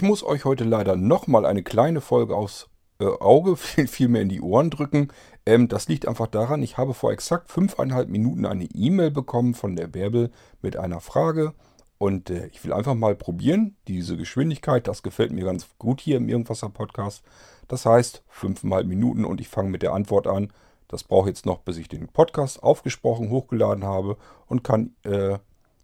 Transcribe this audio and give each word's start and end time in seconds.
Ich 0.00 0.06
muss 0.06 0.22
euch 0.22 0.46
heute 0.46 0.64
leider 0.64 0.96
nochmal 0.96 1.44
eine 1.44 1.62
kleine 1.62 2.00
Folge 2.00 2.34
aufs 2.34 2.70
äh, 3.00 3.04
Auge, 3.04 3.56
vielmehr 3.86 4.22
in 4.22 4.30
die 4.30 4.40
Ohren 4.40 4.70
drücken. 4.70 5.08
Ähm, 5.44 5.68
das 5.68 5.88
liegt 5.88 6.08
einfach 6.08 6.26
daran, 6.26 6.62
ich 6.62 6.78
habe 6.78 6.94
vor 6.94 7.12
exakt 7.12 7.50
fünfeinhalb 7.50 8.08
Minuten 8.08 8.46
eine 8.46 8.64
E-Mail 8.64 9.10
bekommen 9.10 9.52
von 9.52 9.76
der 9.76 9.88
Bärbel 9.88 10.30
mit 10.62 10.78
einer 10.78 11.02
Frage. 11.02 11.52
Und 11.98 12.30
äh, 12.30 12.46
ich 12.46 12.64
will 12.64 12.72
einfach 12.72 12.94
mal 12.94 13.14
probieren, 13.14 13.76
diese 13.88 14.16
Geschwindigkeit, 14.16 14.88
das 14.88 15.02
gefällt 15.02 15.32
mir 15.32 15.44
ganz 15.44 15.66
gut 15.76 16.00
hier 16.00 16.16
im 16.16 16.30
Irgendwasser 16.30 16.70
Podcast. 16.70 17.22
Das 17.68 17.84
heißt, 17.84 18.22
fünfeinhalb 18.26 18.86
Minuten 18.86 19.26
und 19.26 19.38
ich 19.38 19.48
fange 19.48 19.68
mit 19.68 19.82
der 19.82 19.92
Antwort 19.92 20.26
an. 20.26 20.50
Das 20.88 21.04
brauche 21.04 21.28
ich 21.28 21.36
jetzt 21.36 21.44
noch, 21.44 21.58
bis 21.58 21.76
ich 21.76 21.88
den 21.88 22.08
Podcast 22.08 22.62
aufgesprochen, 22.62 23.28
hochgeladen 23.28 23.84
habe 23.84 24.16
und 24.46 24.64
kann 24.64 24.94
äh, 25.02 25.36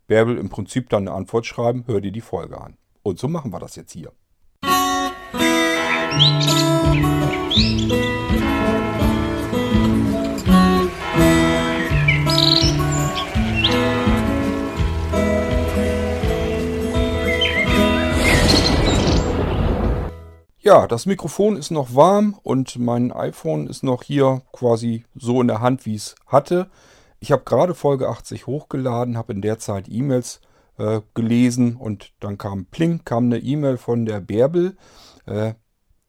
Bärbel 0.07 0.39
im 0.39 0.49
Prinzip 0.49 0.89
dann 0.89 1.07
eine 1.07 1.15
Antwort 1.15 1.45
schreiben, 1.45 1.85
hör 1.87 2.01
dir 2.01 2.13
die 2.13 2.23
Folge 2.23 2.59
an. 2.59 2.79
Und 3.07 3.21
so 3.21 3.29
machen 3.29 3.53
wir 3.53 3.61
das 3.61 3.77
jetzt 3.77 3.93
hier. 3.93 4.11
Ja, 20.59 20.89
das 20.89 21.07
Mikrofon 21.07 21.57
ist 21.57 21.71
noch 21.71 21.95
warm 21.95 22.37
und 22.43 22.77
mein 22.81 23.13
iPhone 23.13 23.69
ist 23.69 23.85
noch 23.85 24.03
hier 24.03 24.43
quasi 24.51 25.05
so 25.15 25.41
in 25.41 25.47
der 25.47 25.61
Hand, 25.61 25.87
wie 25.87 25.95
es 25.95 26.17
hatte. 26.27 26.69
Ich 27.21 27.31
habe 27.31 27.45
gerade 27.45 27.77
Folge 27.77 28.09
80 28.09 28.49
hochgeladen, 28.49 29.17
habe 29.17 29.33
in 29.33 29.43
der 29.43 29.61
Zeit 29.61 29.89
E-Mails 29.89 30.41
äh, 30.79 31.01
gelesen 31.15 31.77
und 31.77 32.13
dann 32.21 32.39
kam 32.39 32.67
Pling, 32.67 33.05
kam 33.05 33.25
eine 33.25 33.39
E-Mail 33.39 33.77
von 33.77 34.07
der 34.07 34.21
Bärbel. 34.21 34.77
Äh, 35.27 35.55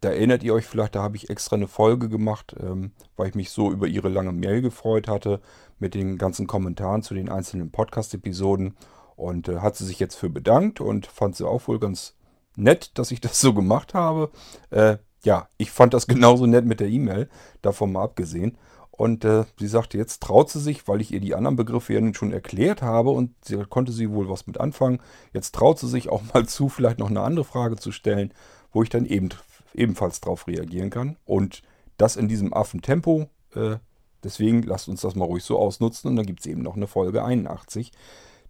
da 0.01 0.09
erinnert 0.09 0.43
ihr 0.43 0.53
euch 0.53 0.65
vielleicht, 0.65 0.95
da 0.95 1.01
habe 1.01 1.15
ich 1.15 1.29
extra 1.29 1.55
eine 1.55 1.67
Folge 1.67 2.07
gemacht, 2.07 2.55
ähm, 2.59 2.91
weil 3.15 3.29
ich 3.29 3.35
mich 3.35 3.49
so 3.49 3.71
über 3.71 3.87
ihre 3.87 4.09
lange 4.09 4.31
Mail 4.31 4.61
gefreut 4.61 5.07
hatte 5.07 5.41
mit 5.79 5.95
den 5.95 6.17
ganzen 6.17 6.47
Kommentaren 6.47 7.01
zu 7.01 7.13
den 7.13 7.29
einzelnen 7.29 7.71
Podcast-Episoden. 7.71 8.75
Und 9.15 9.49
äh, 9.49 9.59
hat 9.59 9.75
sie 9.75 9.85
sich 9.85 9.99
jetzt 9.99 10.15
für 10.15 10.29
bedankt 10.29 10.79
und 10.79 11.07
fand 11.07 11.35
sie 11.35 11.47
auch 11.47 11.67
wohl 11.67 11.79
ganz 11.79 12.15
nett, 12.55 12.91
dass 12.99 13.11
ich 13.11 13.21
das 13.21 13.39
so 13.39 13.53
gemacht 13.53 13.93
habe. 13.93 14.29
Äh, 14.69 14.97
ja, 15.23 15.47
ich 15.57 15.71
fand 15.71 15.93
das 15.93 16.07
genauso 16.07 16.45
nett 16.45 16.65
mit 16.65 16.79
der 16.79 16.89
E-Mail, 16.89 17.27
davon 17.61 17.91
mal 17.91 18.03
abgesehen. 18.03 18.57
Und 18.97 19.23
äh, 19.23 19.45
sie 19.59 19.67
sagte, 19.67 19.97
jetzt 19.97 20.23
traut 20.23 20.49
sie 20.49 20.59
sich, 20.59 20.87
weil 20.87 21.01
ich 21.01 21.13
ihr 21.13 21.19
die 21.19 21.35
anderen 21.35 21.55
Begriffe 21.55 21.93
ja 21.93 22.01
nun 22.01 22.15
schon 22.15 22.33
erklärt 22.33 22.81
habe 22.81 23.11
und 23.11 23.33
sie 23.45 23.57
konnte 23.69 23.91
sie 23.91 24.11
wohl 24.11 24.27
was 24.27 24.47
mit 24.47 24.59
anfangen. 24.59 24.99
Jetzt 25.33 25.53
traut 25.53 25.77
sie 25.79 25.87
sich 25.87 26.09
auch 26.09 26.23
mal 26.33 26.47
zu, 26.47 26.67
vielleicht 26.67 26.97
noch 26.97 27.09
eine 27.09 27.21
andere 27.21 27.45
Frage 27.45 27.75
zu 27.75 27.91
stellen, 27.91 28.33
wo 28.71 28.81
ich 28.81 28.89
dann 28.89 29.05
eben, 29.05 29.29
ebenfalls 29.73 30.19
drauf 30.19 30.47
reagieren 30.47 30.89
kann. 30.89 31.15
Und 31.25 31.61
das 31.97 32.15
in 32.15 32.27
diesem 32.27 32.53
Affentempo. 32.53 33.29
Äh, 33.53 33.77
deswegen 34.23 34.63
lasst 34.63 34.87
uns 34.87 35.01
das 35.01 35.15
mal 35.15 35.25
ruhig 35.25 35.43
so 35.43 35.59
ausnutzen 35.59 36.09
und 36.09 36.15
dann 36.15 36.25
gibt 36.25 36.39
es 36.39 36.45
eben 36.45 36.61
noch 36.61 36.75
eine 36.75 36.87
Folge 36.87 37.23
81, 37.23 37.91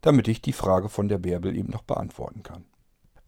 damit 0.01 0.27
ich 0.27 0.41
die 0.41 0.53
Frage 0.53 0.89
von 0.89 1.09
der 1.09 1.17
Bärbel 1.17 1.55
eben 1.55 1.71
noch 1.71 1.83
beantworten 1.83 2.43
kann. 2.43 2.65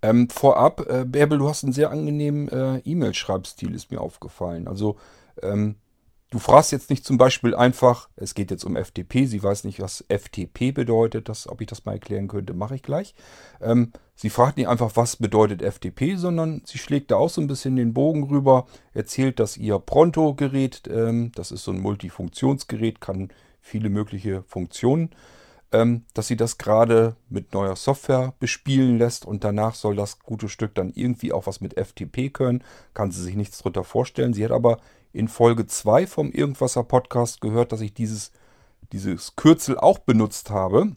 Ähm, 0.01 0.29
vorab, 0.29 0.89
äh, 0.89 1.03
Bärbel, 1.05 1.39
du 1.39 1.49
hast 1.49 1.63
einen 1.63 1.73
sehr 1.73 1.91
angenehmen 1.91 2.47
äh, 2.47 2.77
E-Mail-Schreibstil, 2.79 3.73
ist 3.75 3.91
mir 3.91 3.99
aufgefallen. 3.99 4.67
Also, 4.67 4.95
ähm, 5.41 5.75
Du 6.31 6.37
fragst 6.37 6.71
jetzt 6.71 6.91
nicht 6.91 7.05
zum 7.05 7.17
Beispiel 7.17 7.55
einfach, 7.55 8.07
es 8.15 8.35
geht 8.35 8.51
jetzt 8.51 8.63
um 8.63 8.75
FTP, 8.75 9.25
sie 9.25 9.41
weiß 9.41 9.63
nicht, 9.63 9.81
was 9.81 10.05
FTP 10.09 10.71
bedeutet, 10.71 11.27
das, 11.27 11.49
ob 11.49 11.59
ich 11.59 11.65
das 11.65 11.85
mal 11.85 11.93
erklären 11.93 12.27
könnte, 12.27 12.53
mache 12.53 12.75
ich 12.75 12.83
gleich. 12.83 13.15
Ähm, 13.59 13.93
sie 14.13 14.29
fragt 14.29 14.57
nicht 14.57 14.67
einfach, 14.67 14.91
was 14.93 15.15
bedeutet 15.15 15.63
FTP, 15.63 16.17
sondern 16.17 16.61
sie 16.65 16.77
schlägt 16.77 17.09
da 17.09 17.15
auch 17.15 17.31
so 17.31 17.41
ein 17.41 17.47
bisschen 17.47 17.77
den 17.77 17.95
Bogen 17.95 18.25
rüber, 18.25 18.67
erzählt, 18.93 19.39
dass 19.39 19.57
ihr 19.57 19.79
Pronto-Gerät, 19.79 20.83
ähm, 20.87 21.31
das 21.33 21.51
ist 21.51 21.63
so 21.63 21.71
ein 21.71 21.81
Multifunktionsgerät, 21.81 23.01
kann 23.01 23.29
viele 23.59 23.89
mögliche 23.89 24.43
Funktionen, 24.43 25.09
ähm, 25.71 26.05
dass 26.13 26.27
sie 26.27 26.35
das 26.35 26.57
gerade 26.57 27.15
mit 27.29 27.53
neuer 27.53 27.75
Software 27.75 28.33
bespielen 28.39 28.97
lässt 28.97 29.25
und 29.25 29.43
danach 29.43 29.75
soll 29.75 29.95
das 29.95 30.19
gute 30.19 30.49
Stück 30.49 30.73
dann 30.75 30.91
irgendwie 30.93 31.31
auch 31.31 31.47
was 31.47 31.61
mit 31.61 31.75
FTP 31.79 32.33
können, 32.33 32.63
kann 32.93 33.11
sie 33.11 33.21
sich 33.21 33.35
nichts 33.35 33.59
drunter 33.59 33.83
vorstellen. 33.83 34.33
Sie 34.33 34.43
hat 34.43 34.51
aber 34.51 34.79
in 35.13 35.27
Folge 35.27 35.65
2 35.65 36.07
vom 36.07 36.31
Irgendwasser 36.31 36.83
Podcast 36.83 37.41
gehört, 37.41 37.71
dass 37.71 37.81
ich 37.81 37.93
dieses, 37.93 38.31
dieses 38.91 39.35
Kürzel 39.35 39.77
auch 39.77 39.99
benutzt 39.99 40.49
habe. 40.49 40.95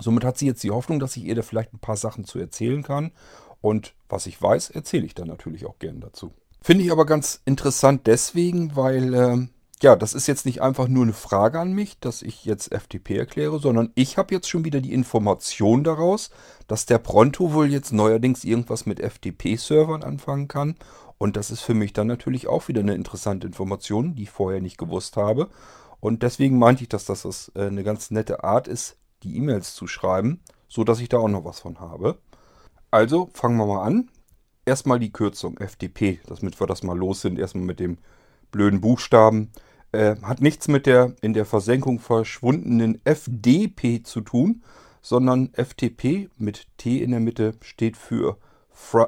Somit 0.00 0.24
hat 0.24 0.38
sie 0.38 0.46
jetzt 0.46 0.62
die 0.62 0.70
Hoffnung, 0.70 1.00
dass 1.00 1.16
ich 1.16 1.24
ihr 1.24 1.34
da 1.34 1.42
vielleicht 1.42 1.74
ein 1.74 1.78
paar 1.78 1.96
Sachen 1.96 2.24
zu 2.24 2.38
erzählen 2.38 2.82
kann. 2.82 3.12
Und 3.60 3.94
was 4.08 4.26
ich 4.26 4.40
weiß, 4.40 4.70
erzähle 4.70 5.06
ich 5.06 5.14
dann 5.14 5.28
natürlich 5.28 5.66
auch 5.66 5.78
gern 5.78 6.00
dazu. 6.00 6.32
Finde 6.62 6.84
ich 6.84 6.92
aber 6.92 7.06
ganz 7.06 7.40
interessant 7.44 8.06
deswegen, 8.06 8.76
weil 8.76 9.14
äh, 9.14 9.48
ja, 9.82 9.96
das 9.96 10.14
ist 10.14 10.26
jetzt 10.26 10.46
nicht 10.46 10.62
einfach 10.62 10.88
nur 10.88 11.02
eine 11.02 11.12
Frage 11.12 11.60
an 11.60 11.72
mich, 11.72 11.98
dass 11.98 12.22
ich 12.22 12.44
jetzt 12.44 12.72
FTP 12.72 13.18
erkläre, 13.18 13.58
sondern 13.58 13.90
ich 13.94 14.16
habe 14.16 14.34
jetzt 14.34 14.48
schon 14.48 14.64
wieder 14.64 14.80
die 14.80 14.92
Information 14.92 15.84
daraus, 15.84 16.30
dass 16.68 16.86
der 16.86 16.98
Pronto 16.98 17.52
wohl 17.52 17.70
jetzt 17.70 17.92
neuerdings 17.92 18.44
irgendwas 18.44 18.86
mit 18.86 19.00
FTP-Servern 19.00 20.02
anfangen 20.02 20.48
kann 20.48 20.76
und 21.22 21.36
das 21.36 21.52
ist 21.52 21.60
für 21.60 21.74
mich 21.74 21.92
dann 21.92 22.08
natürlich 22.08 22.48
auch 22.48 22.66
wieder 22.66 22.80
eine 22.80 22.96
interessante 22.96 23.46
Information, 23.46 24.16
die 24.16 24.24
ich 24.24 24.30
vorher 24.30 24.60
nicht 24.60 24.76
gewusst 24.76 25.16
habe. 25.16 25.50
Und 26.00 26.24
deswegen 26.24 26.58
meinte 26.58 26.82
ich, 26.82 26.88
dass 26.88 27.04
das 27.04 27.52
äh, 27.54 27.66
eine 27.66 27.84
ganz 27.84 28.10
nette 28.10 28.42
Art 28.42 28.66
ist, 28.66 28.96
die 29.22 29.36
E-Mails 29.36 29.76
zu 29.76 29.86
schreiben, 29.86 30.40
so 30.66 30.82
dass 30.82 30.98
ich 30.98 31.08
da 31.08 31.18
auch 31.18 31.28
noch 31.28 31.44
was 31.44 31.60
von 31.60 31.78
habe. 31.78 32.18
Also 32.90 33.30
fangen 33.34 33.56
wir 33.56 33.66
mal 33.66 33.84
an. 33.84 34.10
Erstmal 34.64 34.98
die 34.98 35.12
Kürzung 35.12 35.58
FDP, 35.58 36.18
damit 36.26 36.58
wir 36.58 36.66
das 36.66 36.82
mal 36.82 36.98
los 36.98 37.20
sind. 37.20 37.38
Erstmal 37.38 37.66
mit 37.66 37.78
dem 37.78 37.98
blöden 38.50 38.80
Buchstaben. 38.80 39.52
Äh, 39.92 40.16
hat 40.22 40.40
nichts 40.40 40.68
mit 40.68 40.86
der 40.86 41.14
in 41.20 41.34
der 41.34 41.44
Versenkung 41.44 42.00
verschwundenen 42.00 43.00
FDP 43.04 44.02
zu 44.02 44.22
tun, 44.22 44.62
sondern 45.02 45.50
FTP 45.52 46.30
mit 46.38 46.66
T 46.78 47.02
in 47.02 47.10
der 47.10 47.20
Mitte 47.20 47.54
steht 47.60 47.96
für 47.96 48.38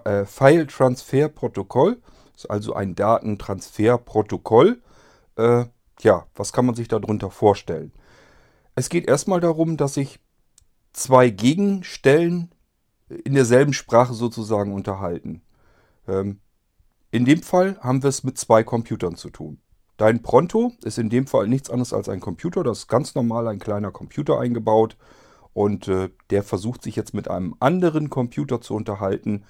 äh, 0.05 0.27
File 0.27 0.67
Transfer 0.67 1.29
Protokoll. 1.29 2.03
Ist 2.37 2.51
also 2.51 2.75
ein 2.75 2.95
Datentransferprotokoll. 2.95 4.83
Äh, 5.37 5.65
ja, 6.01 6.27
was 6.35 6.53
kann 6.53 6.67
man 6.67 6.75
sich 6.75 6.89
darunter 6.89 7.31
vorstellen? 7.31 7.93
Es 8.75 8.89
geht 8.89 9.07
erstmal 9.09 9.41
darum, 9.41 9.77
dass 9.77 9.95
sich 9.95 10.19
zwei 10.93 11.31
Gegenstellen 11.31 12.51
in 13.09 13.35
derselben 13.35 13.73
Sprache 13.73 14.15
sozusagen 14.15 14.73
unterhalten. 14.73 15.43
Ähm, 16.07 16.41
in 17.11 17.25
dem 17.25 17.43
Fall 17.43 17.79
haben 17.81 18.03
wir 18.03 18.09
es 18.09 18.25
mit 18.25 18.37
zwei 18.39 18.65
Computern 18.65 19.17
zu 19.17 19.31
tun. 19.31 19.61
Dein 19.97 20.23
Pronto 20.23 20.73
ist 20.83 20.99
in 20.99 21.09
dem 21.09 21.27
Fall 21.27 21.47
nichts 21.47 21.71
anderes 21.71 21.93
als 21.93 22.09
ein 22.09 22.21
Computer. 22.21 22.65
Das 22.65 22.81
ist 22.81 22.89
ganz 22.89 23.15
normal 23.15 23.47
ein 23.47 23.61
kleiner 23.61 23.93
Computer 23.93 24.41
eingebaut. 24.41 24.97
Und 25.53 25.87
äh, 25.87 26.11
der 26.31 26.43
versucht 26.43 26.83
sich 26.83 26.97
jetzt 26.97 27.15
mit 27.15 27.31
einem 27.31 27.55
anderen 27.61 28.11
Computer 28.11 28.61
zu 28.61 28.75
unterhalten. 28.75 29.45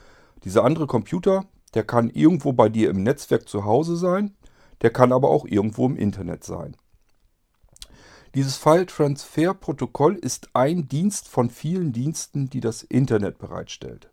Dieser 0.44 0.62
andere 0.64 0.86
Computer, 0.86 1.46
der 1.72 1.84
kann 1.84 2.10
irgendwo 2.10 2.52
bei 2.52 2.68
dir 2.68 2.90
im 2.90 3.02
Netzwerk 3.02 3.48
zu 3.48 3.64
Hause 3.64 3.96
sein, 3.96 4.36
der 4.82 4.90
kann 4.90 5.12
aber 5.12 5.30
auch 5.30 5.46
irgendwo 5.46 5.86
im 5.86 5.96
Internet 5.96 6.44
sein. 6.44 6.76
Dieses 8.34 8.56
File-Transfer-Protokoll 8.56 10.16
ist 10.16 10.50
ein 10.52 10.88
Dienst 10.88 11.28
von 11.28 11.48
vielen 11.48 11.92
Diensten, 11.92 12.50
die 12.50 12.60
das 12.60 12.82
Internet 12.82 13.38
bereitstellt. 13.38 14.10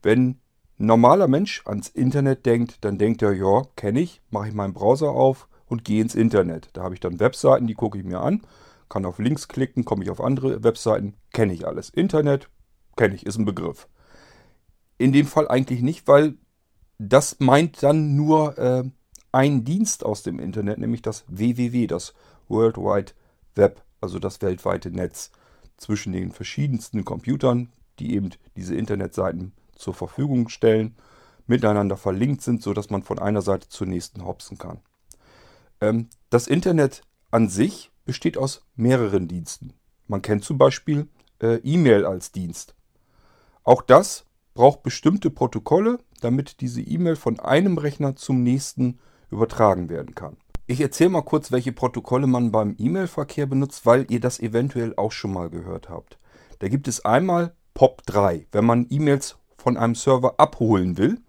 Wenn 0.00 0.38
ein 0.78 0.86
normaler 0.86 1.28
Mensch 1.28 1.62
ans 1.66 1.88
Internet 1.88 2.46
denkt, 2.46 2.84
dann 2.84 2.96
denkt 2.96 3.20
er, 3.20 3.32
ja, 3.32 3.64
kenne 3.76 4.00
ich, 4.00 4.22
mache 4.30 4.48
ich 4.48 4.54
meinen 4.54 4.74
Browser 4.74 5.10
auf 5.10 5.47
und 5.68 5.84
gehe 5.84 6.02
ins 6.02 6.14
Internet. 6.14 6.70
Da 6.72 6.82
habe 6.82 6.94
ich 6.94 7.00
dann 7.00 7.20
Webseiten, 7.20 7.66
die 7.66 7.74
gucke 7.74 7.98
ich 7.98 8.04
mir 8.04 8.20
an 8.20 8.42
kann 8.88 9.04
auf 9.04 9.18
Links 9.18 9.48
klicken, 9.48 9.84
komme 9.84 10.04
ich 10.04 10.10
auf 10.10 10.20
andere 10.20 10.62
Webseiten, 10.64 11.14
kenne 11.32 11.52
ich 11.52 11.66
alles. 11.66 11.90
Internet, 11.90 12.48
kenne 12.96 13.14
ich, 13.14 13.26
ist 13.26 13.38
ein 13.38 13.44
Begriff. 13.44 13.88
In 14.96 15.12
dem 15.12 15.26
Fall 15.26 15.48
eigentlich 15.48 15.82
nicht, 15.82 16.08
weil 16.08 16.34
das 16.98 17.36
meint 17.38 17.82
dann 17.82 18.16
nur 18.16 18.58
äh, 18.58 18.84
ein 19.30 19.64
Dienst 19.64 20.04
aus 20.04 20.22
dem 20.22 20.38
Internet, 20.38 20.78
nämlich 20.78 21.02
das 21.02 21.24
WWW, 21.28 21.86
das 21.86 22.14
World 22.48 22.76
Wide 22.76 23.12
Web, 23.54 23.82
also 24.00 24.18
das 24.18 24.42
weltweite 24.42 24.90
Netz 24.90 25.30
zwischen 25.76 26.12
den 26.12 26.32
verschiedensten 26.32 27.04
Computern, 27.04 27.70
die 27.98 28.14
eben 28.14 28.30
diese 28.56 28.74
Internetseiten 28.74 29.52
zur 29.76 29.94
Verfügung 29.94 30.48
stellen, 30.48 30.96
miteinander 31.46 31.96
verlinkt 31.96 32.42
sind, 32.42 32.62
sodass 32.62 32.90
man 32.90 33.02
von 33.02 33.18
einer 33.18 33.42
Seite 33.42 33.68
zur 33.68 33.86
nächsten 33.86 34.24
hopsen 34.24 34.58
kann. 34.58 34.80
Ähm, 35.80 36.08
das 36.30 36.46
Internet 36.46 37.02
an 37.30 37.48
sich 37.48 37.90
besteht 38.04 38.38
aus 38.38 38.66
mehreren 38.74 39.28
Diensten. 39.28 39.74
Man 40.06 40.22
kennt 40.22 40.44
zum 40.44 40.58
Beispiel 40.58 41.08
äh, 41.42 41.56
E-Mail 41.56 42.06
als 42.06 42.32
Dienst. 42.32 42.74
Auch 43.64 43.82
das 43.82 44.24
braucht 44.54 44.82
bestimmte 44.82 45.30
Protokolle, 45.30 45.98
damit 46.20 46.60
diese 46.60 46.80
E-Mail 46.80 47.16
von 47.16 47.38
einem 47.38 47.78
Rechner 47.78 48.16
zum 48.16 48.42
nächsten 48.42 48.98
übertragen 49.30 49.88
werden 49.88 50.14
kann. 50.14 50.36
Ich 50.66 50.80
erzähle 50.80 51.10
mal 51.10 51.22
kurz, 51.22 51.52
welche 51.52 51.72
Protokolle 51.72 52.26
man 52.26 52.50
beim 52.50 52.74
E-Mail-Verkehr 52.78 53.46
benutzt, 53.46 53.86
weil 53.86 54.06
ihr 54.10 54.20
das 54.20 54.40
eventuell 54.40 54.94
auch 54.96 55.12
schon 55.12 55.32
mal 55.32 55.48
gehört 55.48 55.88
habt. 55.88 56.18
Da 56.58 56.68
gibt 56.68 56.88
es 56.88 57.04
einmal 57.04 57.54
POP3, 57.74 58.46
wenn 58.52 58.64
man 58.64 58.86
E-Mails 58.90 59.36
von 59.56 59.76
einem 59.76 59.94
Server 59.94 60.34
abholen 60.38 60.98
will, 60.98 61.20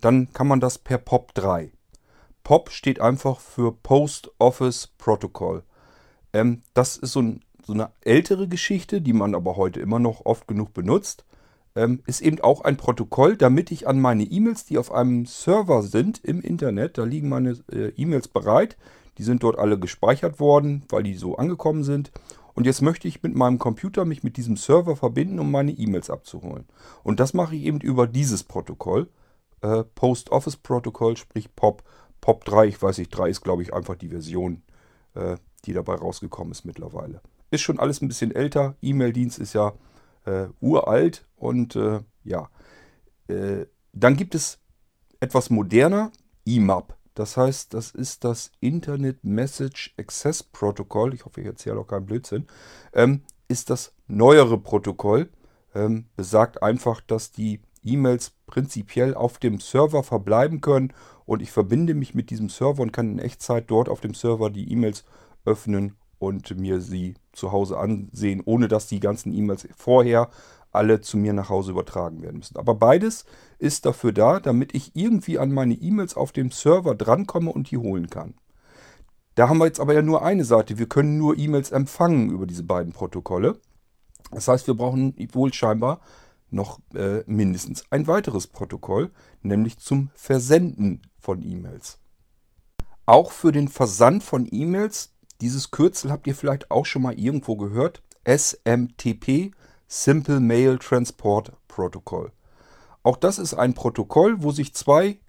dann 0.00 0.32
kann 0.32 0.46
man 0.46 0.60
das 0.60 0.78
per 0.78 0.98
POP3. 0.98 1.70
POP 2.46 2.70
steht 2.70 3.00
einfach 3.00 3.40
für 3.40 3.72
Post 3.72 4.30
Office 4.38 4.86
Protocol. 4.98 5.64
Ähm, 6.32 6.62
das 6.74 6.96
ist 6.96 7.10
so, 7.10 7.20
ein, 7.20 7.40
so, 7.64 7.72
eine 7.72 7.90
ältere 8.02 8.46
Geschichte, 8.46 9.00
die 9.00 9.14
man 9.14 9.34
aber 9.34 9.56
heute 9.56 9.80
immer 9.80 9.98
noch 9.98 10.24
oft 10.24 10.46
genug 10.46 10.72
benutzt. 10.72 11.24
Ähm, 11.74 12.04
ist 12.06 12.20
eben 12.20 12.40
auch 12.40 12.60
ein 12.60 12.76
Protokoll, 12.76 13.36
damit 13.36 13.72
ich 13.72 13.88
an 13.88 14.00
meine 14.00 14.22
E-Mails, 14.22 14.64
die 14.64 14.78
auf 14.78 14.92
einem 14.92 15.26
Server 15.26 15.82
sind 15.82 16.24
im 16.24 16.40
Internet, 16.40 16.98
da 16.98 17.02
liegen 17.02 17.28
meine 17.28 17.58
äh, 17.72 17.88
E-Mails 17.96 18.28
bereit, 18.28 18.76
die 19.18 19.24
sind 19.24 19.42
dort 19.42 19.58
alle 19.58 19.76
gespeichert 19.76 20.38
worden, 20.38 20.84
weil 20.88 21.02
die 21.02 21.14
so 21.14 21.34
angekommen 21.34 21.82
sind. 21.82 22.12
Und 22.54 22.64
jetzt 22.64 22.80
möchte 22.80 23.08
ich 23.08 23.24
mit 23.24 23.34
meinem 23.34 23.58
Computer 23.58 24.04
mich 24.04 24.22
mit 24.22 24.36
diesem 24.36 24.56
Server 24.56 24.94
verbinden, 24.94 25.40
um 25.40 25.50
meine 25.50 25.72
E-Mails 25.72 26.10
abzuholen. 26.10 26.66
Und 27.02 27.18
das 27.18 27.34
mache 27.34 27.56
ich 27.56 27.64
eben 27.64 27.80
über 27.80 28.06
dieses 28.06 28.44
Protokoll, 28.44 29.08
äh, 29.62 29.82
Post 29.82 30.30
Office 30.30 30.56
Protocol, 30.56 31.16
sprich 31.16 31.56
POP. 31.56 31.82
POP 32.20 32.44
3, 32.44 32.66
ich 32.66 32.82
weiß 32.82 32.98
nicht, 32.98 33.10
3 33.10 33.30
ist 33.30 33.42
glaube 33.42 33.62
ich 33.62 33.72
einfach 33.72 33.96
die 33.96 34.08
Version, 34.08 34.62
äh, 35.14 35.36
die 35.64 35.72
dabei 35.72 35.94
rausgekommen 35.94 36.52
ist 36.52 36.64
mittlerweile. 36.64 37.20
Ist 37.50 37.62
schon 37.62 37.78
alles 37.78 38.02
ein 38.02 38.08
bisschen 38.08 38.34
älter. 38.34 38.76
E-Mail-Dienst 38.82 39.38
ist 39.38 39.52
ja 39.52 39.72
äh, 40.24 40.48
uralt 40.60 41.26
und 41.36 41.76
äh, 41.76 42.00
ja. 42.24 42.50
Äh, 43.28 43.66
dann 43.92 44.16
gibt 44.16 44.34
es 44.34 44.58
etwas 45.20 45.50
moderner, 45.50 46.12
IMAP. 46.44 46.96
Das 47.14 47.36
heißt, 47.36 47.72
das 47.72 47.92
ist 47.92 48.24
das 48.24 48.52
Internet 48.60 49.24
Message 49.24 49.94
Access 49.96 50.42
Protocol. 50.42 51.14
Ich 51.14 51.24
hoffe, 51.24 51.40
ich 51.40 51.46
erzähle 51.46 51.80
auch 51.80 51.86
keinen 51.86 52.04
Blödsinn. 52.04 52.46
Ähm, 52.92 53.22
ist 53.48 53.70
das 53.70 53.94
neuere 54.06 54.58
Protokoll. 54.58 55.30
Ähm, 55.74 56.06
besagt 56.14 56.62
einfach, 56.62 57.00
dass 57.00 57.32
die 57.32 57.60
E-Mails 57.82 58.32
prinzipiell 58.46 59.14
auf 59.14 59.38
dem 59.38 59.60
Server 59.60 60.02
verbleiben 60.02 60.60
können 60.60 60.92
und 61.24 61.42
ich 61.42 61.50
verbinde 61.50 61.94
mich 61.94 62.14
mit 62.14 62.30
diesem 62.30 62.48
Server 62.48 62.82
und 62.82 62.92
kann 62.92 63.12
in 63.12 63.18
Echtzeit 63.18 63.70
dort 63.70 63.88
auf 63.88 64.00
dem 64.00 64.14
Server 64.14 64.50
die 64.50 64.70
E-Mails 64.70 65.04
öffnen 65.44 65.96
und 66.18 66.56
mir 66.58 66.80
sie 66.80 67.14
zu 67.32 67.52
Hause 67.52 67.78
ansehen, 67.78 68.42
ohne 68.44 68.68
dass 68.68 68.86
die 68.86 69.00
ganzen 69.00 69.32
E-Mails 69.32 69.68
vorher 69.76 70.30
alle 70.72 71.00
zu 71.00 71.16
mir 71.16 71.32
nach 71.32 71.48
Hause 71.48 71.72
übertragen 71.72 72.22
werden 72.22 72.38
müssen. 72.38 72.56
Aber 72.58 72.74
beides 72.74 73.24
ist 73.58 73.86
dafür 73.86 74.12
da, 74.12 74.40
damit 74.40 74.74
ich 74.74 74.94
irgendwie 74.94 75.38
an 75.38 75.52
meine 75.52 75.74
E-Mails 75.74 76.16
auf 76.16 76.32
dem 76.32 76.50
Server 76.50 76.94
drankomme 76.94 77.50
und 77.50 77.70
die 77.70 77.78
holen 77.78 78.08
kann. 78.08 78.34
Da 79.34 79.48
haben 79.48 79.58
wir 79.58 79.66
jetzt 79.66 79.80
aber 79.80 79.94
ja 79.94 80.02
nur 80.02 80.22
eine 80.22 80.44
Seite. 80.44 80.78
Wir 80.78 80.88
können 80.88 81.18
nur 81.18 81.38
E-Mails 81.38 81.70
empfangen 81.70 82.30
über 82.30 82.46
diese 82.46 82.62
beiden 82.62 82.92
Protokolle. 82.92 83.58
Das 84.30 84.48
heißt, 84.48 84.66
wir 84.66 84.74
brauchen 84.74 85.14
wohl 85.32 85.52
scheinbar 85.52 86.00
noch 86.50 86.80
äh, 86.94 87.22
mindestens 87.26 87.84
ein 87.90 88.06
weiteres 88.06 88.46
Protokoll, 88.46 89.10
nämlich 89.42 89.78
zum 89.78 90.10
Versenden 90.14 91.02
von 91.18 91.42
E-Mails. 91.42 91.98
Auch 93.04 93.30
für 93.30 93.52
den 93.52 93.68
Versand 93.68 94.22
von 94.22 94.48
E-Mails, 94.50 95.12
dieses 95.40 95.70
Kürzel 95.70 96.10
habt 96.10 96.26
ihr 96.26 96.34
vielleicht 96.34 96.70
auch 96.70 96.86
schon 96.86 97.02
mal 97.02 97.18
irgendwo 97.18 97.56
gehört, 97.56 98.02
SMTP, 98.24 99.52
Simple 99.86 100.40
Mail 100.40 100.78
Transport 100.78 101.52
Protocol. 101.68 102.32
Auch 103.02 103.16
das 103.16 103.38
ist 103.38 103.54
ein 103.54 103.74
Protokoll, 103.74 104.42
wo 104.42 104.50
sich 104.50 104.74
zwei 104.74 105.20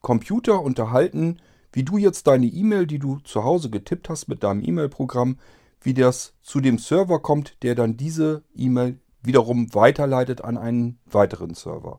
Computer 0.00 0.62
unterhalten, 0.62 1.38
wie 1.72 1.82
du 1.82 1.98
jetzt 1.98 2.26
deine 2.26 2.46
E-Mail, 2.46 2.86
die 2.86 2.98
du 2.98 3.18
zu 3.18 3.44
Hause 3.44 3.68
getippt 3.68 4.08
hast 4.08 4.28
mit 4.28 4.42
deinem 4.42 4.62
E-Mail-Programm, 4.62 5.38
wie 5.82 5.92
das 5.92 6.32
zu 6.40 6.60
dem 6.60 6.78
Server 6.78 7.20
kommt, 7.20 7.62
der 7.62 7.74
dann 7.74 7.98
diese 7.98 8.42
E-Mail 8.54 8.98
wiederum 9.26 9.74
weiterleitet 9.74 10.42
an 10.42 10.56
einen 10.56 10.98
weiteren 11.06 11.54
Server. 11.54 11.98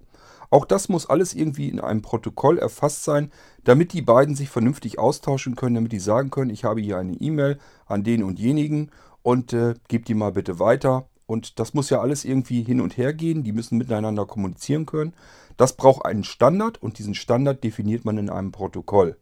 Auch 0.49 0.65
das 0.65 0.87
muss 0.87 1.09
alles 1.09 1.33
irgendwie 1.33 1.69
in 1.69 1.79
einem 1.79 2.01
Protokoll 2.01 2.57
erfasst 2.57 3.03
sein, 3.03 3.31
damit 3.63 3.93
die 3.93 4.01
beiden 4.01 4.35
sich 4.35 4.49
vernünftig 4.49 4.97
austauschen 4.97 5.55
können, 5.55 5.75
damit 5.75 5.91
die 5.91 5.99
sagen 5.99 6.29
können, 6.29 6.51
ich 6.51 6.63
habe 6.63 6.81
hier 6.81 6.97
eine 6.97 7.15
E-Mail 7.15 7.59
an 7.85 8.03
den 8.03 8.23
und 8.23 8.39
jenigen 8.39 8.89
und 9.23 9.51
äh, 9.51 9.73
gib 9.89 10.05
die 10.05 10.13
mal 10.13 10.31
bitte 10.31 10.59
weiter. 10.59 11.09
Und 11.25 11.59
das 11.59 11.73
muss 11.73 11.89
ja 11.89 11.99
alles 11.99 12.23
irgendwie 12.23 12.63
hin 12.63 12.79
und 12.79 12.95
her 12.95 13.13
gehen, 13.13 13.43
die 13.43 13.51
müssen 13.51 13.77
miteinander 13.77 14.25
kommunizieren 14.25 14.85
können. 14.85 15.13
Das 15.57 15.75
braucht 15.75 16.05
einen 16.05 16.23
Standard 16.23 16.81
und 16.81 16.99
diesen 16.99 17.15
Standard 17.15 17.63
definiert 17.63 18.05
man 18.05 18.17
in 18.17 18.29
einem 18.29 18.53
Protokoll. 18.53 19.17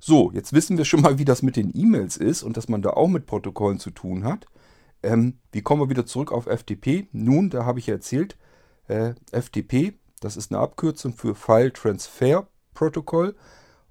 So, 0.00 0.30
jetzt 0.32 0.54
wissen 0.54 0.78
wir 0.78 0.86
schon 0.86 1.02
mal, 1.02 1.18
wie 1.18 1.24
das 1.24 1.42
mit 1.42 1.56
den 1.56 1.76
E-Mails 1.76 2.16
ist 2.16 2.42
und 2.42 2.56
dass 2.56 2.68
man 2.68 2.80
da 2.80 2.90
auch 2.90 3.08
mit 3.08 3.26
Protokollen 3.26 3.78
zu 3.78 3.90
tun 3.90 4.24
hat. 4.24 4.46
Ähm, 5.02 5.38
wie 5.52 5.62
kommen 5.62 5.82
wir 5.82 5.90
wieder 5.90 6.06
zurück 6.06 6.32
auf 6.32 6.46
FTP? 6.46 7.08
Nun, 7.12 7.50
da 7.50 7.64
habe 7.64 7.78
ich 7.78 7.86
ja 7.86 7.94
erzählt, 7.94 8.36
äh, 8.88 9.14
FTP, 9.30 9.94
das 10.20 10.36
ist 10.36 10.50
eine 10.50 10.60
Abkürzung 10.60 11.14
für 11.14 11.34
File 11.34 11.72
Transfer 11.72 12.48
Protocol. 12.74 13.36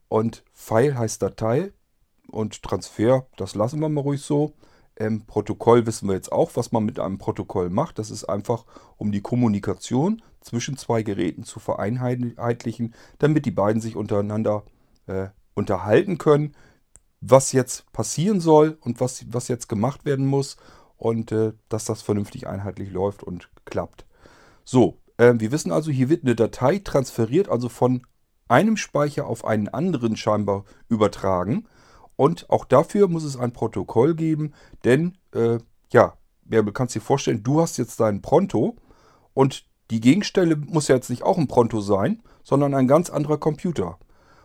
Und 0.10 0.44
File 0.54 0.98
heißt 0.98 1.22
Datei 1.22 1.72
und 2.30 2.62
Transfer, 2.64 3.28
das 3.38 3.56
lassen 3.56 3.80
wir 3.80 3.90
mal 3.90 4.02
ruhig 4.02 4.22
so. 4.22 4.54
Ähm, 5.00 5.26
Protokoll 5.28 5.86
wissen 5.86 6.08
wir 6.08 6.16
jetzt 6.16 6.32
auch, 6.32 6.52
was 6.56 6.72
man 6.72 6.84
mit 6.84 7.00
einem 7.00 7.18
Protokoll 7.18 7.70
macht. 7.70 8.00
Das 8.00 8.10
ist 8.10 8.26
einfach, 8.26 8.66
um 8.98 9.12
die 9.12 9.22
Kommunikation 9.22 10.22
zwischen 10.42 10.78
zwei 10.78 11.04
Geräten 11.04 11.44
zu 11.44 11.60
vereinheitlichen, 11.60 12.96
damit 13.20 13.46
die 13.46 13.52
beiden 13.52 13.82
sich 13.82 13.96
untereinander 13.96 14.64
äh, 15.06 15.28
unterhalten 15.54 16.18
können, 16.18 16.56
was 17.22 17.52
jetzt 17.52 17.92
passieren 17.92 18.40
soll 18.40 18.78
und 18.82 19.00
was, 19.00 19.26
was 19.32 19.48
jetzt 19.48 19.68
gemacht 19.68 20.06
werden 20.06 20.26
muss 20.26 20.58
und 20.98 21.32
äh, 21.32 21.54
dass 21.70 21.86
das 21.86 22.02
vernünftig 22.02 22.48
einheitlich 22.48 22.92
läuft 22.92 23.24
und 23.24 23.50
klappt. 23.66 24.06
So, 24.64 24.98
äh, 25.18 25.34
wir 25.38 25.52
wissen 25.52 25.72
also, 25.72 25.92
hier 25.92 26.10
wird 26.10 26.24
eine 26.24 26.36
Datei 26.36 26.80
transferiert, 26.80 27.50
also 27.50 27.70
von 27.70 28.06
einem 28.48 28.78
Speicher 28.78 29.28
auf 29.28 29.46
einen 29.46 29.70
anderen 29.70 30.16
scheinbar 30.18 30.66
übertragen. 30.90 31.68
Und 32.16 32.50
auch 32.50 32.66
dafür 32.66 33.08
muss 33.08 33.24
es 33.24 33.38
ein 33.38 33.54
Protokoll 33.54 34.16
geben, 34.16 34.54
denn 34.84 35.18
äh, 35.34 35.60
ja, 35.92 36.14
du 36.46 36.72
kannst 36.72 36.96
dir 36.96 37.02
vorstellen, 37.02 37.44
du 37.44 37.62
hast 37.62 37.78
jetzt 37.78 38.00
dein 38.00 38.22
Pronto 38.22 38.76
und 39.34 39.66
die 39.92 40.02
Gegenstelle 40.02 40.56
muss 40.56 40.88
ja 40.88 40.96
jetzt 40.96 41.10
nicht 41.10 41.24
auch 41.24 41.38
ein 41.38 41.48
Pronto 41.48 41.80
sein, 41.80 42.24
sondern 42.44 42.74
ein 42.74 42.88
ganz 42.88 43.10
anderer 43.10 43.38
Computer. 43.38 44.00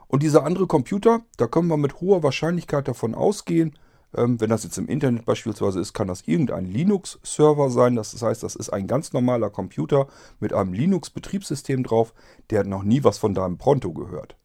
Und 0.07 0.23
dieser 0.23 0.45
andere 0.45 0.67
Computer, 0.67 1.23
da 1.39 1.47
können 1.47 1.69
wir 1.69 1.79
mit 1.79 2.01
hoher 2.01 2.23
Wahrscheinlichkeit 2.23 2.87
davon 2.87 3.15
ausgehen, 3.15 3.79
ähm, 4.17 4.41
wenn 4.41 4.51
das 4.51 4.65
jetzt 4.65 4.79
im 4.79 4.89
Internet 4.89 5.25
beispielsweise 5.25 5.81
ist, 5.81 5.93
kann 5.93 6.09
das 6.09 6.23
irgendein 6.27 6.67
Linux-Server 6.67 7.71
sein. 7.71 7.97
Das 7.97 8.21
heißt, 8.21 8.43
das 8.43 8.57
ist 8.57 8.71
ein 8.71 8.87
ganz 8.87 9.13
normaler 9.13 9.51
Computer 9.51 10.07
mit 10.41 10.53
einem 10.53 10.73
Linux-Betriebssystem 10.73 11.83
drauf, 11.85 12.13
der 12.51 12.61
hat 12.61 12.67
noch 12.67 12.83
nie 12.83 13.05
was 13.05 13.19
von 13.19 13.35
deinem 13.35 13.59
Pronto 13.59 13.93
gehört. 13.93 14.37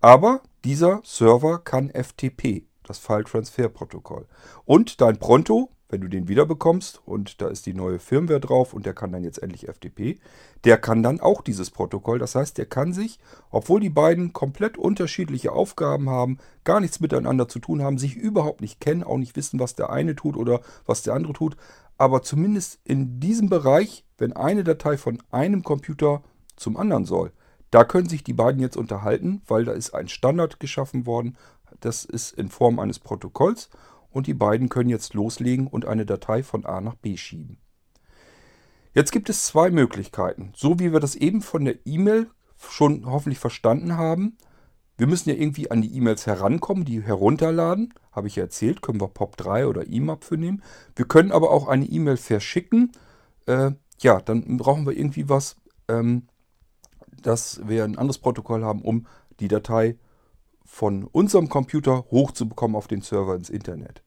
Aber 0.00 0.40
dieser 0.64 1.00
Server 1.04 1.58
kann 1.58 1.90
FTP, 1.90 2.64
das 2.84 2.98
File 2.98 3.24
Transfer 3.24 3.68
Protokoll. 3.68 4.26
Und 4.64 5.00
dein 5.00 5.18
Pronto 5.18 5.70
wenn 5.92 6.00
du 6.00 6.08
den 6.08 6.26
wiederbekommst 6.26 7.02
und 7.04 7.42
da 7.42 7.48
ist 7.48 7.66
die 7.66 7.74
neue 7.74 7.98
Firmware 7.98 8.40
drauf 8.40 8.72
und 8.72 8.86
der 8.86 8.94
kann 8.94 9.12
dann 9.12 9.22
jetzt 9.22 9.42
endlich 9.42 9.68
FTP, 9.68 10.18
der 10.64 10.78
kann 10.78 11.02
dann 11.02 11.20
auch 11.20 11.42
dieses 11.42 11.70
Protokoll. 11.70 12.18
Das 12.18 12.34
heißt, 12.34 12.56
der 12.56 12.64
kann 12.64 12.94
sich, 12.94 13.18
obwohl 13.50 13.78
die 13.78 13.90
beiden 13.90 14.32
komplett 14.32 14.78
unterschiedliche 14.78 15.52
Aufgaben 15.52 16.08
haben, 16.08 16.38
gar 16.64 16.80
nichts 16.80 17.00
miteinander 17.00 17.46
zu 17.46 17.58
tun 17.58 17.82
haben, 17.82 17.98
sich 17.98 18.16
überhaupt 18.16 18.62
nicht 18.62 18.80
kennen, 18.80 19.04
auch 19.04 19.18
nicht 19.18 19.36
wissen, 19.36 19.60
was 19.60 19.74
der 19.74 19.90
eine 19.90 20.16
tut 20.16 20.36
oder 20.36 20.62
was 20.86 21.02
der 21.02 21.12
andere 21.12 21.34
tut, 21.34 21.58
aber 21.98 22.22
zumindest 22.22 22.80
in 22.84 23.20
diesem 23.20 23.50
Bereich, 23.50 24.06
wenn 24.16 24.32
eine 24.32 24.64
Datei 24.64 24.96
von 24.96 25.22
einem 25.30 25.62
Computer 25.62 26.22
zum 26.56 26.78
anderen 26.78 27.04
soll, 27.04 27.32
da 27.70 27.84
können 27.84 28.08
sich 28.08 28.24
die 28.24 28.32
beiden 28.32 28.62
jetzt 28.62 28.78
unterhalten, 28.78 29.42
weil 29.46 29.66
da 29.66 29.72
ist 29.72 29.94
ein 29.94 30.08
Standard 30.08 30.58
geschaffen 30.58 31.04
worden. 31.04 31.36
Das 31.80 32.04
ist 32.04 32.32
in 32.32 32.48
Form 32.48 32.78
eines 32.78 32.98
Protokolls 32.98 33.68
und 34.12 34.26
die 34.26 34.34
beiden 34.34 34.68
können 34.68 34.90
jetzt 34.90 35.14
loslegen 35.14 35.66
und 35.66 35.86
eine 35.86 36.06
Datei 36.06 36.42
von 36.42 36.64
A 36.64 36.80
nach 36.80 36.94
B 36.94 37.16
schieben. 37.16 37.58
Jetzt 38.94 39.12
gibt 39.12 39.30
es 39.30 39.46
zwei 39.46 39.70
Möglichkeiten. 39.70 40.52
So 40.54 40.78
wie 40.78 40.92
wir 40.92 41.00
das 41.00 41.14
eben 41.14 41.40
von 41.40 41.64
der 41.64 41.86
E-Mail 41.86 42.28
schon 42.58 43.06
hoffentlich 43.06 43.38
verstanden 43.38 43.96
haben. 43.96 44.36
Wir 44.98 45.06
müssen 45.06 45.30
ja 45.30 45.34
irgendwie 45.34 45.70
an 45.70 45.80
die 45.82 45.96
E-Mails 45.96 46.26
herankommen, 46.26 46.84
die 46.84 47.02
herunterladen. 47.02 47.94
Habe 48.12 48.28
ich 48.28 48.36
ja 48.36 48.44
erzählt, 48.44 48.82
können 48.82 49.00
wir 49.00 49.08
POP3 49.08 49.66
oder 49.66 49.86
IMAP 49.86 50.24
für 50.24 50.36
nehmen. 50.36 50.62
Wir 50.94 51.06
können 51.06 51.32
aber 51.32 51.50
auch 51.50 51.66
eine 51.66 51.86
E-Mail 51.86 52.18
verschicken. 52.18 52.92
Äh, 53.46 53.72
ja, 54.00 54.20
dann 54.20 54.58
brauchen 54.58 54.86
wir 54.86 54.96
irgendwie 54.96 55.28
was, 55.28 55.56
ähm, 55.88 56.28
dass 57.22 57.66
wir 57.66 57.84
ein 57.84 57.96
anderes 57.96 58.18
Protokoll 58.18 58.62
haben, 58.62 58.82
um 58.82 59.06
die 59.40 59.48
Datei 59.48 59.96
von 60.72 61.04
unserem 61.04 61.50
Computer 61.50 62.06
hochzubekommen 62.10 62.76
auf 62.76 62.88
den 62.88 63.02
Server 63.02 63.34
ins 63.34 63.50
Internet. 63.50 64.02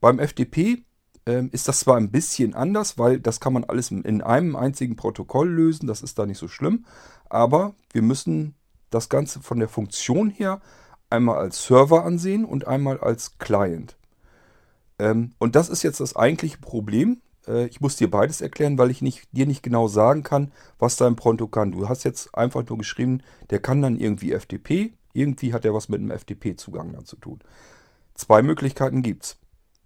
Beim 0.00 0.20
FTP 0.20 0.84
äh, 1.26 1.46
ist 1.50 1.66
das 1.66 1.80
zwar 1.80 1.96
ein 1.96 2.12
bisschen 2.12 2.54
anders, 2.54 2.96
weil 2.96 3.18
das 3.18 3.40
kann 3.40 3.52
man 3.52 3.64
alles 3.64 3.90
in 3.90 4.22
einem 4.22 4.54
einzigen 4.54 4.94
Protokoll 4.94 5.50
lösen, 5.50 5.88
das 5.88 6.02
ist 6.02 6.16
da 6.16 6.26
nicht 6.26 6.38
so 6.38 6.46
schlimm, 6.46 6.86
aber 7.28 7.74
wir 7.92 8.02
müssen 8.02 8.54
das 8.90 9.08
Ganze 9.08 9.40
von 9.40 9.58
der 9.58 9.68
Funktion 9.68 10.30
her 10.30 10.60
einmal 11.10 11.38
als 11.38 11.66
Server 11.66 12.04
ansehen 12.04 12.44
und 12.44 12.68
einmal 12.68 13.00
als 13.00 13.38
Client. 13.38 13.96
Ähm, 15.00 15.32
und 15.38 15.56
das 15.56 15.68
ist 15.68 15.82
jetzt 15.82 15.98
das 15.98 16.14
eigentliche 16.14 16.58
Problem, 16.58 17.20
äh, 17.48 17.66
ich 17.66 17.80
muss 17.80 17.96
dir 17.96 18.08
beides 18.08 18.40
erklären, 18.40 18.78
weil 18.78 18.92
ich 18.92 19.02
nicht, 19.02 19.26
dir 19.32 19.46
nicht 19.46 19.64
genau 19.64 19.88
sagen 19.88 20.22
kann, 20.22 20.52
was 20.78 20.94
dein 20.94 21.16
Pronto 21.16 21.48
kann. 21.48 21.72
Du 21.72 21.88
hast 21.88 22.04
jetzt 22.04 22.32
einfach 22.32 22.64
nur 22.68 22.78
geschrieben, 22.78 23.24
der 23.50 23.58
kann 23.58 23.82
dann 23.82 23.96
irgendwie 23.98 24.38
FTP. 24.38 24.92
Irgendwie 25.12 25.52
hat 25.52 25.64
er 25.64 25.74
was 25.74 25.88
mit 25.88 26.00
einem 26.00 26.16
FTP-Zugang 26.16 26.92
dann 26.92 27.04
zu 27.04 27.16
tun. 27.16 27.40
Zwei 28.14 28.42
Möglichkeiten 28.42 29.02
gibt 29.02 29.24
es. 29.24 29.36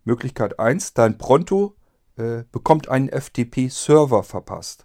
Möglichkeit 0.05 0.59
1, 0.59 0.95
dein 0.95 1.19
Pronto 1.19 1.77
äh, 2.17 2.45
bekommt 2.53 2.89
einen 2.89 3.09
FTP-Server 3.09 4.23
verpasst. 4.23 4.85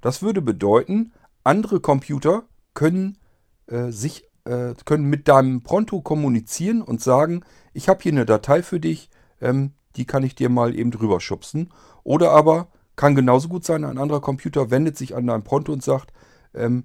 Das 0.00 0.22
würde 0.22 0.40
bedeuten, 0.40 1.12
andere 1.42 1.80
Computer 1.80 2.44
können 2.74 3.18
äh, 3.66 3.90
sich 3.90 4.24
äh, 4.44 4.74
können 4.84 5.04
mit 5.04 5.28
deinem 5.28 5.62
Pronto 5.62 6.00
kommunizieren 6.00 6.82
und 6.82 7.00
sagen, 7.00 7.42
ich 7.72 7.88
habe 7.88 8.02
hier 8.02 8.12
eine 8.12 8.26
Datei 8.26 8.62
für 8.62 8.80
dich, 8.80 9.10
ähm, 9.40 9.72
die 9.96 10.04
kann 10.04 10.22
ich 10.22 10.34
dir 10.34 10.48
mal 10.48 10.74
eben 10.74 10.90
drüber 10.90 11.20
schubsen. 11.20 11.72
Oder 12.04 12.30
aber 12.30 12.68
kann 12.94 13.14
genauso 13.14 13.48
gut 13.48 13.64
sein, 13.64 13.84
ein 13.84 13.98
anderer 13.98 14.20
Computer 14.20 14.70
wendet 14.70 14.96
sich 14.96 15.14
an 15.14 15.26
dein 15.26 15.44
Pronto 15.44 15.72
und 15.72 15.82
sagt, 15.82 16.12
ähm, 16.54 16.84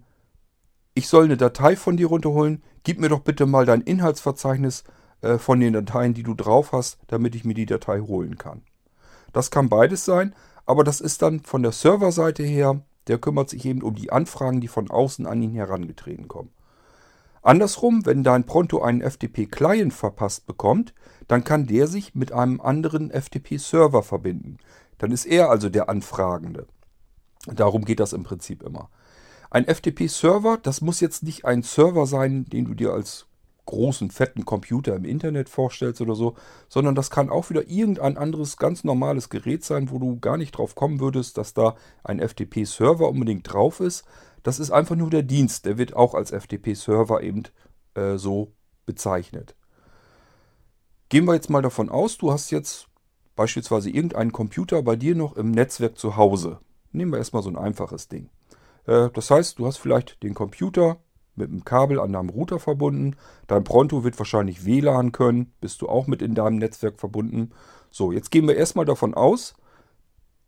ich 0.93 1.07
soll 1.07 1.25
eine 1.25 1.37
Datei 1.37 1.75
von 1.75 1.97
dir 1.97 2.07
runterholen, 2.07 2.63
gib 2.83 2.99
mir 2.99 3.09
doch 3.09 3.21
bitte 3.21 3.45
mal 3.45 3.65
dein 3.65 3.81
Inhaltsverzeichnis 3.81 4.83
äh, 5.21 5.37
von 5.37 5.59
den 5.59 5.73
Dateien, 5.73 6.13
die 6.13 6.23
du 6.23 6.33
drauf 6.33 6.71
hast, 6.71 6.97
damit 7.07 7.35
ich 7.35 7.45
mir 7.45 7.53
die 7.53 7.65
Datei 7.65 8.01
holen 8.01 8.37
kann. 8.37 8.61
Das 9.33 9.51
kann 9.51 9.69
beides 9.69 10.03
sein, 10.03 10.35
aber 10.65 10.83
das 10.83 11.01
ist 11.01 11.21
dann 11.21 11.41
von 11.41 11.63
der 11.63 11.71
Serverseite 11.71 12.43
her, 12.43 12.81
der 13.07 13.17
kümmert 13.17 13.49
sich 13.49 13.65
eben 13.65 13.81
um 13.81 13.95
die 13.95 14.11
Anfragen, 14.11 14.61
die 14.61 14.67
von 14.67 14.89
außen 14.89 15.25
an 15.25 15.41
ihn 15.41 15.53
herangetreten 15.53 16.27
kommen. 16.27 16.51
Andersrum, 17.41 18.05
wenn 18.05 18.23
dein 18.23 18.45
Pronto 18.45 18.81
einen 18.81 19.01
FTP-Client 19.01 19.93
verpasst 19.93 20.45
bekommt, 20.45 20.93
dann 21.27 21.43
kann 21.43 21.65
der 21.65 21.87
sich 21.87 22.13
mit 22.13 22.31
einem 22.31 22.61
anderen 22.61 23.09
FTP-Server 23.09 24.03
verbinden. 24.03 24.57
Dann 24.99 25.11
ist 25.11 25.25
er 25.25 25.49
also 25.49 25.69
der 25.69 25.89
Anfragende. 25.89 26.67
Darum 27.47 27.83
geht 27.85 27.99
das 27.99 28.13
im 28.13 28.23
Prinzip 28.23 28.61
immer. 28.61 28.89
Ein 29.51 29.65
FTP-Server, 29.65 30.57
das 30.63 30.79
muss 30.79 31.01
jetzt 31.01 31.23
nicht 31.23 31.43
ein 31.43 31.61
Server 31.61 32.05
sein, 32.05 32.45
den 32.45 32.63
du 32.63 32.73
dir 32.73 32.93
als 32.93 33.27
großen, 33.65 34.09
fetten 34.09 34.45
Computer 34.45 34.95
im 34.95 35.03
Internet 35.03 35.49
vorstellst 35.49 35.99
oder 35.99 36.15
so, 36.15 36.35
sondern 36.69 36.95
das 36.95 37.09
kann 37.09 37.29
auch 37.29 37.49
wieder 37.49 37.67
irgendein 37.67 38.15
anderes 38.15 38.55
ganz 38.55 38.85
normales 38.85 39.29
Gerät 39.29 39.65
sein, 39.65 39.91
wo 39.91 39.99
du 39.99 40.17
gar 40.21 40.37
nicht 40.37 40.53
drauf 40.53 40.73
kommen 40.73 41.01
würdest, 41.01 41.37
dass 41.37 41.53
da 41.53 41.75
ein 42.01 42.25
FTP-Server 42.25 43.09
unbedingt 43.09 43.51
drauf 43.51 43.81
ist, 43.81 44.05
das 44.41 44.57
ist 44.57 44.71
einfach 44.71 44.95
nur 44.95 45.09
der 45.09 45.21
Dienst. 45.21 45.65
Der 45.65 45.77
wird 45.77 45.97
auch 45.97 46.13
als 46.15 46.31
FTP-Server 46.31 47.21
eben 47.21 47.43
äh, 47.93 48.15
so 48.15 48.53
bezeichnet. 48.85 49.57
Gehen 51.09 51.25
wir 51.25 51.35
jetzt 51.35 51.49
mal 51.49 51.61
davon 51.61 51.89
aus, 51.89 52.17
du 52.17 52.31
hast 52.31 52.51
jetzt 52.51 52.87
beispielsweise 53.35 53.89
irgendeinen 53.89 54.31
Computer 54.31 54.81
bei 54.81 54.95
dir 54.95 55.13
noch 55.13 55.35
im 55.35 55.51
Netzwerk 55.51 55.97
zu 55.97 56.15
Hause. 56.15 56.59
Nehmen 56.93 57.11
wir 57.11 57.17
erstmal 57.17 57.43
so 57.43 57.49
ein 57.49 57.57
einfaches 57.57 58.07
Ding. 58.07 58.29
Äh, 58.85 59.09
das 59.13 59.31
heißt, 59.31 59.59
du 59.59 59.67
hast 59.67 59.77
vielleicht 59.77 60.21
den 60.23 60.33
Computer 60.33 60.97
mit 61.35 61.49
einem 61.49 61.63
Kabel 61.63 61.99
an 61.99 62.13
deinem 62.13 62.29
Router 62.29 62.59
verbunden. 62.59 63.15
Dein 63.47 63.63
Pronto 63.63 64.03
wird 64.03 64.17
wahrscheinlich 64.19 64.65
WLAN 64.65 65.11
können. 65.11 65.53
Bist 65.61 65.81
du 65.81 65.89
auch 65.89 66.07
mit 66.07 66.21
in 66.21 66.35
deinem 66.35 66.57
Netzwerk 66.57 66.99
verbunden. 66.99 67.51
So, 67.89 68.11
jetzt 68.11 68.31
gehen 68.31 68.47
wir 68.47 68.55
erstmal 68.55 68.85
davon 68.85 69.13
aus, 69.13 69.53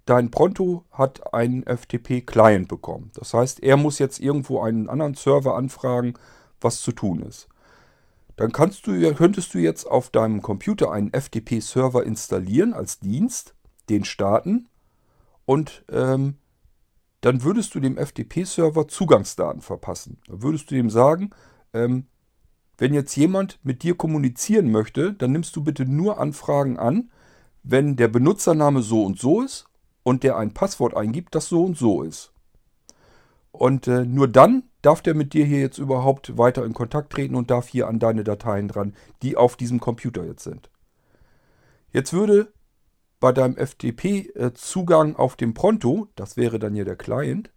dein 0.05 0.31
Pronto 0.31 0.85
hat 0.91 1.33
einen 1.33 1.63
FTP-Client 1.63 2.67
bekommen. 2.67 3.11
Das 3.15 3.33
heißt, 3.33 3.61
er 3.61 3.77
muss 3.77 3.99
jetzt 3.99 4.19
irgendwo 4.19 4.61
einen 4.61 4.89
anderen 4.89 5.15
Server 5.15 5.55
anfragen, 5.55 6.13
was 6.61 6.81
zu 6.81 6.91
tun 6.91 7.21
ist. 7.21 7.49
Dann 8.35 8.51
kannst 8.51 8.87
du, 8.87 9.13
könntest 9.13 9.53
du 9.53 9.59
jetzt 9.59 9.85
auf 9.85 10.09
deinem 10.09 10.41
Computer 10.41 10.91
einen 10.91 11.11
FTP-Server 11.11 12.03
installieren 12.03 12.73
als 12.73 12.99
Dienst, 12.99 13.55
den 13.89 14.05
starten 14.05 14.69
und 15.45 15.83
ähm, 15.91 16.37
dann 17.23 17.41
würdest 17.43 17.73
du 17.73 17.79
dem 17.79 17.95
FTP-Server 17.95 18.89
Zugangsdaten 18.89 19.61
verpassen. 19.61 20.17
Dann 20.27 20.43
würdest 20.43 20.69
du 20.69 20.75
dem 20.75 20.89
sagen, 20.89 21.29
ähm, 21.73 22.07
wenn 22.77 22.93
jetzt 22.93 23.15
jemand 23.15 23.59
mit 23.63 23.81
dir 23.81 23.95
kommunizieren 23.95 24.71
möchte, 24.71 25.13
dann 25.13 25.31
nimmst 25.31 25.55
du 25.55 25.63
bitte 25.63 25.85
nur 25.85 26.19
Anfragen 26.19 26.77
an, 26.77 27.11
wenn 27.63 27.95
der 27.95 28.09
Benutzername 28.09 28.81
so 28.81 29.05
und 29.05 29.17
so 29.17 29.41
ist 29.41 29.67
und 30.03 30.23
der 30.23 30.35
ein 30.35 30.53
Passwort 30.53 30.97
eingibt, 30.97 31.33
das 31.33 31.47
so 31.47 31.63
und 31.63 31.77
so 31.77 32.03
ist. 32.03 32.33
Und 33.53 33.87
äh, 33.87 34.03
nur 34.03 34.27
dann 34.27 34.63
darf 34.81 35.01
der 35.01 35.13
mit 35.13 35.31
dir 35.31 35.45
hier 35.45 35.61
jetzt 35.61 35.77
überhaupt 35.77 36.37
weiter 36.37 36.65
in 36.65 36.73
Kontakt 36.73 37.13
treten 37.13 37.35
und 37.35 37.49
darf 37.49 37.69
hier 37.69 37.87
an 37.87 37.99
deine 37.99 38.25
Dateien 38.25 38.67
dran, 38.67 38.95
die 39.21 39.37
auf 39.37 39.55
diesem 39.55 39.79
Computer 39.79 40.25
jetzt 40.25 40.43
sind. 40.43 40.69
Jetzt 41.93 42.11
würde 42.11 42.51
bei 43.23 43.31
deinem 43.31 43.55
FTP-Zugang 43.55 45.15
auf 45.15 45.37
dem 45.37 45.53
Pronto, 45.53 46.09
das 46.17 46.35
wäre 46.35 46.59
dann 46.59 46.75
ja 46.75 46.83
der 46.83 46.97
Client, 46.97 47.51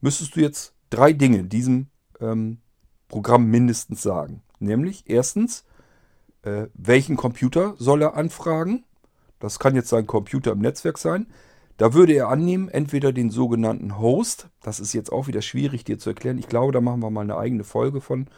müsstest 0.00 0.34
du 0.34 0.40
jetzt 0.40 0.72
drei 0.88 1.12
Dinge 1.12 1.44
diesem 1.44 1.88
ähm, 2.22 2.56
Programm 3.06 3.44
mindestens 3.44 4.00
sagen. 4.00 4.42
Nämlich 4.60 5.10
erstens, 5.10 5.66
äh, 6.40 6.68
welchen 6.72 7.16
Computer 7.16 7.74
soll 7.76 8.00
er 8.00 8.16
anfragen? 8.16 8.84
Das 9.40 9.58
kann 9.58 9.74
jetzt 9.74 9.90
sein 9.90 10.06
Computer 10.06 10.52
im 10.52 10.60
Netzwerk 10.60 10.96
sein. 10.96 11.26
Da 11.76 11.92
würde 11.92 12.14
er 12.14 12.28
annehmen, 12.28 12.70
entweder 12.70 13.12
den 13.12 13.28
sogenannten 13.28 13.98
Host, 13.98 14.48
das 14.62 14.80
ist 14.80 14.94
jetzt 14.94 15.12
auch 15.12 15.26
wieder 15.26 15.42
schwierig 15.42 15.84
dir 15.84 15.98
zu 15.98 16.08
erklären. 16.08 16.38
Ich 16.38 16.48
glaube, 16.48 16.72
da 16.72 16.80
machen 16.80 17.02
wir 17.02 17.10
mal 17.10 17.20
eine 17.20 17.36
eigene 17.36 17.64
Folge 17.64 18.00
von, 18.00 18.28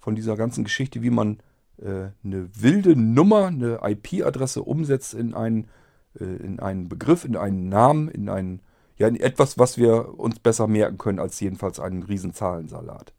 von 0.00 0.16
dieser 0.16 0.36
ganzen 0.36 0.64
Geschichte, 0.64 1.02
wie 1.02 1.10
man 1.10 1.38
äh, 1.80 2.08
eine 2.24 2.50
wilde 2.52 2.96
Nummer, 2.96 3.46
eine 3.46 3.78
IP-Adresse 3.84 4.64
umsetzt 4.64 5.14
in 5.14 5.34
einen, 5.34 5.66
äh, 5.66 5.68
in 6.14 6.60
einen 6.60 6.88
Begriff, 6.88 7.24
in 7.24 7.36
einen 7.36 7.68
Namen, 7.68 8.08
in 8.08 8.28
einen, 8.28 8.60
ja, 8.96 9.08
in 9.08 9.16
etwas, 9.16 9.58
was 9.58 9.78
wir 9.78 10.18
uns 10.18 10.38
besser 10.38 10.66
merken 10.66 10.98
können 10.98 11.18
als 11.18 11.40
jedenfalls 11.40 11.80
einen 11.80 12.02
Riesenzahlensalat. 12.02 13.12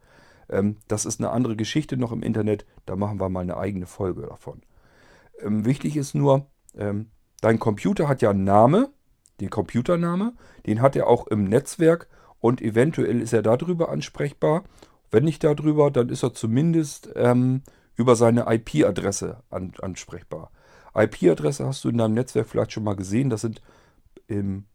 Ähm, 0.50 0.78
das 0.88 1.06
ist 1.06 1.20
eine 1.20 1.32
andere 1.32 1.56
Geschichte 1.56 1.98
noch 1.98 2.12
im 2.12 2.24
Internet, 2.24 2.66
da 2.86 2.96
machen 2.96 3.20
wir 3.20 3.30
mal 3.30 3.42
eine 3.42 3.58
eigene 3.58 3.86
Folge 3.86 4.24
davon. 4.24 4.62
Ähm, 5.42 5.66
wichtig 5.66 5.98
ist 5.98 6.16
nur, 6.16 6.48
ähm, 6.76 7.08
dein 7.42 7.60
Computer 7.60 8.08
hat 8.08 8.22
ja 8.22 8.30
einen 8.30 8.44
Namen, 8.44 8.88
den 9.40 9.50
Computername, 9.50 10.34
den 10.66 10.82
hat 10.82 10.96
er 10.96 11.08
auch 11.08 11.28
im 11.28 11.46
Netzwerk 11.46 12.08
und 12.40 12.62
eventuell 12.62 13.22
ist 13.22 13.34
er 13.34 13.42
darüber 13.42 13.90
ansprechbar. 13.90 14.64
Wenn 15.12 15.24
nicht 15.24 15.44
darüber, 15.44 15.92
dann 15.92 16.10
ist 16.10 16.24
er 16.24 16.34
zumindest 16.34 17.10
ähm, 17.16 17.64
über 17.96 18.16
seine 18.16 18.46
IP-Adresse 18.48 19.44
an, 19.50 19.74
ansprechbar. 19.82 20.52
IP-Adresse 20.96 21.66
hast 21.66 21.84
du 21.84 21.90
in 21.90 21.98
deinem 21.98 22.14
Netzwerk 22.14 22.48
vielleicht 22.48 22.72
schon 22.72 22.84
mal 22.84 22.96
gesehen. 22.96 23.30
Das 23.30 23.42
sind 23.42 23.62
im, 24.28 24.66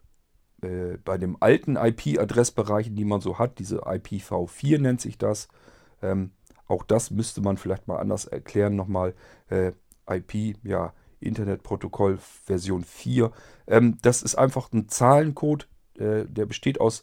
äh, 0.63 0.97
bei 1.05 1.19
dem 1.19 1.37
alten 1.41 1.77
IP-Adressbereichen, 1.77 2.97
die 2.97 3.05
man 3.05 3.21
so 3.21 3.39
hat, 3.39 3.59
diese 3.59 3.85
IPv4 3.85 4.79
nennt 4.79 5.01
sich 5.01 5.19
das. 5.19 5.49
Ähm, 6.03 6.33
auch 6.67 6.85
das 6.85 7.11
müsste 7.11 7.41
man 7.41 7.57
vielleicht 7.57 7.89
mal 7.89 7.99
anders 7.99 8.27
erklären 8.27 8.77
nochmal. 8.77 9.15
Äh, 9.49 9.73
IP, 10.09 10.57
ja, 10.63 10.93
Internetprotokoll 11.21 12.19
Version 12.19 12.85
4. 12.85 13.31
Ähm, 13.67 13.99
das 14.03 14.23
ist 14.23 14.37
einfach 14.37 14.73
ein 14.73 14.89
Zahlencode, 14.89 15.69
äh, 15.99 16.25
der 16.27 16.47
besteht 16.47 16.81
aus 16.81 17.03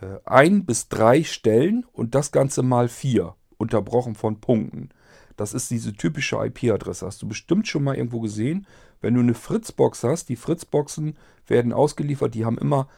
äh, 0.00 0.18
ein 0.24 0.64
bis 0.64 0.88
drei 0.88 1.24
Stellen 1.24 1.84
und 1.92 2.14
das 2.14 2.32
Ganze 2.32 2.62
mal 2.62 2.88
vier, 2.88 3.34
unterbrochen 3.58 4.14
von 4.14 4.40
Punkten. 4.40 4.90
Das 5.36 5.54
ist 5.54 5.70
diese 5.70 5.92
typische 5.92 6.36
IP-Adresse. 6.36 7.06
Hast 7.06 7.22
du 7.22 7.28
bestimmt 7.28 7.68
schon 7.68 7.84
mal 7.84 7.96
irgendwo 7.96 8.20
gesehen. 8.20 8.66
Wenn 9.00 9.14
du 9.14 9.20
eine 9.20 9.34
Fritzbox 9.34 10.02
hast, 10.04 10.28
die 10.28 10.36
Fritzboxen 10.36 11.16
werden 11.46 11.72
ausgeliefert, 11.72 12.34
die 12.34 12.44
haben 12.44 12.58
immer 12.58 12.88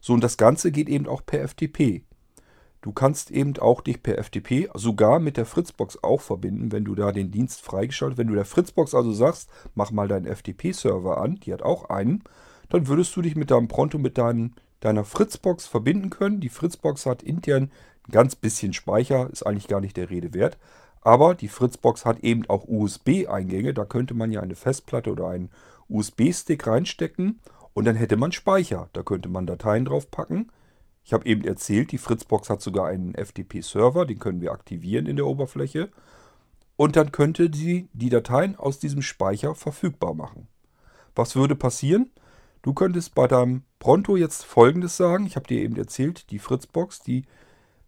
So, 0.00 0.12
und 0.12 0.22
das 0.22 0.36
Ganze 0.36 0.70
geht 0.70 0.88
eben 0.88 1.08
auch 1.08 1.26
per 1.26 1.46
FTP. 1.46 2.04
Du 2.80 2.92
kannst 2.92 3.32
eben 3.32 3.58
auch 3.58 3.80
dich 3.80 4.04
per 4.04 4.22
FTP 4.22 4.68
sogar 4.74 5.18
mit 5.18 5.36
der 5.36 5.46
Fritzbox 5.46 6.04
auch 6.04 6.20
verbinden, 6.20 6.70
wenn 6.70 6.84
du 6.84 6.94
da 6.94 7.10
den 7.10 7.32
Dienst 7.32 7.60
freigeschaltet 7.60 8.18
Wenn 8.18 8.28
du 8.28 8.34
der 8.34 8.44
Fritzbox 8.44 8.94
also 8.94 9.12
sagst, 9.12 9.50
mach 9.74 9.90
mal 9.90 10.06
deinen 10.06 10.32
FTP-Server 10.32 11.18
an, 11.18 11.36
die 11.36 11.52
hat 11.52 11.62
auch 11.62 11.90
einen, 11.90 12.22
dann 12.68 12.86
würdest 12.86 13.16
du 13.16 13.22
dich 13.22 13.34
mit 13.34 13.50
deinem 13.50 13.66
Pronto 13.66 13.98
mit 13.98 14.16
deinem, 14.16 14.54
deiner 14.80 15.04
Fritzbox 15.04 15.66
verbinden 15.66 16.10
können. 16.10 16.40
Die 16.40 16.48
Fritzbox 16.48 17.06
hat 17.06 17.22
intern 17.22 17.70
ein 18.06 18.12
ganz 18.12 18.36
bisschen 18.36 18.72
Speicher, 18.72 19.30
ist 19.30 19.46
eigentlich 19.46 19.68
gar 19.68 19.80
nicht 19.80 19.96
der 19.96 20.10
Rede 20.10 20.34
wert. 20.34 20.58
Aber 21.00 21.34
die 21.34 21.48
Fritzbox 21.48 22.04
hat 22.04 22.20
eben 22.20 22.44
auch 22.48 22.66
USB-Eingänge. 22.66 23.74
Da 23.74 23.84
könnte 23.84 24.14
man 24.14 24.32
ja 24.32 24.40
eine 24.40 24.56
Festplatte 24.56 25.10
oder 25.10 25.28
einen 25.28 25.50
USB-Stick 25.88 26.66
reinstecken 26.66 27.40
Und 27.74 27.84
dann 27.84 27.96
hätte 27.96 28.16
man 28.16 28.32
Speicher. 28.32 28.88
Da 28.92 29.02
könnte 29.02 29.28
man 29.28 29.46
Dateien 29.46 29.84
drauf 29.84 30.10
packen. 30.10 30.50
Ich 31.04 31.12
habe 31.14 31.24
eben 31.26 31.44
erzählt, 31.44 31.92
die 31.92 31.98
Fritzbox 31.98 32.50
hat 32.50 32.60
sogar 32.60 32.88
einen 32.88 33.14
FTP-Server, 33.14 34.04
den 34.04 34.18
können 34.18 34.42
wir 34.42 34.52
aktivieren 34.52 35.06
in 35.06 35.16
der 35.16 35.26
Oberfläche. 35.26 35.88
Und 36.76 36.96
dann 36.96 37.12
könnte 37.12 37.50
sie 37.52 37.88
die 37.94 38.10
Dateien 38.10 38.56
aus 38.56 38.78
diesem 38.78 39.00
Speicher 39.00 39.54
verfügbar 39.54 40.12
machen. 40.12 40.48
Was 41.14 41.34
würde 41.34 41.56
passieren? 41.56 42.10
Du 42.62 42.74
könntest 42.74 43.14
bei 43.14 43.26
deinem 43.26 43.62
Pronto 43.78 44.16
jetzt 44.16 44.44
folgendes 44.44 44.96
sagen. 44.96 45.26
Ich 45.26 45.36
habe 45.36 45.46
dir 45.46 45.60
eben 45.60 45.76
erzählt, 45.76 46.30
die 46.30 46.38
Fritzbox, 46.38 47.00
die 47.00 47.24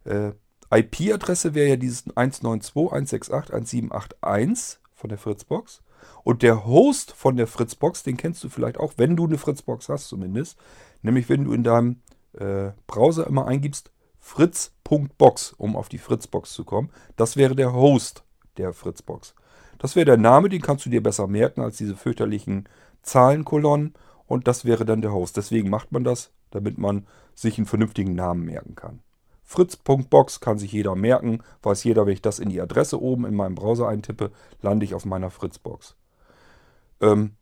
äh, 0.05 0.33
IP-Adresse 0.71 1.55
wäre 1.55 1.71
ja 1.71 1.77
dieses 1.77 2.07
192.168.1781 2.09 4.77
von 4.95 5.09
der 5.09 5.19
Fritzbox. 5.19 5.83
Und 6.23 6.43
der 6.43 6.67
Host 6.67 7.13
von 7.13 7.37
der 7.37 7.47
Fritzbox, 7.47 8.03
den 8.03 8.17
kennst 8.17 8.43
du 8.45 8.49
vielleicht 8.49 8.79
auch, 8.79 8.95
wenn 8.97 9.17
du 9.17 9.27
eine 9.27 9.39
Fritzbox 9.39 9.89
hast 9.89 10.09
zumindest. 10.09 10.59
Nämlich 11.03 11.29
wenn 11.29 11.45
du 11.45 11.53
in 11.53 11.65
deinem 11.65 12.01
äh, 12.35 12.71
Browser 12.87 13.27
immer 13.27 13.47
eingibst 13.47 13.91
fritz.box, 14.21 15.55
um 15.57 15.77
auf 15.77 15.89
die 15.89 15.99
Fritzbox 15.99 16.53
zu 16.53 16.65
kommen. 16.65 16.91
Das 17.17 17.37
wäre 17.37 17.57
der 17.57 17.73
Host 17.73 18.23
der 18.59 18.73
Fritzbox. 18.73 19.35
Das 19.79 19.97
wäre 19.97 20.05
der 20.05 20.19
Name, 20.19 20.51
den 20.51 20.61
kannst 20.61 20.85
du 20.85 20.91
dir 20.91 21.03
besser 21.03 21.27
merken 21.27 21.63
als 21.63 21.79
diese 21.79 21.97
fürchterlichen 21.97 22.69
Zahlenkolonnen. 23.03 23.95
Und 24.31 24.47
das 24.47 24.65
wäre 24.65 24.85
dann 24.85 25.03
der 25.03 25.13
Host. 25.13 25.37
Deswegen 25.37 25.71
macht 25.71 25.91
man 25.91 26.05
das, 26.05 26.31
damit 26.53 26.79
man 26.79 27.05
sich 27.35 27.59
einen 27.59 27.67
vernünftigen 27.67 28.15
Namen 28.15 28.45
merken 28.45 28.77
kann. 28.77 29.01
Fritz.box 29.43 30.39
kann 30.39 30.57
sich 30.57 30.71
jeder 30.71 30.95
merken, 30.95 31.43
weiß 31.65 31.83
jeder, 31.83 32.07
wenn 32.07 32.13
ich 32.13 32.23
das 32.23 32.39
in 32.39 32.49
die 32.49 32.61
Adresse 32.61 33.03
oben 33.03 33.27
in 33.27 33.35
meinem 33.35 33.57
Browser 33.57 33.89
eintippe, 33.89 34.31
lande 34.63 34.85
ich 34.85 34.95
auf 34.95 35.05
meiner 35.05 35.31
Fritzbox. 35.31 35.97
Ähm, 37.01 37.33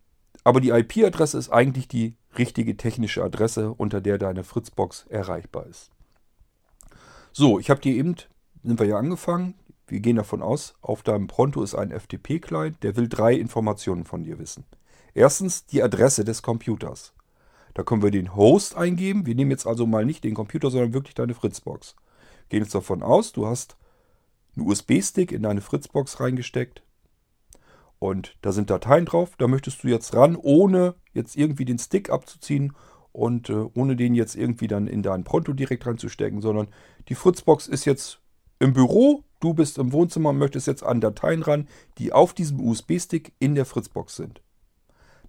aber 0.45 0.63
die 0.63 0.71
IP-Adresse 0.71 1.37
ist 1.37 1.51
eigentlich 1.51 1.89
die 1.89 2.17
richtige 2.39 2.79
technische 2.79 3.23
Adresse, 3.23 3.71
unter 3.75 4.01
der 4.01 4.17
deine 4.17 4.43
Fritzbox 4.43 5.05
erreichbar 5.11 5.67
ist. 5.67 5.91
So, 7.33 7.59
ich 7.59 7.69
habe 7.69 7.83
dir 7.83 7.95
eben, 7.95 8.17
sind 8.63 8.81
wir 8.81 8.87
ja 8.87 8.97
angefangen, 8.97 9.57
wir 9.89 10.01
gehen 10.01 10.17
davon 10.17 10.41
aus, 10.41 10.73
auf 10.81 11.03
deinem 11.03 11.27
Pronto 11.27 11.63
ist 11.63 11.75
ein 11.75 11.91
FTP-Client, 11.91 12.83
der 12.83 12.97
will 12.97 13.11
drei 13.11 13.35
Informationen 13.35 14.07
von 14.07 14.25
dir 14.25 14.39
wissen. 14.39 14.65
Erstens 15.19 15.67
die 15.67 15.83
Adresse 15.83 16.25
des 16.25 16.43
Computers. 16.43 17.13
Da 17.75 17.83
können 17.83 18.05
wir 18.05 18.13
den 18.13 18.37
Host 18.37 18.77
eingeben. 18.77 19.27
Wir 19.27 19.35
nehmen 19.35 19.51
jetzt 19.51 19.67
also 19.67 19.85
mal 19.85 20.05
nicht 20.05 20.23
den 20.23 20.35
Computer, 20.35 20.71
sondern 20.71 20.95
wirklich 20.95 21.17
deine 21.17 21.35
Fritzbox. 21.35 21.97
Gehen 22.51 22.63
jetzt 22.63 22.77
davon 22.77 23.03
aus, 23.03 23.33
du 23.33 23.45
hast 23.45 23.77
einen 24.55 24.69
USB-Stick 24.69 25.33
in 25.33 25.43
deine 25.43 25.61
Fritzbox 25.61 26.21
reingesteckt. 26.21 26.85
Und 27.99 28.37
da 28.43 28.53
sind 28.53 28.71
Dateien 28.71 29.07
drauf. 29.07 29.31
Da 29.39 29.49
möchtest 29.49 29.83
du 29.83 29.89
jetzt 29.89 30.15
ran, 30.15 30.37
ohne 30.37 30.95
jetzt 31.15 31.35
irgendwie 31.35 31.65
den 31.65 31.81
Stick 31.81 32.11
abzuziehen 32.11 32.77
und 33.11 33.51
äh, 33.51 33.67
ohne 33.75 33.97
den 33.97 34.15
jetzt 34.15 34.37
irgendwie 34.37 34.69
dann 34.69 34.87
in 34.87 35.03
dein 35.03 35.25
Pronto 35.25 35.53
direkt 35.53 35.85
reinzustecken, 35.85 36.41
sondern 36.41 36.69
die 37.09 37.17
Fritzbox 37.17 37.67
ist 37.67 37.87
jetzt 37.87 38.21
im 38.61 38.73
Büro. 38.73 39.25
Du 39.41 39.53
bist 39.53 39.79
im 39.79 39.91
Wohnzimmer 39.91 40.31
und 40.31 40.39
möchtest 40.39 40.69
jetzt 40.69 40.85
an 40.85 41.01
Dateien 41.01 41.43
ran, 41.43 41.67
die 41.99 42.13
auf 42.13 42.35
diesem 42.35 42.61
USB-Stick 42.61 43.33
in 43.41 43.57
der 43.57 43.65
Fritzbox 43.65 44.15
sind. 44.15 44.43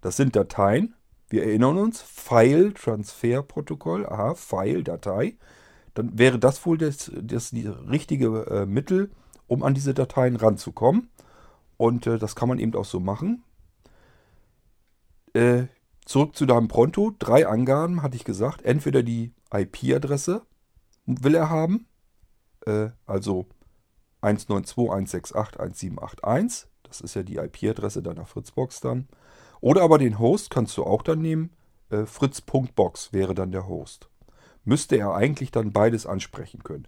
Das 0.02 0.18
sind 0.18 0.36
Dateien, 0.36 0.96
wir 1.30 1.44
erinnern 1.44 1.78
uns, 1.78 2.02
File 2.02 2.74
Transfer 2.74 3.44
Protokoll, 3.44 4.06
aha, 4.06 4.34
File, 4.34 4.84
Datei. 4.84 5.38
Dann 5.94 6.18
wäre 6.18 6.40
das 6.40 6.66
wohl 6.66 6.78
das, 6.78 7.10
das 7.14 7.54
richtige 7.54 8.46
äh, 8.50 8.66
Mittel, 8.66 9.12
um 9.48 9.64
an 9.64 9.76
diese 9.76 9.94
Dateien 9.94 10.36
ranzukommen. 10.36 11.10
Und 11.78 12.08
äh, 12.08 12.18
das 12.18 12.36
kann 12.36 12.50
man 12.50 12.60
eben 12.60 12.76
auch 12.76 12.86
so 12.86 13.00
machen. 13.00 13.44
Äh, 15.34 15.68
zurück 16.06 16.36
zu 16.36 16.48
deinem 16.48 16.68
Pronto. 16.68 17.14
Drei 17.20 17.48
Angaben 17.48 18.02
hatte 18.02 18.16
ich 18.16 18.26
gesagt. 18.26 18.64
Entweder 18.64 19.04
die 19.04 19.34
IP-Adresse 19.54 20.42
will 21.06 21.36
er 21.36 21.50
haben. 21.50 21.86
Äh, 22.66 22.90
also 23.06 23.46
192.168.1781. 24.24 26.66
Das 26.84 27.02
ist 27.02 27.14
ja 27.14 27.24
die 27.24 27.38
IP-Adresse 27.38 28.02
deiner 28.02 28.26
Fritzbox 28.26 28.82
dann. 28.82 29.08
Oder 29.62 29.82
aber 29.82 29.98
den 29.98 30.20
Host 30.20 30.50
kannst 30.50 30.78
du 30.78 30.84
auch 30.84 31.02
dann 31.02 31.22
nehmen. 31.22 31.52
Äh, 31.90 32.06
Fritz.box 32.06 33.14
wäre 33.14 33.36
dann 33.36 33.52
der 33.52 33.68
Host. 33.68 34.10
Müsste 34.64 34.98
er 34.98 35.14
eigentlich 35.16 35.52
dann 35.52 35.72
beides 35.72 36.06
ansprechen 36.06 36.64
können. 36.64 36.88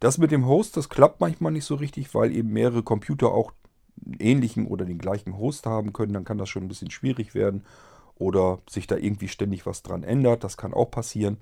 Das 0.00 0.18
mit 0.18 0.30
dem 0.30 0.46
Host, 0.46 0.76
das 0.76 0.88
klappt 0.88 1.20
manchmal 1.20 1.52
nicht 1.52 1.66
so 1.66 1.74
richtig, 1.74 2.14
weil 2.14 2.34
eben 2.34 2.50
mehrere 2.50 2.82
Computer 2.82 3.32
auch 3.32 3.52
einen 4.04 4.16
ähnlichen 4.18 4.66
oder 4.66 4.84
den 4.84 4.98
gleichen 4.98 5.36
Host 5.36 5.66
haben 5.66 5.92
können. 5.92 6.14
Dann 6.14 6.24
kann 6.24 6.38
das 6.38 6.48
schon 6.48 6.64
ein 6.64 6.68
bisschen 6.68 6.90
schwierig 6.90 7.34
werden. 7.34 7.64
Oder 8.16 8.58
sich 8.68 8.86
da 8.86 8.96
irgendwie 8.96 9.28
ständig 9.28 9.66
was 9.66 9.82
dran 9.82 10.02
ändert. 10.02 10.44
Das 10.44 10.56
kann 10.56 10.74
auch 10.74 10.90
passieren. 10.90 11.38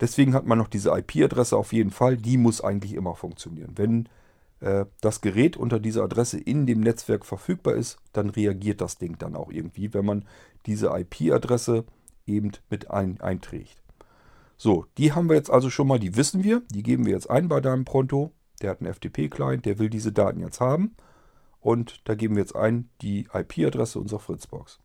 Deswegen 0.00 0.34
hat 0.34 0.46
man 0.46 0.58
noch 0.58 0.68
diese 0.68 0.90
IP-Adresse 0.90 1.56
auf 1.56 1.72
jeden 1.72 1.90
Fall. 1.90 2.16
Die 2.16 2.36
muss 2.36 2.60
eigentlich 2.60 2.94
immer 2.94 3.14
funktionieren. 3.14 3.72
Wenn 3.76 4.08
äh, 4.62 4.86
das 5.00 5.20
Gerät 5.20 5.56
unter 5.56 5.80
dieser 5.80 6.04
Adresse 6.04 6.38
in 6.38 6.66
dem 6.66 6.80
Netzwerk 6.80 7.26
verfügbar 7.26 7.74
ist, 7.74 7.98
dann 8.12 8.30
reagiert 8.30 8.80
das 8.80 8.96
Ding 8.96 9.18
dann 9.18 9.34
auch 9.34 9.50
irgendwie, 9.50 9.92
wenn 9.92 10.04
man 10.04 10.24
diese 10.66 10.86
IP-Adresse 10.86 11.84
eben 12.26 12.52
mit 12.70 12.90
ein, 12.90 13.20
einträgt. 13.20 13.82
So, 14.56 14.86
die 14.96 15.12
haben 15.12 15.28
wir 15.28 15.34
jetzt 15.34 15.50
also 15.50 15.68
schon 15.68 15.88
mal, 15.88 15.98
die 15.98 16.16
wissen 16.16 16.44
wir, 16.44 16.62
die 16.70 16.84
geben 16.84 17.04
wir 17.04 17.12
jetzt 17.12 17.28
ein 17.28 17.48
bei 17.48 17.60
deinem 17.60 17.84
Pronto. 17.84 18.30
Der 18.60 18.70
hat 18.70 18.80
einen 18.80 18.94
FTP-Client, 18.94 19.66
der 19.66 19.80
will 19.80 19.90
diese 19.90 20.12
Daten 20.12 20.40
jetzt 20.40 20.60
haben. 20.60 20.94
Und 21.58 22.00
da 22.04 22.14
geben 22.14 22.36
wir 22.36 22.42
jetzt 22.42 22.54
ein 22.54 22.88
die 23.00 23.26
IP-Adresse 23.32 23.98
unserer 23.98 24.20
Fritzbox. 24.20 24.78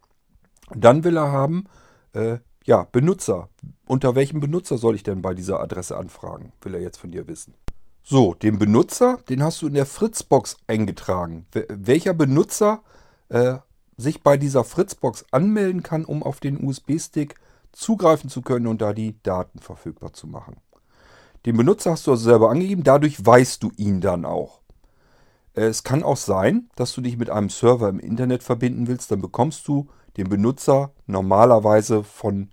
Dann 0.76 1.04
will 1.04 1.18
er 1.18 1.32
haben, 1.32 1.66
äh, 2.13 2.40
ja, 2.66 2.88
Benutzer. 2.92 3.50
Unter 3.86 4.16
welchem 4.16 4.40
Benutzer 4.40 4.80
soll 4.80 4.96
ich 4.96 5.04
denn 5.04 5.22
bei 5.22 5.36
dieser 5.36 5.60
Adresse 5.60 5.96
anfragen? 5.96 6.52
Will 6.62 6.74
er 6.74 6.82
jetzt 6.82 6.98
von 6.98 7.12
dir 7.12 7.28
wissen. 7.28 7.54
So, 8.10 8.34
den 8.36 8.58
Benutzer, 8.58 9.20
den 9.28 9.43
hast 9.43 9.62
du 9.62 9.67
in 9.67 9.74
der 9.74 9.86
Fritzbox 9.86 10.56
eingetragen. 10.65 11.46
Welcher 11.67 12.13
Benutzer 12.13 12.82
äh, 13.28 13.56
sich 13.98 14.24
bei 14.24 14.38
dieser 14.38 14.63
Fritzbox 14.63 15.26
anmelden 15.32 15.84
kann, 15.84 16.06
um 16.06 16.24
auf 16.24 16.39
den 16.39 16.65
USB-Stick 16.65 17.36
zugreifen 17.74 18.30
zu 18.30 18.41
können 18.41 18.67
und 18.67 18.82
da 18.82 18.93
die 18.93 19.22
Daten 19.24 19.60
verfügbar 19.60 20.13
zu 20.13 20.26
machen. 20.26 20.56
Den 21.46 21.58
Benutzer 21.58 21.91
hast 21.91 22.08
du 22.08 22.12
also 22.12 22.24
selber 22.24 22.50
angegeben, 22.50 22.86
dadurch 22.86 23.26
weißt 23.26 23.62
du 23.62 23.74
ihn 23.76 24.00
dann 24.00 24.24
auch. 24.24 24.62
Äh, 25.54 25.63
es 25.63 25.84
kann 25.84 26.02
auch 26.02 26.15
sein, 26.15 26.70
dass 26.78 26.93
du 26.93 27.02
dich 27.02 27.17
mit 27.17 27.30
einem 27.30 27.50
Server 27.50 27.89
im 27.89 28.00
Internet 28.00 28.41
verbinden 28.41 28.88
willst, 28.88 29.12
dann 29.12 29.20
bekommst 29.20 29.67
du 29.67 29.89
den 30.15 30.30
Benutzer 30.30 30.93
normalerweise 31.08 32.06
von 32.06 32.52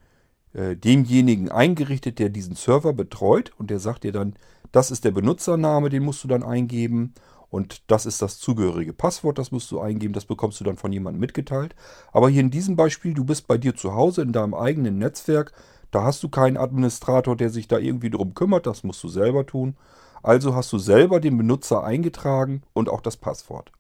äh, 0.53 0.75
demjenigen 0.75 1.49
eingerichtet, 1.49 2.19
der 2.19 2.31
diesen 2.31 2.57
Server 2.57 2.93
betreut 2.93 3.53
und 3.57 3.71
der 3.71 3.79
sagt 3.79 4.03
dir 4.03 4.11
dann, 4.11 4.35
das 4.75 4.91
ist 4.91 5.05
der 5.05 5.13
Benutzername, 5.13 5.89
den 5.89 6.03
musst 6.03 6.25
du 6.25 6.29
dann 6.29 6.43
eingeben. 6.43 7.15
Und 7.49 7.89
das 7.89 8.07
ist 8.07 8.21
das 8.21 8.39
zugehörige 8.41 8.93
Passwort, 8.93 9.39
das 9.39 9.53
musst 9.53 9.71
du 9.71 9.79
eingeben, 9.79 10.13
das 10.13 10.25
bekommst 10.25 10.59
du 10.59 10.65
dann 10.65 10.77
von 10.77 10.93
jemandem 10.93 11.21
mitgeteilt. 11.21 11.77
Aber 12.13 12.29
hier 12.29 12.41
in 12.41 12.51
diesem 12.51 12.75
Beispiel, 12.75 13.15
du 13.15 13.23
bist 13.23 13.47
bei 13.47 13.57
dir 13.57 13.77
zu 13.77 13.95
Hause 13.95 14.23
in 14.23 14.33
deinem 14.33 14.55
eigenen 14.55 14.99
Netzwerk, 14.99 15.53
da 15.93 16.03
hast 16.03 16.25
du 16.25 16.29
keinen 16.29 16.57
Administrator, 16.57 17.37
der 17.37 17.51
sich 17.51 17.69
da 17.69 17.79
irgendwie 17.79 18.11
drum 18.11 18.35
kümmert, 18.35 18.67
das 18.67 18.83
musst 18.83 19.05
du 19.05 19.09
selber 19.09 19.47
tun. 19.47 19.77
Also 20.25 20.57
hast 20.57 20.73
du 20.73 20.79
selber 20.79 21.21
den 21.21 21.37
Benutzer 21.37 21.85
eingetragen 21.85 22.63
und 22.73 22.89
auch 22.89 23.01
das 23.01 23.17
Passwort. 23.17 23.71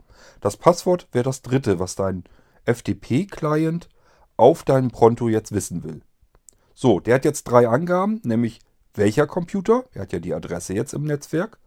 Das 0.41 0.57
Passwort 0.57 1.09
wäre 1.11 1.25
das 1.25 1.43
dritte, 1.43 1.81
was 1.81 1.97
dein 1.97 2.23
FTP-Client 2.67 3.89
auf 4.37 4.63
deinem 4.63 4.93
Pronto 4.93 5.29
jetzt 5.29 5.51
wissen 5.51 5.83
will. 5.83 6.03
So, 6.73 7.01
der 7.01 7.17
hat 7.17 7.25
jetzt 7.25 7.45
drei 7.45 7.69
Angaben, 7.69 8.21
nämlich 8.23 8.61
welcher 8.95 9.27
Computer, 9.27 9.85
er 9.93 10.03
hat 10.03 10.13
ja 10.13 10.21
die 10.21 10.35
Adresse 10.35 10.75
jetzt 10.75 10.95
im 10.95 11.05
Netzwerk, 11.05 11.59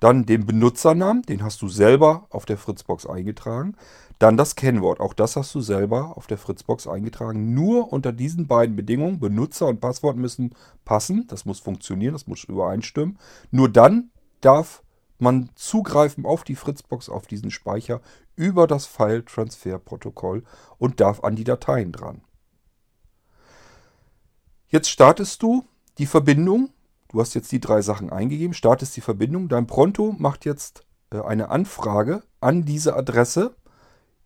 dann 0.00 0.26
den 0.26 0.44
Benutzernamen, 0.46 1.22
den 1.22 1.42
hast 1.42 1.62
du 1.62 1.68
selber 1.68 2.26
auf 2.30 2.46
der 2.46 2.58
Fritzbox 2.58 3.06
eingetragen, 3.06 3.76
dann 4.18 4.36
das 4.36 4.54
Kennwort, 4.54 5.00
auch 5.00 5.14
das 5.14 5.36
hast 5.36 5.54
du 5.54 5.60
selber 5.60 6.16
auf 6.16 6.26
der 6.26 6.38
Fritzbox 6.38 6.86
eingetragen. 6.86 7.54
Nur 7.54 7.92
unter 7.92 8.12
diesen 8.12 8.46
beiden 8.46 8.76
Bedingungen, 8.76 9.20
Benutzer 9.20 9.66
und 9.66 9.80
Passwort 9.80 10.16
müssen 10.16 10.54
passen, 10.84 11.26
das 11.26 11.44
muss 11.44 11.60
funktionieren, 11.60 12.12
das 12.12 12.26
muss 12.26 12.44
übereinstimmen. 12.44 13.18
Nur 13.50 13.68
dann 13.68 14.10
darf 14.40 14.82
man 15.18 15.50
zugreifen 15.54 16.26
auf 16.26 16.44
die 16.44 16.56
Fritzbox, 16.56 17.08
auf 17.08 17.26
diesen 17.26 17.50
Speicher 17.50 18.00
über 18.36 18.66
das 18.66 18.86
File-Transfer-Protokoll 18.86 20.42
und 20.78 21.00
darf 21.00 21.22
an 21.22 21.36
die 21.36 21.44
Dateien 21.44 21.92
dran. 21.92 22.22
Jetzt 24.68 24.90
startest 24.90 25.42
du 25.42 25.64
die 25.98 26.06
Verbindung. 26.06 26.70
Du 27.08 27.20
hast 27.20 27.34
jetzt 27.34 27.52
die 27.52 27.60
drei 27.60 27.82
Sachen 27.82 28.10
eingegeben, 28.10 28.54
startest 28.54 28.96
die 28.96 29.00
Verbindung. 29.00 29.48
Dein 29.48 29.66
Pronto 29.66 30.14
macht 30.18 30.44
jetzt 30.44 30.84
äh, 31.10 31.20
eine 31.20 31.50
Anfrage 31.50 32.22
an 32.40 32.64
diese 32.64 32.96
Adresse, 32.96 33.54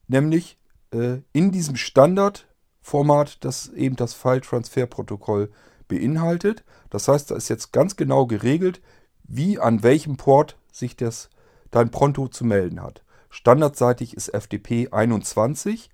nämlich 0.07 0.59
äh, 0.93 1.19
in 1.33 1.53
diesem 1.53 1.77
Standardformat, 1.77 3.45
das 3.45 3.69
eben 3.69 3.97
das 3.97 4.15
File-Transfer-Protokoll 4.15 5.51
beinhaltet. 5.87 6.65
Das 6.91 7.09
heißt, 7.09 7.31
da 7.31 7.37
ist 7.37 7.49
jetzt 7.49 7.73
ganz 7.73 7.97
genau 7.97 8.27
geregelt, 8.27 8.81
wie 9.25 9.59
an 9.59 9.83
welchem 9.83 10.17
Port 10.17 10.57
sich 10.73 10.97
das, 10.97 11.29
dein 11.71 11.91
Pronto 11.91 12.29
zu 12.29 12.45
melden 12.45 12.83
hat. 12.83 13.03
Standardseitig 13.29 14.17
ist 14.17 14.35
FTP 14.35 14.89
21. 14.91 15.91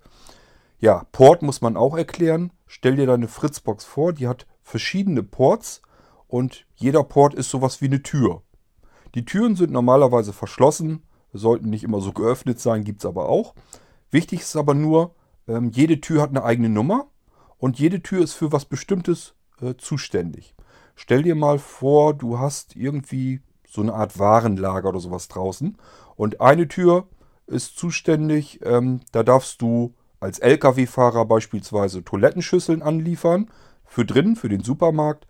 Ja, 0.78 1.06
Port 1.10 1.42
muss 1.42 1.60
man 1.60 1.76
auch 1.76 1.96
erklären. 1.96 2.52
Stell 2.66 2.96
dir 2.96 3.06
deine 3.06 3.26
Fritzbox 3.26 3.84
vor, 3.84 4.12
die 4.12 4.28
hat 4.28 4.46
verschiedene 4.64 5.22
Ports 5.22 5.82
und 6.26 6.66
jeder 6.74 7.04
Port 7.04 7.34
ist 7.34 7.50
sowas 7.50 7.80
wie 7.80 7.86
eine 7.86 8.02
Tür. 8.02 8.42
Die 9.14 9.24
Türen 9.24 9.54
sind 9.54 9.70
normalerweise 9.70 10.32
verschlossen, 10.32 11.04
sollten 11.32 11.70
nicht 11.70 11.84
immer 11.84 12.00
so 12.00 12.12
geöffnet 12.12 12.58
sein, 12.58 12.82
gibt 12.82 13.00
es 13.00 13.06
aber 13.06 13.28
auch. 13.28 13.54
Wichtig 14.10 14.40
ist 14.40 14.56
aber 14.56 14.74
nur, 14.74 15.14
ähm, 15.46 15.70
jede 15.70 16.00
Tür 16.00 16.22
hat 16.22 16.30
eine 16.30 16.44
eigene 16.44 16.68
Nummer 16.68 17.06
und 17.58 17.78
jede 17.78 18.02
Tür 18.02 18.24
ist 18.24 18.32
für 18.32 18.50
was 18.50 18.64
Bestimmtes 18.64 19.34
äh, 19.60 19.74
zuständig. 19.76 20.54
Stell 20.96 21.22
dir 21.22 21.34
mal 21.34 21.58
vor, 21.58 22.14
du 22.14 22.38
hast 22.38 22.74
irgendwie 22.76 23.40
so 23.68 23.82
eine 23.82 23.94
Art 23.94 24.18
Warenlager 24.18 24.88
oder 24.88 25.00
sowas 25.00 25.28
draußen 25.28 25.76
und 26.16 26.40
eine 26.40 26.68
Tür 26.68 27.08
ist 27.46 27.76
zuständig, 27.76 28.60
ähm, 28.64 29.00
da 29.12 29.22
darfst 29.22 29.60
du 29.60 29.94
als 30.20 30.38
Lkw-Fahrer 30.38 31.26
beispielsweise 31.26 32.02
Toilettenschüsseln 32.02 32.82
anliefern 32.82 33.50
für 33.86 34.04
drinnen, 34.04 34.36
für 34.36 34.48
den 34.48 34.62
Supermarkt. 34.62 35.26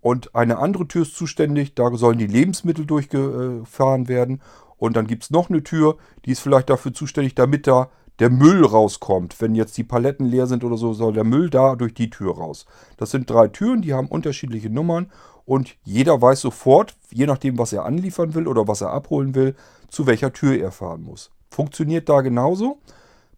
Und 0.00 0.34
eine 0.34 0.58
andere 0.58 0.86
Tür 0.86 1.02
ist 1.02 1.16
zuständig, 1.16 1.74
da 1.74 1.90
sollen 1.94 2.18
die 2.18 2.26
Lebensmittel 2.26 2.86
durchgefahren 2.86 4.08
werden. 4.08 4.40
Und 4.76 4.96
dann 4.96 5.06
gibt 5.06 5.24
es 5.24 5.30
noch 5.30 5.50
eine 5.50 5.62
Tür, 5.62 5.96
die 6.24 6.30
ist 6.30 6.40
vielleicht 6.40 6.70
dafür 6.70 6.94
zuständig, 6.94 7.34
damit 7.34 7.66
da 7.66 7.90
der 8.18 8.30
Müll 8.30 8.64
rauskommt. 8.64 9.40
Wenn 9.40 9.54
jetzt 9.54 9.76
die 9.76 9.84
Paletten 9.84 10.26
leer 10.26 10.46
sind 10.46 10.64
oder 10.64 10.76
so, 10.76 10.92
soll 10.92 11.12
der 11.12 11.24
Müll 11.24 11.50
da 11.50 11.76
durch 11.76 11.94
die 11.94 12.10
Tür 12.10 12.36
raus. 12.36 12.66
Das 12.96 13.10
sind 13.10 13.28
drei 13.30 13.48
Türen, 13.48 13.82
die 13.82 13.94
haben 13.94 14.08
unterschiedliche 14.08 14.70
Nummern 14.70 15.10
und 15.44 15.76
jeder 15.82 16.20
weiß 16.20 16.40
sofort, 16.40 16.96
je 17.10 17.26
nachdem, 17.26 17.58
was 17.58 17.72
er 17.72 17.84
anliefern 17.84 18.34
will 18.34 18.46
oder 18.46 18.68
was 18.68 18.80
er 18.80 18.90
abholen 18.90 19.34
will, 19.34 19.54
zu 19.88 20.06
welcher 20.06 20.32
Tür 20.32 20.58
er 20.58 20.72
fahren 20.72 21.02
muss. 21.02 21.30
Funktioniert 21.50 22.08
da 22.08 22.20
genauso. 22.20 22.80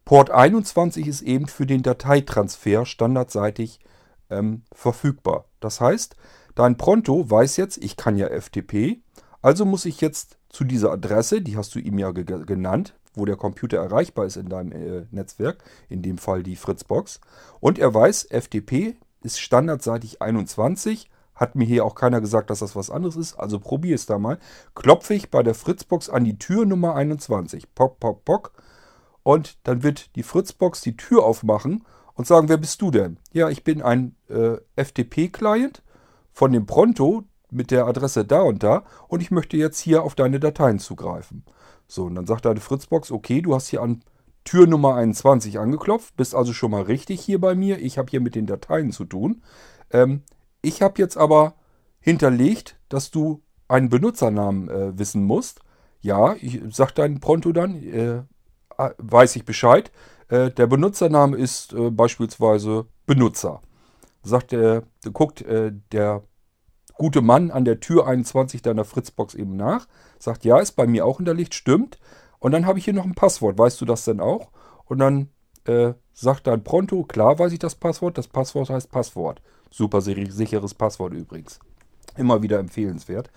Port 0.05 0.31
21 0.31 1.07
ist 1.07 1.23
eben 1.23 1.47
für 1.47 1.67
den 1.67 1.83
Dateitransfer 1.83 2.85
standardseitig 2.85 3.81
ähm, 4.31 4.63
verfügbar. 4.73 5.47
Das 5.61 5.81
heißt, 5.81 6.17
dein 6.55 6.77
Pronto 6.77 7.31
weiß 7.31 7.57
jetzt, 7.57 7.79
ich 7.79 7.97
kann 7.97 8.17
ja 8.17 8.29
FTP, 8.29 9.03
also 9.43 9.65
muss 9.65 9.85
ich 9.85 10.01
jetzt 10.01 10.39
zu 10.49 10.65
dieser 10.65 10.93
Adresse, 10.93 11.41
die 11.41 11.57
hast 11.57 11.75
du 11.75 11.79
ihm 11.79 11.99
ja 11.99 12.11
ge 12.11 12.25
genannt, 12.45 12.95
wo 13.15 13.25
der 13.25 13.37
Computer 13.37 13.79
erreichbar 13.79 14.27
ist 14.27 14.37
in 14.37 14.49
deinem 14.49 14.73
äh, 14.73 15.07
Netzwerk, 15.11 15.65
in 15.89 16.03
dem 16.03 16.19
Fall 16.19 16.43
die 16.43 16.57
Fritzbox. 16.57 17.21
Und 17.61 17.79
er 17.79 17.93
weiß, 17.93 18.29
FTP 18.31 18.97
ist 19.23 19.41
standardseitig 19.41 20.23
21. 20.23 21.11
Hat 21.35 21.55
mir 21.55 21.65
hier 21.65 21.85
auch 21.85 21.95
keiner 21.95 22.21
gesagt, 22.21 22.51
dass 22.51 22.59
das 22.59 22.77
was 22.77 22.91
anderes 22.91 23.17
ist. 23.17 23.35
Also 23.35 23.59
probier 23.59 23.95
es 23.95 24.07
da 24.07 24.19
mal. 24.19 24.39
Klopfe 24.75 25.15
ich 25.15 25.31
bei 25.31 25.43
der 25.43 25.55
Fritzbox 25.55 26.11
an 26.11 26.25
die 26.25 26.39
Tür 26.39 26.67
Nummer 26.67 26.95
21. 26.95 27.75
Pock, 27.75 27.99
pock, 27.99 28.25
pock. 28.25 28.53
Und 29.23 29.59
dann 29.65 29.83
wird 29.83 30.15
die 30.17 30.23
Fritzbox 30.23 30.81
die 30.83 30.97
Tür 30.97 31.25
aufmachen 31.25 31.85
und 32.15 32.27
sagen, 32.27 32.49
wer 32.49 32.59
bist 32.59 32.83
du 32.83 32.91
denn? 32.91 33.19
Ja, 33.33 33.49
ich 33.49 33.65
bin 33.65 33.83
ein 33.83 34.15
äh, 34.31 34.59
FTP-Client 34.77 35.83
von 36.33 36.53
dem 36.53 36.67
Pronto 36.67 37.25
mit 37.51 37.71
der 37.71 37.87
Adresse 37.87 38.25
da 38.25 38.43
und 38.43 38.63
da 38.63 38.85
und 39.09 39.21
ich 39.21 39.31
möchte 39.31 39.57
jetzt 39.57 39.81
hier 39.81 40.03
auf 40.03 40.15
deine 40.15 40.41
Dateien 40.41 40.79
zugreifen. 40.79 41.45
So, 41.87 42.05
und 42.05 42.15
dann 42.15 42.27
sagt 42.27 42.45
deine 42.45 42.61
Fritzbox, 42.61 43.11
okay, 43.11 43.43
du 43.43 43.55
hast 43.55 43.69
hier 43.69 43.83
an 43.83 44.03
Tür 44.45 44.67
Nummer 44.67 44.95
21 44.95 45.59
angeklopft, 45.59 46.17
bist 46.17 46.35
also 46.35 46.53
schon 46.53 46.71
mal 46.71 46.83
richtig 46.83 47.21
hier 47.21 47.41
bei 47.41 47.55
mir. 47.55 47.79
Ich 47.81 47.99
habe 47.99 48.11
hier 48.11 48.21
mit 48.21 48.35
den 48.35 48.47
Dateien 48.47 48.93
zu 48.93 49.05
tun. 49.05 49.43
Ähm, 49.91 50.23
ich 50.63 50.83
habe 50.83 51.01
jetzt 51.01 51.17
aber 51.17 51.55
hinterlegt, 52.01 52.79
dass 52.89 53.11
du 53.11 53.43
einen 53.69 53.89
Benutzernamen 53.89 54.69
äh, 54.69 54.99
wissen 54.99 55.25
musst. 55.25 55.61
Ja, 56.01 56.35
ich 56.41 56.61
sag 56.71 56.93
dein 56.93 57.21
Pronto 57.21 57.53
dann, 57.53 57.83
äh, 57.83 58.23
weiß 58.99 59.37
ich 59.37 59.45
Bescheid. 59.45 59.93
Äh, 60.29 60.51
der 60.51 60.67
Benutzername 60.67 61.37
ist 61.37 61.73
äh, 61.73 61.91
beispielsweise 61.91 62.87
Benutzer. 63.07 63.61
Sagt 64.23 64.53
der, 64.53 64.85
guckt 65.13 65.43
äh, 65.43 65.73
der 65.93 66.23
gute 66.95 67.23
Mann 67.23 67.51
an 67.51 67.65
der 67.65 67.81
Tür 67.81 68.07
21 68.07 68.61
deiner 68.61 68.85
Fritzbox 68.85 69.35
eben 69.35 69.57
nach, 69.57 69.89
sagt, 70.19 70.45
ja, 70.45 70.59
ist 70.59 70.73
bei 70.73 70.87
mir 70.87 71.07
auch 71.07 71.17
hinterlegt, 71.17 71.55
stimmt. 71.55 71.99
Und 72.39 72.53
dann 72.53 72.67
habe 72.67 72.79
ich 72.79 72.85
hier 72.85 72.95
noch 72.95 73.07
ein 73.07 73.15
Passwort, 73.15 73.57
weißt 73.57 73.81
du 73.81 73.87
das 73.87 74.05
denn 74.05 74.21
auch? 74.21 74.51
Und 74.85 74.99
dann 74.99 75.31
äh, 75.65 75.95
sagt 76.13 76.47
dein 76.47 76.63
Pronto, 76.63 77.05
klar 77.05 77.39
weiß 77.39 77.53
ich 77.53 77.59
das 77.59 77.75
Passwort, 77.75 78.19
das 78.19 78.29
Passwort 78.29 78.69
heißt 78.69 78.91
Passwort. 78.91 79.41
Super 79.71 80.01
sicheres 80.03 80.75
Passwort 80.75 81.15
übrigens. 81.15 81.59
Immer 82.17 82.43
wieder 82.43 82.59
empfehlenswert. 82.59 83.31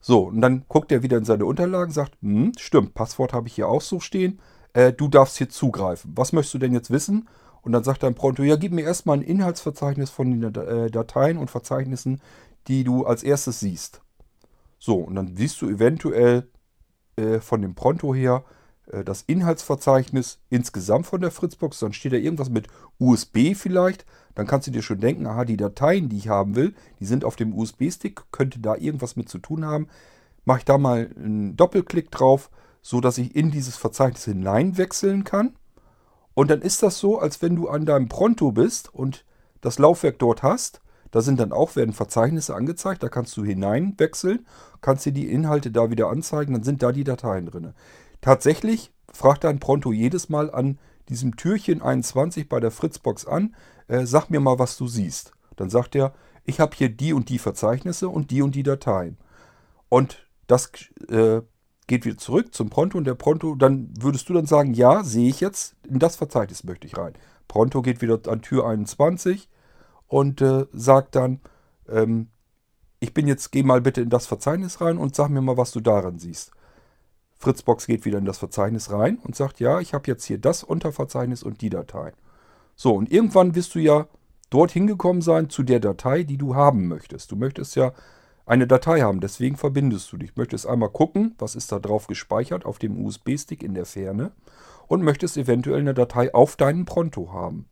So, 0.00 0.24
und 0.24 0.40
dann 0.40 0.64
guckt 0.68 0.92
er 0.92 1.02
wieder 1.02 1.16
in 1.16 1.24
seine 1.24 1.46
Unterlagen, 1.46 1.92
sagt, 1.92 2.16
hm, 2.20 2.52
stimmt, 2.58 2.94
Passwort 2.94 3.32
habe 3.32 3.48
ich 3.48 3.54
hier 3.54 3.68
auch 3.68 3.80
so 3.80 4.00
stehen. 4.00 4.40
Äh, 4.72 4.92
du 4.92 5.08
darfst 5.08 5.38
hier 5.38 5.48
zugreifen. 5.48 6.12
Was 6.14 6.32
möchtest 6.32 6.54
du 6.54 6.58
denn 6.58 6.72
jetzt 6.72 6.90
wissen? 6.90 7.28
Und 7.62 7.72
dann 7.72 7.84
sagt 7.84 8.02
dein 8.02 8.14
Pronto, 8.14 8.42
ja, 8.42 8.56
gib 8.56 8.72
mir 8.72 8.82
erstmal 8.82 9.18
ein 9.18 9.22
Inhaltsverzeichnis 9.22 10.10
von 10.10 10.40
den 10.40 10.54
äh, 10.54 10.90
Dateien 10.90 11.38
und 11.38 11.50
Verzeichnissen, 11.50 12.20
die 12.66 12.84
du 12.84 13.04
als 13.04 13.22
erstes 13.22 13.60
siehst. 13.60 14.02
So, 14.78 14.96
und 14.96 15.14
dann 15.16 15.36
siehst 15.36 15.60
du 15.60 15.68
eventuell 15.68 16.48
äh, 17.16 17.40
von 17.40 17.62
dem 17.62 17.74
Pronto 17.74 18.14
her 18.14 18.44
äh, 18.92 19.04
das 19.04 19.22
Inhaltsverzeichnis 19.22 20.38
insgesamt 20.50 21.06
von 21.06 21.20
der 21.20 21.30
Fritzbox. 21.30 21.80
Dann 21.80 21.92
steht 21.92 22.12
da 22.12 22.16
irgendwas 22.16 22.50
mit 22.50 22.68
USB 22.98 23.54
vielleicht. 23.54 24.06
Dann 24.34 24.46
kannst 24.46 24.66
du 24.66 24.70
dir 24.70 24.82
schon 24.82 25.00
denken, 25.00 25.26
aha, 25.26 25.44
die 25.44 25.56
Dateien, 25.56 26.08
die 26.08 26.18
ich 26.18 26.28
haben 26.28 26.54
will, 26.54 26.74
die 27.00 27.06
sind 27.06 27.24
auf 27.24 27.36
dem 27.36 27.56
USB-Stick, 27.56 28.22
könnte 28.30 28.60
da 28.60 28.76
irgendwas 28.76 29.16
mit 29.16 29.28
zu 29.28 29.38
tun 29.38 29.64
haben. 29.64 29.88
Mache 30.44 30.58
ich 30.58 30.64
da 30.64 30.78
mal 30.78 31.10
einen 31.16 31.56
Doppelklick 31.56 32.10
drauf, 32.10 32.50
so 32.80 33.00
dass 33.00 33.18
ich 33.18 33.34
in 33.34 33.50
dieses 33.50 33.76
Verzeichnis 33.76 34.24
hineinwechseln 34.24 35.24
kann. 35.24 35.54
Und 36.38 36.50
dann 36.50 36.62
ist 36.62 36.84
das 36.84 36.98
so, 36.98 37.18
als 37.18 37.42
wenn 37.42 37.56
du 37.56 37.68
an 37.68 37.84
deinem 37.84 38.08
Pronto 38.08 38.52
bist 38.52 38.94
und 38.94 39.24
das 39.60 39.78
Laufwerk 39.78 40.18
dort 40.18 40.44
hast 40.44 40.80
da 41.10 41.22
sind 41.22 41.40
dann 41.40 41.52
auch, 41.52 41.76
werden 41.76 41.92
Verzeichnisse 41.92 42.54
angezeigt, 42.54 43.02
da 43.02 43.08
kannst 43.08 43.36
du 43.36 43.44
hineinwechseln, 43.44 44.46
kannst 44.80 45.06
dir 45.06 45.12
die 45.12 45.30
Inhalte 45.30 45.70
da 45.70 45.90
wieder 45.90 46.08
anzeigen, 46.08 46.52
dann 46.52 46.62
sind 46.62 46.82
da 46.82 46.92
die 46.92 47.04
Dateien 47.04 47.46
drin. 47.46 47.74
Tatsächlich 48.20 48.92
fragt 49.12 49.44
dein 49.44 49.58
Pronto 49.58 49.92
jedes 49.92 50.28
Mal 50.28 50.50
an 50.50 50.78
diesem 51.08 51.36
Türchen 51.36 51.80
21 51.80 52.48
bei 52.48 52.60
der 52.60 52.70
Fritzbox 52.70 53.26
an, 53.26 53.54
äh, 53.86 54.04
sag 54.04 54.28
mir 54.28 54.40
mal, 54.40 54.58
was 54.58 54.76
du 54.76 54.86
siehst. 54.86 55.32
Dann 55.56 55.70
sagt 55.70 55.94
er, 55.94 56.12
ich 56.44 56.60
habe 56.60 56.76
hier 56.76 56.90
die 56.90 57.12
und 57.12 57.30
die 57.30 57.38
Verzeichnisse 57.38 58.08
und 58.08 58.30
die 58.30 58.42
und 58.42 58.54
die 58.54 58.62
Dateien. 58.62 59.16
Und 59.88 60.26
das 60.46 60.70
äh, 61.08 61.40
geht 61.88 62.04
wieder 62.04 62.18
zurück 62.18 62.54
zum 62.54 62.70
Pronto 62.70 62.96
und 62.96 63.04
der 63.04 63.16
Pronto, 63.16 63.56
dann 63.56 63.92
würdest 63.98 64.28
du 64.28 64.34
dann 64.34 64.46
sagen, 64.46 64.74
ja, 64.74 65.02
sehe 65.02 65.28
ich 65.28 65.40
jetzt, 65.40 65.74
in 65.88 65.98
das 65.98 66.14
Verzeichnis 66.14 66.62
möchte 66.62 66.86
ich 66.86 66.96
rein. 66.96 67.14
Pronto 67.48 67.82
geht 67.82 68.00
wieder 68.00 68.20
an 68.28 68.42
Tür 68.42 68.68
21, 68.68 69.48
und 70.08 70.40
äh, 70.40 70.66
sagt 70.72 71.14
dann, 71.14 71.40
ähm, 71.88 72.28
ich 72.98 73.14
bin 73.14 73.28
jetzt, 73.28 73.52
geh 73.52 73.62
mal 73.62 73.80
bitte 73.80 74.00
in 74.00 74.10
das 74.10 74.26
Verzeichnis 74.26 74.80
rein 74.80 74.98
und 74.98 75.14
sag 75.14 75.28
mir 75.28 75.42
mal, 75.42 75.56
was 75.56 75.70
du 75.70 75.80
daran 75.80 76.18
siehst. 76.18 76.50
Fritzbox 77.38 77.86
geht 77.86 78.04
wieder 78.04 78.18
in 78.18 78.24
das 78.24 78.38
Verzeichnis 78.38 78.90
rein 78.90 79.18
und 79.18 79.36
sagt, 79.36 79.60
ja, 79.60 79.78
ich 79.78 79.94
habe 79.94 80.08
jetzt 80.08 80.24
hier 80.24 80.38
das 80.38 80.64
Unterverzeichnis 80.64 81.44
und 81.44 81.60
die 81.60 81.70
Datei. 81.70 82.12
So, 82.74 82.94
und 82.94 83.12
irgendwann 83.12 83.54
wirst 83.54 83.76
du 83.76 83.78
ja 83.78 84.08
dort 84.50 84.72
hingekommen 84.72 85.22
sein 85.22 85.48
zu 85.48 85.62
der 85.62 85.78
Datei, 85.78 86.24
die 86.24 86.38
du 86.38 86.56
haben 86.56 86.88
möchtest. 86.88 87.30
Du 87.30 87.36
möchtest 87.36 87.76
ja 87.76 87.92
eine 88.48 88.66
Datei 88.66 89.00
haben, 89.02 89.20
deswegen 89.20 89.56
verbindest 89.56 90.10
du 90.12 90.16
dich. 90.16 90.36
Möchtest 90.36 90.66
einmal 90.66 90.90
gucken, 90.90 91.34
was 91.38 91.54
ist 91.54 91.70
da 91.70 91.78
drauf 91.78 92.06
gespeichert 92.06 92.64
auf 92.64 92.78
dem 92.78 93.04
USB-Stick 93.04 93.62
in 93.62 93.74
der 93.74 93.86
Ferne 93.86 94.32
und 94.86 95.02
möchtest 95.02 95.36
eventuell 95.36 95.80
eine 95.80 95.94
Datei 95.94 96.34
auf 96.34 96.56
deinem 96.56 96.84
Pronto 96.84 97.32
haben. 97.32 97.66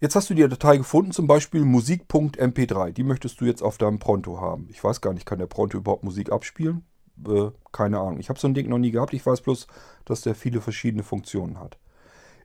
Jetzt 0.00 0.16
hast 0.16 0.28
du 0.28 0.34
die 0.34 0.48
Datei 0.48 0.78
gefunden, 0.78 1.12
zum 1.12 1.28
Beispiel 1.28 1.64
musik.mp3. 1.64 2.90
Die 2.90 3.04
möchtest 3.04 3.40
du 3.40 3.44
jetzt 3.44 3.62
auf 3.62 3.78
deinem 3.78 4.00
Pronto 4.00 4.40
haben. 4.40 4.66
Ich 4.68 4.82
weiß 4.82 5.00
gar 5.00 5.12
nicht, 5.14 5.26
kann 5.26 5.38
der 5.38 5.46
Pronto 5.46 5.78
überhaupt 5.78 6.02
Musik 6.02 6.32
abspielen? 6.32 6.84
Äh, 7.24 7.50
keine 7.70 8.00
Ahnung. 8.00 8.18
Ich 8.18 8.28
habe 8.28 8.40
so 8.40 8.48
ein 8.48 8.54
Ding 8.54 8.68
noch 8.68 8.78
nie 8.78 8.90
gehabt. 8.90 9.14
Ich 9.14 9.24
weiß 9.24 9.42
bloß, 9.42 9.68
dass 10.04 10.22
der 10.22 10.34
viele 10.34 10.60
verschiedene 10.60 11.04
Funktionen 11.04 11.60
hat. 11.60 11.78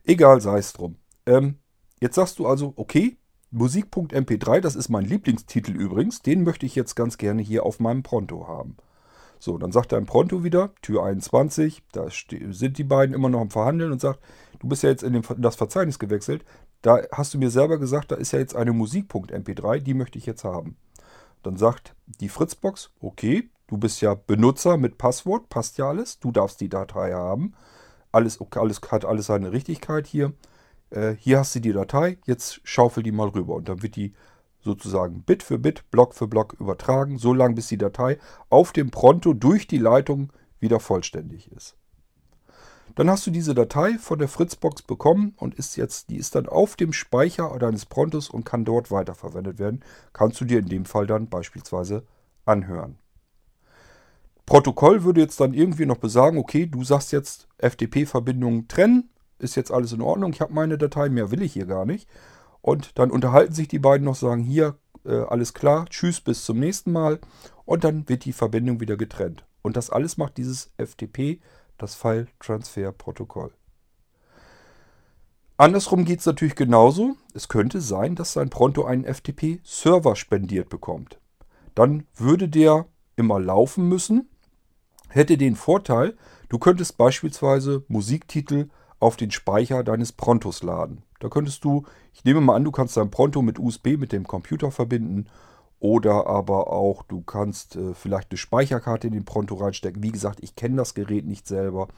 Egal, 0.04 0.40
sei 0.40 0.58
es 0.58 0.72
drum. 0.72 0.98
Ähm, 1.26 1.58
jetzt 2.00 2.14
sagst 2.14 2.38
du 2.38 2.46
also, 2.46 2.74
okay, 2.76 3.17
Musik.mp3, 3.50 4.60
das 4.60 4.76
ist 4.76 4.88
mein 4.88 5.04
Lieblingstitel 5.04 5.72
übrigens. 5.72 6.20
Den 6.20 6.42
möchte 6.42 6.66
ich 6.66 6.74
jetzt 6.74 6.94
ganz 6.94 7.16
gerne 7.16 7.42
hier 7.42 7.64
auf 7.64 7.80
meinem 7.80 8.02
Pronto 8.02 8.46
haben. 8.46 8.76
So, 9.38 9.56
dann 9.56 9.72
sagt 9.72 9.92
er 9.92 9.98
im 9.98 10.06
Pronto 10.06 10.42
wieder, 10.42 10.70
Tür 10.82 11.04
21, 11.04 11.82
da 11.92 12.08
sind 12.10 12.78
die 12.78 12.84
beiden 12.84 13.14
immer 13.14 13.28
noch 13.28 13.40
am 13.40 13.50
Verhandeln 13.50 13.92
und 13.92 14.00
sagt, 14.00 14.20
du 14.58 14.68
bist 14.68 14.82
ja 14.82 14.90
jetzt 14.90 15.02
in, 15.02 15.12
den, 15.12 15.22
in 15.22 15.42
das 15.42 15.56
Verzeichnis 15.56 15.98
gewechselt, 15.98 16.44
da 16.82 17.00
hast 17.12 17.34
du 17.34 17.38
mir 17.38 17.50
selber 17.50 17.78
gesagt, 17.78 18.10
da 18.10 18.16
ist 18.16 18.32
ja 18.32 18.38
jetzt 18.38 18.56
eine 18.56 18.72
Musik.mp3, 18.72 19.78
die 19.78 19.94
möchte 19.94 20.18
ich 20.18 20.26
jetzt 20.26 20.44
haben. 20.44 20.76
Dann 21.42 21.56
sagt 21.56 21.94
die 22.20 22.28
Fritzbox, 22.28 22.90
okay, 23.00 23.48
du 23.68 23.76
bist 23.78 24.00
ja 24.00 24.14
Benutzer 24.14 24.76
mit 24.76 24.98
Passwort, 24.98 25.48
passt 25.48 25.78
ja 25.78 25.88
alles, 25.88 26.18
du 26.18 26.32
darfst 26.32 26.60
die 26.60 26.68
Datei 26.68 27.12
haben. 27.12 27.54
Alles, 28.10 28.40
alles 28.56 28.80
hat 28.90 29.04
alles 29.04 29.26
seine 29.26 29.52
Richtigkeit 29.52 30.06
hier. 30.06 30.32
Äh, 30.90 31.14
hier 31.18 31.38
hast 31.38 31.54
du 31.54 31.60
die 31.60 31.72
Datei, 31.72 32.18
jetzt 32.26 32.60
schaufel 32.64 33.02
die 33.02 33.12
mal 33.12 33.28
rüber 33.28 33.54
und 33.54 33.68
dann 33.68 33.82
wird 33.82 33.96
die 33.96 34.14
sozusagen 34.60 35.22
Bit 35.22 35.42
für 35.42 35.58
Bit, 35.58 35.90
Block 35.90 36.14
für 36.14 36.26
Block 36.26 36.54
übertragen, 36.58 37.18
so 37.18 37.32
lange 37.32 37.54
bis 37.54 37.68
die 37.68 37.78
Datei 37.78 38.18
auf 38.48 38.72
dem 38.72 38.90
Pronto 38.90 39.32
durch 39.32 39.66
die 39.66 39.78
Leitung 39.78 40.32
wieder 40.60 40.80
vollständig 40.80 41.50
ist. 41.52 41.76
Dann 42.94 43.08
hast 43.10 43.26
du 43.26 43.30
diese 43.30 43.54
Datei 43.54 43.96
von 43.98 44.18
der 44.18 44.28
Fritzbox 44.28 44.82
bekommen 44.82 45.34
und 45.36 45.54
ist 45.54 45.76
jetzt, 45.76 46.10
die 46.10 46.16
ist 46.16 46.34
dann 46.34 46.48
auf 46.48 46.74
dem 46.74 46.92
Speicher 46.92 47.56
deines 47.58 47.86
Prontos 47.86 48.28
und 48.28 48.44
kann 48.44 48.64
dort 48.64 48.90
weiterverwendet 48.90 49.58
werden. 49.58 49.84
Kannst 50.12 50.40
du 50.40 50.44
dir 50.44 50.58
in 50.58 50.68
dem 50.68 50.84
Fall 50.84 51.06
dann 51.06 51.28
beispielsweise 51.28 52.04
anhören. 52.44 52.98
Protokoll 54.46 55.04
würde 55.04 55.20
jetzt 55.20 55.38
dann 55.40 55.54
irgendwie 55.54 55.86
noch 55.86 55.98
besagen, 55.98 56.38
okay, 56.38 56.66
du 56.66 56.82
sagst 56.82 57.12
jetzt 57.12 57.46
FTP-Verbindungen 57.58 58.66
trennen, 58.66 59.10
ist 59.38 59.56
jetzt 59.56 59.72
alles 59.72 59.92
in 59.92 60.00
Ordnung, 60.00 60.32
ich 60.32 60.40
habe 60.40 60.52
meine 60.52 60.78
Datei, 60.78 61.08
mehr 61.08 61.30
will 61.30 61.42
ich 61.42 61.52
hier 61.52 61.66
gar 61.66 61.84
nicht. 61.84 62.08
Und 62.60 62.98
dann 62.98 63.10
unterhalten 63.10 63.54
sich 63.54 63.68
die 63.68 63.78
beiden 63.78 64.04
noch, 64.04 64.16
sagen 64.16 64.42
hier, 64.42 64.76
äh, 65.04 65.20
alles 65.20 65.54
klar, 65.54 65.86
tschüss, 65.88 66.20
bis 66.20 66.44
zum 66.44 66.58
nächsten 66.58 66.92
Mal. 66.92 67.20
Und 67.64 67.84
dann 67.84 68.08
wird 68.08 68.24
die 68.24 68.32
Verbindung 68.32 68.80
wieder 68.80 68.96
getrennt. 68.96 69.44
Und 69.62 69.76
das 69.76 69.90
alles 69.90 70.16
macht 70.16 70.36
dieses 70.36 70.70
FTP 70.76 71.40
das 71.78 71.94
File-Transfer-Protokoll. 71.94 73.52
Andersrum 75.56 76.04
geht 76.04 76.20
es 76.20 76.26
natürlich 76.26 76.54
genauso. 76.54 77.16
Es 77.34 77.48
könnte 77.48 77.80
sein, 77.80 78.14
dass 78.14 78.32
sein 78.32 78.50
Pronto 78.50 78.84
einen 78.84 79.04
FTP-Server 79.04 80.14
spendiert 80.14 80.68
bekommt. 80.68 81.18
Dann 81.74 82.06
würde 82.14 82.48
der 82.48 82.86
immer 83.16 83.40
laufen 83.40 83.88
müssen, 83.88 84.28
hätte 85.08 85.36
den 85.36 85.56
Vorteil, 85.56 86.16
du 86.48 86.58
könntest 86.58 86.96
beispielsweise 86.96 87.84
Musiktitel 87.88 88.68
auf 89.00 89.16
den 89.16 89.30
Speicher 89.30 89.84
deines 89.84 90.12
Prontos 90.12 90.62
laden. 90.62 91.02
Da 91.20 91.28
könntest 91.28 91.64
du, 91.64 91.84
ich 92.12 92.24
nehme 92.24 92.40
mal 92.40 92.56
an, 92.56 92.64
du 92.64 92.70
kannst 92.70 92.96
dein 92.96 93.10
Pronto 93.10 93.42
mit 93.42 93.58
USB 93.58 93.96
mit 93.96 94.12
dem 94.12 94.26
Computer 94.26 94.70
verbinden 94.70 95.26
oder 95.80 96.26
aber 96.26 96.72
auch, 96.72 97.02
du 97.04 97.22
kannst 97.22 97.76
äh, 97.76 97.94
vielleicht 97.94 98.30
eine 98.30 98.38
Speicherkarte 98.38 99.06
in 99.06 99.12
den 99.12 99.24
Pronto 99.24 99.54
reinstecken. 99.54 100.02
Wie 100.02 100.12
gesagt, 100.12 100.40
ich 100.42 100.56
kenne 100.56 100.76
das 100.76 100.94
Gerät 100.94 101.26
nicht 101.26 101.46
selber. 101.46 101.88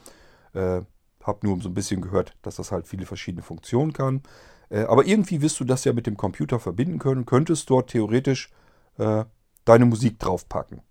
Äh, 0.52 0.82
habe 1.22 1.46
nur 1.46 1.60
so 1.60 1.68
ein 1.68 1.74
bisschen 1.74 2.00
gehört, 2.00 2.36
dass 2.42 2.56
das 2.56 2.72
halt 2.72 2.86
viele 2.86 3.06
verschiedene 3.06 3.42
Funktionen 3.42 3.92
kann. 3.92 4.22
Äh, 4.68 4.82
aber 4.82 5.06
irgendwie 5.06 5.40
wirst 5.40 5.60
du 5.60 5.64
das 5.64 5.84
ja 5.84 5.92
mit 5.92 6.06
dem 6.06 6.16
Computer 6.16 6.60
verbinden 6.60 6.98
können. 6.98 7.24
Könntest 7.24 7.70
dort 7.70 7.90
theoretisch 7.90 8.50
äh, 8.98 9.24
deine 9.64 9.86
Musik 9.86 10.18
draufpacken. 10.18 10.82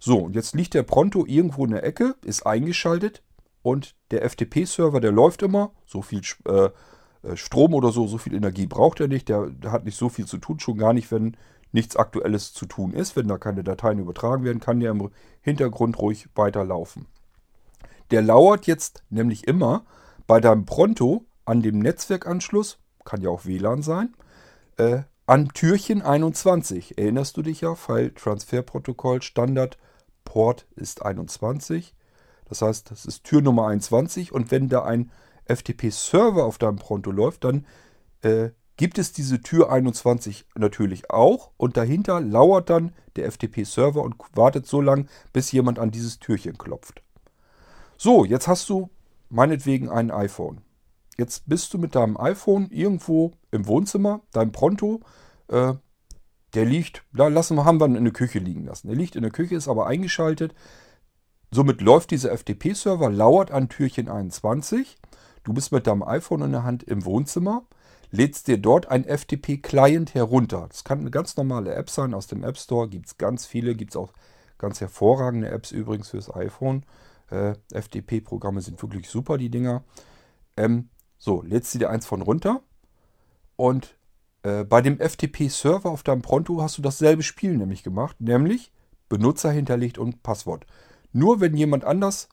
So, 0.00 0.18
und 0.18 0.34
jetzt 0.34 0.54
liegt 0.54 0.74
der 0.74 0.82
Pronto 0.82 1.24
irgendwo 1.26 1.64
in 1.64 1.70
der 1.70 1.84
Ecke, 1.84 2.16
ist 2.24 2.44
eingeschaltet 2.44 3.22
und 3.62 3.94
der 4.10 4.28
FTP-Server, 4.28 5.00
der 5.00 5.12
läuft 5.12 5.42
immer. 5.42 5.72
So 5.86 6.02
viel 6.02 6.22
äh, 6.46 6.70
äh, 7.22 7.36
Strom 7.36 7.74
oder 7.74 7.92
so, 7.92 8.06
so 8.06 8.18
viel 8.18 8.34
Energie 8.34 8.66
braucht 8.66 9.00
er 9.00 9.08
nicht. 9.08 9.28
Der, 9.28 9.46
der, 9.46 9.72
hat 9.72 9.84
nicht 9.84 9.96
so 9.96 10.08
viel 10.08 10.26
zu 10.26 10.38
tun, 10.38 10.60
schon 10.60 10.78
gar 10.78 10.92
nicht, 10.92 11.10
wenn 11.10 11.36
nichts 11.72 11.96
Aktuelles 11.96 12.52
zu 12.52 12.66
tun 12.66 12.92
ist, 12.92 13.16
wenn 13.16 13.28
da 13.28 13.38
keine 13.38 13.64
Dateien 13.64 13.98
übertragen 13.98 14.44
werden, 14.44 14.60
kann 14.60 14.80
der 14.80 14.90
im 14.90 15.10
Hintergrund 15.40 15.98
ruhig 15.98 16.28
weiterlaufen. 16.34 17.06
Der 18.10 18.20
lauert 18.20 18.66
jetzt 18.66 19.02
nämlich 19.08 19.48
immer 19.48 19.84
bei 20.26 20.40
deinem 20.40 20.66
Pronto 20.66 21.24
an 21.46 21.62
dem 21.62 21.78
Netzwerkanschluss, 21.78 22.78
kann 23.04 23.22
ja 23.22 23.30
auch 23.30 23.46
WLAN 23.46 23.82
sein, 23.82 24.14
äh, 24.76 25.02
an 25.26 25.48
Türchen 25.48 26.02
21. 26.02 26.98
Erinnerst 26.98 27.36
du 27.36 27.42
dich 27.42 27.62
ja? 27.62 27.74
File 27.74 28.12
Transfer 28.12 28.62
Protokoll 28.62 29.22
Standard 29.22 29.78
Port 30.24 30.66
ist 30.76 31.02
21. 31.02 31.94
Das 32.52 32.60
heißt, 32.60 32.90
das 32.90 33.06
ist 33.06 33.24
Tür 33.24 33.40
Nummer 33.40 33.68
21 33.68 34.30
und 34.30 34.50
wenn 34.50 34.68
da 34.68 34.84
ein 34.84 35.10
FTP-Server 35.46 36.44
auf 36.44 36.58
deinem 36.58 36.76
Pronto 36.76 37.10
läuft, 37.10 37.44
dann 37.44 37.64
äh, 38.20 38.50
gibt 38.76 38.98
es 38.98 39.14
diese 39.14 39.40
Tür 39.40 39.72
21 39.72 40.44
natürlich 40.54 41.08
auch 41.08 41.52
und 41.56 41.78
dahinter 41.78 42.20
lauert 42.20 42.68
dann 42.68 42.92
der 43.16 43.32
FTP-Server 43.32 44.02
und 44.02 44.16
wartet 44.34 44.66
so 44.66 44.82
lange, 44.82 45.06
bis 45.32 45.50
jemand 45.50 45.78
an 45.78 45.92
dieses 45.92 46.18
Türchen 46.18 46.58
klopft. 46.58 47.02
So, 47.96 48.26
jetzt 48.26 48.48
hast 48.48 48.68
du 48.68 48.90
meinetwegen 49.30 49.88
ein 49.88 50.10
iPhone. 50.10 50.60
Jetzt 51.16 51.48
bist 51.48 51.72
du 51.72 51.78
mit 51.78 51.94
deinem 51.94 52.18
iPhone 52.18 52.68
irgendwo 52.68 53.32
im 53.50 53.66
Wohnzimmer, 53.66 54.20
dein 54.32 54.52
Pronto, 54.52 55.00
äh, 55.48 55.72
der 56.52 56.66
liegt, 56.66 57.02
da 57.14 57.28
lassen 57.28 57.56
wir, 57.56 57.64
haben 57.64 57.80
wir 57.80 57.86
in 57.86 58.04
der 58.04 58.12
Küche 58.12 58.40
liegen 58.40 58.66
lassen. 58.66 58.88
Der 58.88 58.96
liegt 58.96 59.16
in 59.16 59.22
der 59.22 59.32
Küche, 59.32 59.54
ist 59.54 59.68
aber 59.68 59.86
eingeschaltet. 59.86 60.54
Somit 61.52 61.80
läuft 61.80 62.10
dieser 62.10 62.36
FTP-Server, 62.36 63.10
lauert 63.10 63.50
an 63.50 63.68
Türchen 63.68 64.08
21. 64.08 64.96
Du 65.44 65.52
bist 65.52 65.70
mit 65.70 65.86
deinem 65.86 66.02
iPhone 66.02 66.42
in 66.42 66.52
der 66.52 66.64
Hand 66.64 66.82
im 66.82 67.04
Wohnzimmer 67.04 67.64
lädst 68.12 68.46
dir 68.46 68.58
dort 68.58 68.88
ein 68.88 69.04
FTP-Client 69.04 70.14
herunter. 70.14 70.66
Das 70.68 70.84
kann 70.84 71.00
eine 71.00 71.10
ganz 71.10 71.36
normale 71.36 71.74
App 71.74 71.90
sein 71.90 72.14
aus 72.14 72.28
dem 72.28 72.44
App 72.44 72.58
Store. 72.58 72.88
Gibt 72.88 73.06
es 73.06 73.18
ganz 73.18 73.46
viele, 73.46 73.74
gibt 73.74 73.92
es 73.92 73.96
auch 73.96 74.12
ganz 74.58 74.80
hervorragende 74.80 75.48
Apps 75.48 75.72
übrigens 75.72 76.10
fürs 76.10 76.32
iPhone. 76.32 76.84
Äh, 77.30 77.54
FTP-Programme 77.72 78.60
sind 78.60 78.80
wirklich 78.80 79.08
super, 79.08 79.38
die 79.38 79.50
Dinger. 79.50 79.82
Ähm, 80.56 80.90
so, 81.18 81.42
lädst 81.42 81.74
du 81.74 81.78
dir 81.78 81.90
eins 81.90 82.06
von 82.06 82.20
runter 82.20 82.62
und 83.56 83.96
äh, 84.42 84.64
bei 84.64 84.82
dem 84.82 84.98
FTP-Server 84.98 85.90
auf 85.90 86.02
deinem 86.02 86.22
Pronto 86.22 86.60
hast 86.60 86.76
du 86.78 86.82
dasselbe 86.82 87.22
Spiel 87.22 87.56
nämlich 87.56 87.82
gemacht, 87.82 88.20
nämlich 88.20 88.72
Benutzer 89.08 89.50
hinterlegt 89.50 89.98
und 89.98 90.22
Passwort. 90.22 90.66
Nur 91.12 91.40
wenn 91.40 91.56
jemand 91.56 91.84
anders 91.84 92.28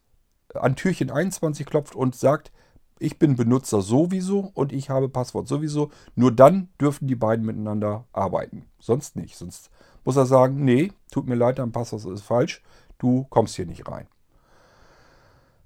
an 0.53 0.75
Türchen 0.75 1.11
21 1.11 1.65
klopft 1.65 1.95
und 1.95 2.15
sagt, 2.15 2.51
ich 2.99 3.17
bin 3.17 3.35
Benutzer 3.35 3.81
sowieso 3.81 4.51
und 4.53 4.73
ich 4.73 4.89
habe 4.89 5.09
Passwort 5.09 5.47
sowieso. 5.47 5.89
Nur 6.15 6.33
dann 6.33 6.69
dürfen 6.79 7.07
die 7.07 7.15
beiden 7.15 7.45
miteinander 7.45 8.05
arbeiten. 8.11 8.65
Sonst 8.79 9.15
nicht. 9.15 9.37
Sonst 9.37 9.69
muss 10.03 10.17
er 10.17 10.25
sagen, 10.25 10.63
nee, 10.65 10.91
tut 11.11 11.27
mir 11.27 11.35
leid, 11.35 11.59
dein 11.59 11.71
Passwort 11.71 12.05
ist 12.05 12.23
falsch. 12.23 12.61
Du 12.97 13.25
kommst 13.29 13.55
hier 13.55 13.65
nicht 13.65 13.87
rein. 13.87 14.07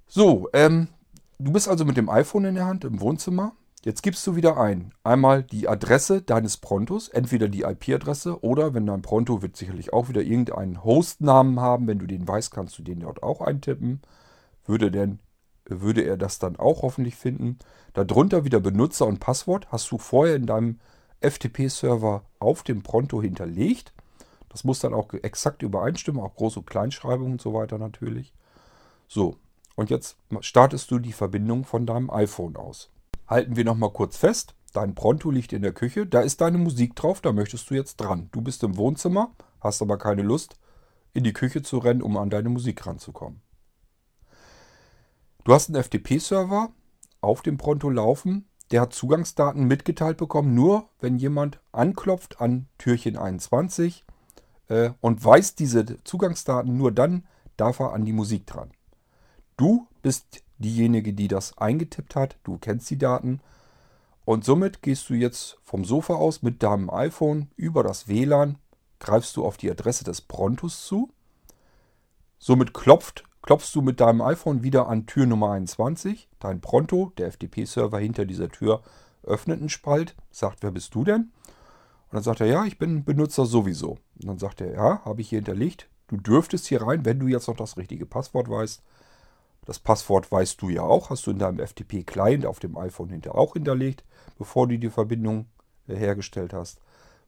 So, 0.07 0.47
ähm, 0.53 0.89
du 1.39 1.51
bist 1.51 1.67
also 1.67 1.85
mit 1.85 1.97
dem 1.97 2.09
iPhone 2.09 2.45
in 2.45 2.55
der 2.55 2.65
Hand 2.65 2.83
im 2.85 3.01
Wohnzimmer. 3.01 3.53
Jetzt 3.85 4.01
gibst 4.01 4.25
du 4.25 4.37
wieder 4.37 4.57
ein. 4.57 4.93
Einmal 5.03 5.43
die 5.43 5.67
Adresse 5.67 6.21
deines 6.21 6.55
Prontos, 6.55 7.09
entweder 7.09 7.49
die 7.49 7.63
IP-Adresse 7.63 8.41
oder 8.41 8.73
wenn 8.73 8.85
dein 8.85 9.01
Pronto 9.01 9.41
wird 9.41 9.57
sicherlich 9.57 9.91
auch 9.91 10.07
wieder 10.07 10.21
irgendeinen 10.21 10.85
Hostnamen 10.85 11.59
haben. 11.59 11.87
Wenn 11.87 11.99
du 11.99 12.07
den 12.07 12.25
weißt, 12.25 12.53
kannst 12.53 12.79
du 12.79 12.83
den 12.83 13.01
dort 13.01 13.21
auch 13.23 13.41
eintippen. 13.41 14.01
Würde 14.65 14.89
denn 14.89 15.19
würde 15.65 16.01
er 16.01 16.17
das 16.17 16.39
dann 16.39 16.55
auch 16.55 16.81
hoffentlich 16.81 17.15
finden. 17.15 17.59
Darunter 17.93 18.45
wieder 18.45 18.59
Benutzer 18.59 19.05
und 19.05 19.19
Passwort 19.19 19.71
hast 19.71 19.91
du 19.91 19.97
vorher 19.97 20.35
in 20.35 20.45
deinem 20.45 20.79
FTP-Server 21.21 22.23
auf 22.39 22.63
dem 22.63 22.83
Pronto 22.83 23.21
hinterlegt. 23.21 23.93
Das 24.49 24.63
muss 24.63 24.79
dann 24.79 24.93
auch 24.93 25.13
exakt 25.13 25.61
übereinstimmen, 25.61 26.21
auch 26.21 26.35
Groß- 26.35 26.57
und 26.57 26.67
Kleinschreibung 26.67 27.33
und 27.33 27.41
so 27.41 27.53
weiter 27.53 27.77
natürlich. 27.77 28.33
So, 29.07 29.37
und 29.75 29.89
jetzt 29.89 30.17
startest 30.41 30.91
du 30.91 30.99
die 30.99 31.13
Verbindung 31.13 31.65
von 31.65 31.85
deinem 31.85 32.09
iPhone 32.09 32.55
aus. 32.55 32.92
Halten 33.27 33.55
wir 33.55 33.65
nochmal 33.65 33.91
kurz 33.91 34.17
fest. 34.17 34.55
Dein 34.73 34.95
Pronto 34.95 35.29
liegt 35.29 35.53
in 35.53 35.61
der 35.61 35.71
Küche, 35.71 36.07
da 36.07 36.21
ist 36.21 36.41
deine 36.41 36.57
Musik 36.57 36.95
drauf, 36.95 37.21
da 37.21 37.31
möchtest 37.31 37.69
du 37.69 37.75
jetzt 37.75 37.97
dran. 37.97 38.29
Du 38.31 38.41
bist 38.41 38.63
im 38.63 38.75
Wohnzimmer, 38.75 39.31
hast 39.61 39.83
aber 39.83 39.99
keine 39.99 40.23
Lust, 40.23 40.57
in 41.13 41.23
die 41.23 41.33
Küche 41.33 41.61
zu 41.61 41.77
rennen, 41.77 42.01
um 42.01 42.17
an 42.17 42.31
deine 42.31 42.49
Musik 42.49 42.85
ranzukommen. 42.87 43.41
Du 45.43 45.53
hast 45.53 45.69
einen 45.69 45.81
FTP-Server 45.81 46.71
auf 47.21 47.43
dem 47.43 47.57
Pronto 47.57 47.89
laufen. 47.89 48.49
Der 48.71 48.81
hat 48.81 48.93
Zugangsdaten 48.93 49.65
mitgeteilt 49.65 50.17
bekommen, 50.17 50.55
nur 50.55 50.89
wenn 50.99 51.17
jemand 51.17 51.59
anklopft 51.71 52.41
an 52.41 52.67
Türchen 52.79 53.17
21 53.17 54.05
äh, 54.69 54.91
und 55.01 55.23
weiß 55.23 55.53
diese 55.53 56.03
Zugangsdaten, 56.03 56.75
nur 56.75 56.91
dann 56.91 57.27
darf 57.57 57.79
er 57.79 57.93
an 57.93 58.05
die 58.05 58.13
Musik 58.13 58.47
dran. 58.47 58.71
Du 59.57 59.87
bist 60.01 60.43
diejenige, 60.63 61.13
die 61.13 61.27
das 61.27 61.57
eingetippt 61.57 62.15
hat. 62.15 62.37
Du 62.43 62.57
kennst 62.57 62.89
die 62.89 62.97
Daten. 62.97 63.41
Und 64.25 64.45
somit 64.45 64.81
gehst 64.81 65.09
du 65.09 65.13
jetzt 65.13 65.57
vom 65.63 65.85
Sofa 65.85 66.15
aus 66.15 66.41
mit 66.41 66.63
deinem 66.63 66.89
iPhone 66.89 67.51
über 67.55 67.83
das 67.83 68.07
WLAN, 68.07 68.57
greifst 68.99 69.35
du 69.35 69.45
auf 69.45 69.57
die 69.57 69.69
Adresse 69.69 70.03
des 70.03 70.21
Prontos 70.21 70.85
zu. 70.85 71.11
Somit 72.39 72.73
klopft 72.73 73.25
klopfst 73.43 73.75
du 73.75 73.81
mit 73.81 73.99
deinem 73.99 74.21
iPhone 74.21 74.63
wieder 74.63 74.87
an 74.87 75.05
Tür 75.05 75.27
Nummer 75.27 75.51
21. 75.51 76.29
Dein 76.39 76.61
Pronto, 76.61 77.11
der 77.17 77.31
FTP-Server 77.31 77.99
hinter 77.99 78.25
dieser 78.25 78.49
Tür, 78.49 78.81
öffnet 79.21 79.59
einen 79.59 79.69
Spalt, 79.69 80.15
sagt, 80.31 80.63
wer 80.63 80.71
bist 80.71 80.95
du 80.95 81.03
denn? 81.03 81.31
Und 82.09 82.13
dann 82.13 82.23
sagt 82.23 82.41
er, 82.41 82.47
ja, 82.47 82.65
ich 82.65 82.79
bin 82.79 83.03
Benutzer 83.03 83.45
sowieso. 83.45 83.97
Und 84.19 84.27
dann 84.27 84.39
sagt 84.39 84.61
er, 84.61 84.71
ja, 84.71 85.05
habe 85.05 85.21
ich 85.21 85.29
hier 85.29 85.39
hinterlegt. 85.39 85.89
Du 86.07 86.17
dürftest 86.17 86.67
hier 86.67 86.81
rein, 86.81 87.05
wenn 87.05 87.19
du 87.19 87.27
jetzt 87.27 87.47
noch 87.47 87.57
das 87.57 87.77
richtige 87.77 88.05
Passwort 88.05 88.49
weißt. 88.49 88.81
Das 89.65 89.79
Passwort 89.79 90.31
weißt 90.31 90.61
du 90.61 90.69
ja 90.69 90.81
auch, 90.81 91.09
hast 91.09 91.25
du 91.25 91.31
in 91.31 91.39
deinem 91.39 91.65
FTP-Client 91.65 92.45
auf 92.45 92.59
dem 92.59 92.77
iPhone 92.77 93.09
hinter 93.09 93.35
auch 93.35 93.53
hinterlegt, 93.53 94.03
bevor 94.37 94.67
du 94.67 94.77
die 94.77 94.89
Verbindung 94.89 95.45
äh, 95.87 95.95
hergestellt 95.95 96.53
hast. 96.53 96.79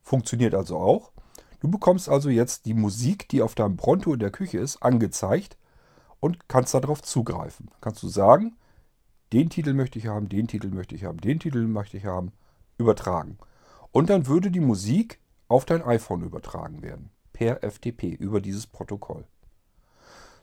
Funktioniert 0.02 0.54
also 0.54 0.76
auch. 0.78 1.12
Du 1.60 1.68
bekommst 1.68 2.08
also 2.08 2.28
jetzt 2.28 2.66
die 2.66 2.74
Musik, 2.74 3.28
die 3.28 3.42
auf 3.42 3.54
deinem 3.54 3.76
Pronto 3.76 4.12
in 4.12 4.20
der 4.20 4.30
Küche 4.30 4.58
ist, 4.58 4.82
angezeigt 4.82 5.56
und 6.20 6.48
kannst 6.48 6.74
darauf 6.74 7.02
zugreifen. 7.02 7.70
Kannst 7.80 8.02
du 8.02 8.08
sagen, 8.08 8.56
den 9.32 9.50
Titel 9.50 9.72
möchte 9.72 9.98
ich 9.98 10.06
haben, 10.06 10.28
den 10.28 10.46
Titel 10.46 10.68
möchte 10.68 10.94
ich 10.94 11.04
haben, 11.04 11.20
den 11.20 11.40
Titel 11.40 11.66
möchte 11.66 11.96
ich 11.96 12.04
haben, 12.04 12.32
übertragen. 12.78 13.38
Und 13.90 14.10
dann 14.10 14.26
würde 14.26 14.50
die 14.50 14.60
Musik 14.60 15.18
auf 15.48 15.64
dein 15.64 15.82
iPhone 15.82 16.22
übertragen 16.22 16.82
werden, 16.82 17.10
per 17.32 17.62
FTP, 17.62 18.14
über 18.14 18.40
dieses 18.40 18.66
Protokoll. 18.66 19.24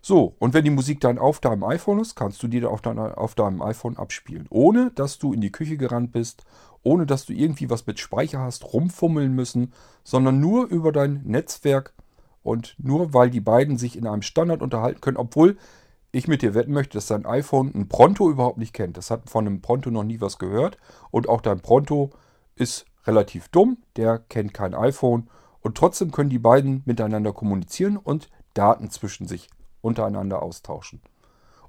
So, 0.06 0.36
und 0.38 0.54
wenn 0.54 0.66
die 0.66 0.70
Musik 0.70 1.00
dann 1.00 1.18
auf 1.18 1.40
deinem 1.40 1.64
iPhone 1.64 2.00
ist, 2.00 2.16
kannst 2.16 2.44
du 2.44 2.50
die 2.50 2.60
dann 2.60 2.72
auf, 2.72 2.82
dein, 2.82 3.00
auf 3.00 3.36
deinem 3.36 3.62
iPhone 3.62 3.96
abspielen. 3.96 4.48
Ohne 4.50 4.92
dass 4.92 5.18
du 5.18 5.32
in 5.32 5.40
die 5.40 5.52
Küche 5.52 5.78
gerannt 5.78 6.12
bist, 6.12 6.44
ohne 6.84 7.06
dass 7.06 7.26
du 7.26 7.32
irgendwie 7.32 7.70
was 7.70 7.88
mit 7.88 8.02
Speicher 8.02 8.40
hast, 8.40 8.74
rumfummeln 8.74 9.34
müssen, 9.34 9.72
sondern 10.04 10.42
nur 10.42 10.68
über 10.68 10.92
dein 10.92 11.22
Netzwerk 11.24 11.94
und 12.44 12.76
nur 12.80 13.14
weil 13.14 13.30
die 13.30 13.40
beiden 13.40 13.78
sich 13.78 13.98
in 13.98 14.06
einem 14.06 14.24
Standard 14.24 14.62
unterhalten 14.62 15.00
können, 15.00 15.16
obwohl 15.16 15.56
ich 16.12 16.28
mit 16.28 16.42
dir 16.42 16.54
wetten 16.54 16.74
möchte, 16.74 16.98
dass 16.98 17.08
dein 17.08 17.26
iPhone 17.26 17.74
ein 17.74 17.88
Pronto 17.88 18.30
überhaupt 18.30 18.58
nicht 18.58 18.74
kennt. 18.74 18.98
Das 18.98 19.10
hat 19.10 19.30
von 19.30 19.48
einem 19.48 19.62
Pronto 19.62 19.90
noch 19.90 20.04
nie 20.04 20.20
was 20.20 20.38
gehört. 20.38 20.78
Und 21.12 21.30
auch 21.30 21.40
dein 21.40 21.62
Pronto 21.62 22.10
ist 22.56 22.86
relativ 23.08 23.48
dumm, 23.48 23.78
der 23.96 24.20
kennt 24.20 24.54
kein 24.54 24.76
iPhone. 24.76 25.30
Und 25.62 25.78
trotzdem 25.78 26.12
können 26.12 26.30
die 26.30 26.40
beiden 26.40 26.82
miteinander 26.84 27.32
kommunizieren 27.32 27.96
und 27.96 28.30
Daten 28.54 28.90
zwischen 28.90 29.28
sich 29.28 29.48
untereinander 29.84 30.42
austauschen. 30.42 31.02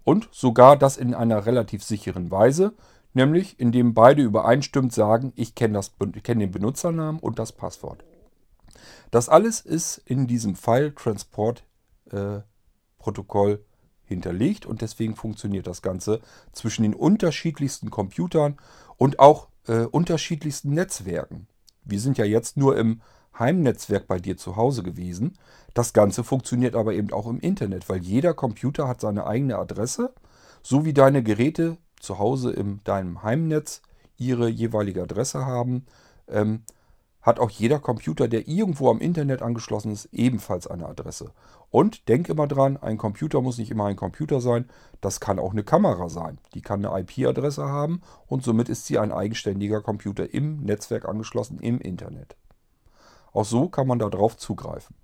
Und 0.04 0.28
sogar 0.32 0.76
das 0.76 0.96
in 0.96 1.14
einer 1.14 1.46
relativ 1.46 1.82
sicheren 1.82 2.30
Weise, 2.30 2.74
nämlich 3.12 3.58
indem 3.58 3.94
beide 3.94 4.22
übereinstimmend 4.22 4.92
sagen, 4.92 5.32
ich 5.36 5.54
kenne 5.54 5.80
kenn 6.22 6.38
den 6.38 6.50
Benutzernamen 6.50 7.20
und 7.20 7.38
das 7.38 7.52
Passwort. 7.52 8.04
Das 9.10 9.28
alles 9.28 9.60
ist 9.60 9.98
in 9.98 10.26
diesem 10.26 10.56
File 10.56 10.94
Transport 10.94 11.64
äh, 12.10 12.40
Protokoll 12.98 13.64
hinterlegt 14.04 14.66
und 14.66 14.82
deswegen 14.82 15.16
funktioniert 15.16 15.66
das 15.66 15.82
Ganze 15.82 16.20
zwischen 16.52 16.82
den 16.82 16.94
unterschiedlichsten 16.94 17.90
Computern 17.90 18.56
und 18.96 19.18
auch 19.18 19.48
äh, 19.66 19.84
unterschiedlichsten 19.84 20.70
Netzwerken. 20.70 21.46
Wir 21.84 22.00
sind 22.00 22.18
ja 22.18 22.24
jetzt 22.24 22.56
nur 22.56 22.76
im 22.76 23.00
Heimnetzwerk 23.38 24.06
bei 24.06 24.18
dir 24.18 24.36
zu 24.36 24.56
Hause 24.56 24.82
gewesen. 24.82 25.38
Das 25.74 25.92
Ganze 25.92 26.24
funktioniert 26.24 26.76
aber 26.76 26.94
eben 26.94 27.12
auch 27.12 27.26
im 27.26 27.40
Internet, 27.40 27.88
weil 27.88 28.02
jeder 28.02 28.34
Computer 28.34 28.86
hat 28.88 29.00
seine 29.00 29.26
eigene 29.26 29.58
Adresse, 29.58 30.12
so 30.62 30.84
wie 30.84 30.92
deine 30.92 31.22
Geräte 31.22 31.76
zu 32.00 32.18
Hause 32.18 32.52
in 32.52 32.82
deinem 32.84 33.22
Heimnetz 33.22 33.82
ihre 34.16 34.48
jeweilige 34.48 35.02
Adresse 35.02 35.44
haben, 35.46 35.86
ähm, 36.28 36.62
hat 37.24 37.40
auch 37.40 37.50
jeder 37.50 37.78
Computer, 37.78 38.28
der 38.28 38.46
irgendwo 38.46 38.90
am 38.90 39.00
Internet 39.00 39.40
angeschlossen 39.40 39.90
ist, 39.90 40.10
ebenfalls 40.12 40.66
eine 40.66 40.86
Adresse. 40.86 41.32
Und 41.70 42.06
denk 42.08 42.28
immer 42.28 42.46
dran, 42.46 42.76
ein 42.76 42.98
Computer 42.98 43.40
muss 43.40 43.56
nicht 43.58 43.70
immer 43.70 43.86
ein 43.86 43.96
Computer 43.96 44.42
sein, 44.42 44.68
das 45.00 45.20
kann 45.20 45.38
auch 45.38 45.52
eine 45.52 45.64
Kamera 45.64 46.10
sein. 46.10 46.38
Die 46.52 46.60
kann 46.60 46.84
eine 46.84 47.00
IP-Adresse 47.00 47.64
haben 47.64 48.02
und 48.26 48.44
somit 48.44 48.68
ist 48.68 48.84
sie 48.84 48.98
ein 48.98 49.10
eigenständiger 49.10 49.80
Computer 49.80 50.32
im 50.32 50.60
Netzwerk 50.60 51.08
angeschlossen 51.08 51.58
im 51.58 51.80
Internet. 51.80 52.36
Auch 53.34 53.44
so 53.44 53.68
kann 53.68 53.86
man 53.86 53.98
darauf 53.98 54.38
zugreifen. 54.38 54.96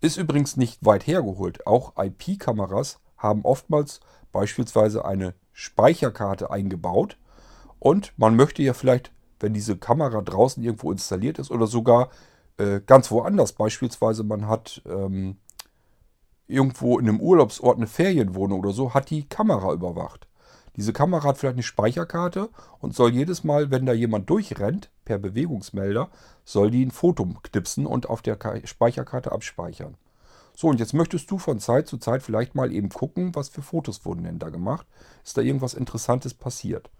Ist 0.00 0.16
übrigens 0.16 0.56
nicht 0.56 0.84
weit 0.84 1.06
hergeholt. 1.06 1.66
Auch 1.66 1.92
IP-Kameras 1.98 3.00
haben 3.18 3.42
oftmals 3.44 4.00
beispielsweise 4.32 5.04
eine 5.04 5.34
Speicherkarte 5.52 6.50
eingebaut. 6.50 7.18
Und 7.78 8.12
man 8.16 8.36
möchte 8.36 8.62
ja 8.62 8.72
vielleicht, 8.72 9.12
wenn 9.40 9.52
diese 9.52 9.76
Kamera 9.76 10.22
draußen 10.22 10.62
irgendwo 10.62 10.92
installiert 10.92 11.38
ist 11.38 11.50
oder 11.50 11.66
sogar 11.66 12.10
äh, 12.56 12.80
ganz 12.86 13.10
woanders, 13.10 13.52
beispielsweise 13.52 14.22
man 14.22 14.48
hat 14.48 14.80
ähm, 14.86 15.36
irgendwo 16.46 16.98
in 16.98 17.08
einem 17.08 17.20
Urlaubsort 17.20 17.78
eine 17.78 17.86
Ferienwohnung 17.86 18.60
oder 18.60 18.72
so, 18.72 18.94
hat 18.94 19.10
die 19.10 19.28
Kamera 19.28 19.72
überwacht. 19.72 20.28
Diese 20.76 20.92
Kamera 20.92 21.24
hat 21.28 21.38
vielleicht 21.38 21.56
eine 21.56 21.62
Speicherkarte 21.62 22.50
und 22.80 22.94
soll 22.94 23.12
jedes 23.12 23.44
Mal, 23.44 23.70
wenn 23.70 23.86
da 23.86 23.94
jemand 23.94 24.28
durchrennt, 24.28 24.90
per 25.04 25.18
Bewegungsmelder, 25.18 26.10
soll 26.44 26.70
die 26.70 26.84
ein 26.84 26.90
Foto 26.90 27.26
knipsen 27.42 27.86
und 27.86 28.08
auf 28.08 28.20
der 28.20 28.38
Speicherkarte 28.64 29.32
abspeichern. 29.32 29.94
So, 30.54 30.68
und 30.68 30.80
jetzt 30.80 30.94
möchtest 30.94 31.30
du 31.30 31.38
von 31.38 31.60
Zeit 31.60 31.86
zu 31.86 31.98
Zeit 31.98 32.22
vielleicht 32.22 32.54
mal 32.54 32.72
eben 32.72 32.90
gucken, 32.90 33.34
was 33.34 33.48
für 33.48 33.62
Fotos 33.62 34.04
wurden 34.04 34.24
denn 34.24 34.38
da 34.38 34.50
gemacht. 34.50 34.86
Ist 35.24 35.36
da 35.36 35.42
irgendwas 35.42 35.74
Interessantes 35.74 36.34
passiert? 36.34 36.90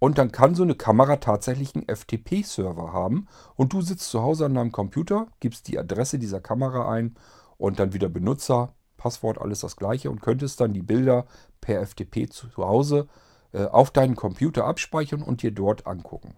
Und 0.00 0.18
dann 0.18 0.32
kann 0.32 0.54
so 0.54 0.62
eine 0.62 0.74
Kamera 0.74 1.16
tatsächlich 1.16 1.74
einen 1.74 1.86
FTP-Server 1.88 2.92
haben 2.92 3.28
und 3.54 3.72
du 3.72 3.82
sitzt 3.82 4.08
zu 4.08 4.22
Hause 4.22 4.46
an 4.46 4.54
deinem 4.54 4.72
Computer, 4.72 5.26
gibst 5.40 5.68
die 5.68 5.78
Adresse 5.78 6.18
dieser 6.18 6.40
Kamera 6.40 6.90
ein 6.90 7.16
und 7.58 7.78
dann 7.78 7.92
wieder 7.92 8.08
Benutzer, 8.08 8.72
Passwort, 9.00 9.40
alles 9.40 9.60
das 9.60 9.76
gleiche 9.76 10.10
und 10.10 10.20
könntest 10.20 10.60
dann 10.60 10.74
die 10.74 10.82
Bilder 10.82 11.24
per 11.62 11.84
FTP 11.84 12.30
zu 12.30 12.48
Hause 12.58 13.08
äh, 13.52 13.64
auf 13.64 13.90
deinen 13.90 14.14
Computer 14.14 14.66
abspeichern 14.66 15.22
und 15.22 15.42
dir 15.42 15.50
dort 15.50 15.86
angucken. 15.86 16.34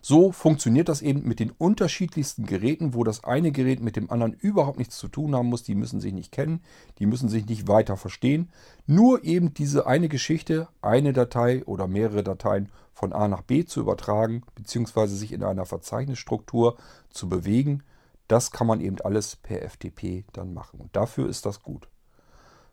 So 0.00 0.32
funktioniert 0.32 0.90
das 0.90 1.00
eben 1.00 1.26
mit 1.26 1.40
den 1.40 1.50
unterschiedlichsten 1.50 2.44
Geräten, 2.44 2.92
wo 2.92 3.04
das 3.04 3.24
eine 3.24 3.52
Gerät 3.52 3.80
mit 3.80 3.96
dem 3.96 4.10
anderen 4.10 4.34
überhaupt 4.34 4.76
nichts 4.76 4.98
zu 4.98 5.08
tun 5.08 5.34
haben 5.34 5.48
muss. 5.48 5.62
Die 5.62 5.74
müssen 5.74 5.98
sich 5.98 6.12
nicht 6.12 6.30
kennen, 6.30 6.60
die 6.98 7.06
müssen 7.06 7.30
sich 7.30 7.46
nicht 7.46 7.68
weiter 7.68 7.96
verstehen. 7.96 8.50
Nur 8.86 9.24
eben 9.24 9.54
diese 9.54 9.86
eine 9.86 10.10
Geschichte, 10.10 10.68
eine 10.82 11.14
Datei 11.14 11.64
oder 11.64 11.88
mehrere 11.88 12.22
Dateien 12.22 12.68
von 12.92 13.14
A 13.14 13.28
nach 13.28 13.40
B 13.40 13.64
zu 13.64 13.80
übertragen, 13.80 14.42
beziehungsweise 14.54 15.16
sich 15.16 15.32
in 15.32 15.42
einer 15.42 15.64
Verzeichnisstruktur 15.64 16.76
zu 17.08 17.30
bewegen, 17.30 17.82
das 18.28 18.50
kann 18.50 18.66
man 18.66 18.80
eben 18.80 19.00
alles 19.00 19.36
per 19.36 19.62
FTP 19.62 20.24
dann 20.32 20.54
machen. 20.54 20.80
Und 20.80 20.94
dafür 20.96 21.28
ist 21.28 21.46
das 21.46 21.62
gut. 21.62 21.88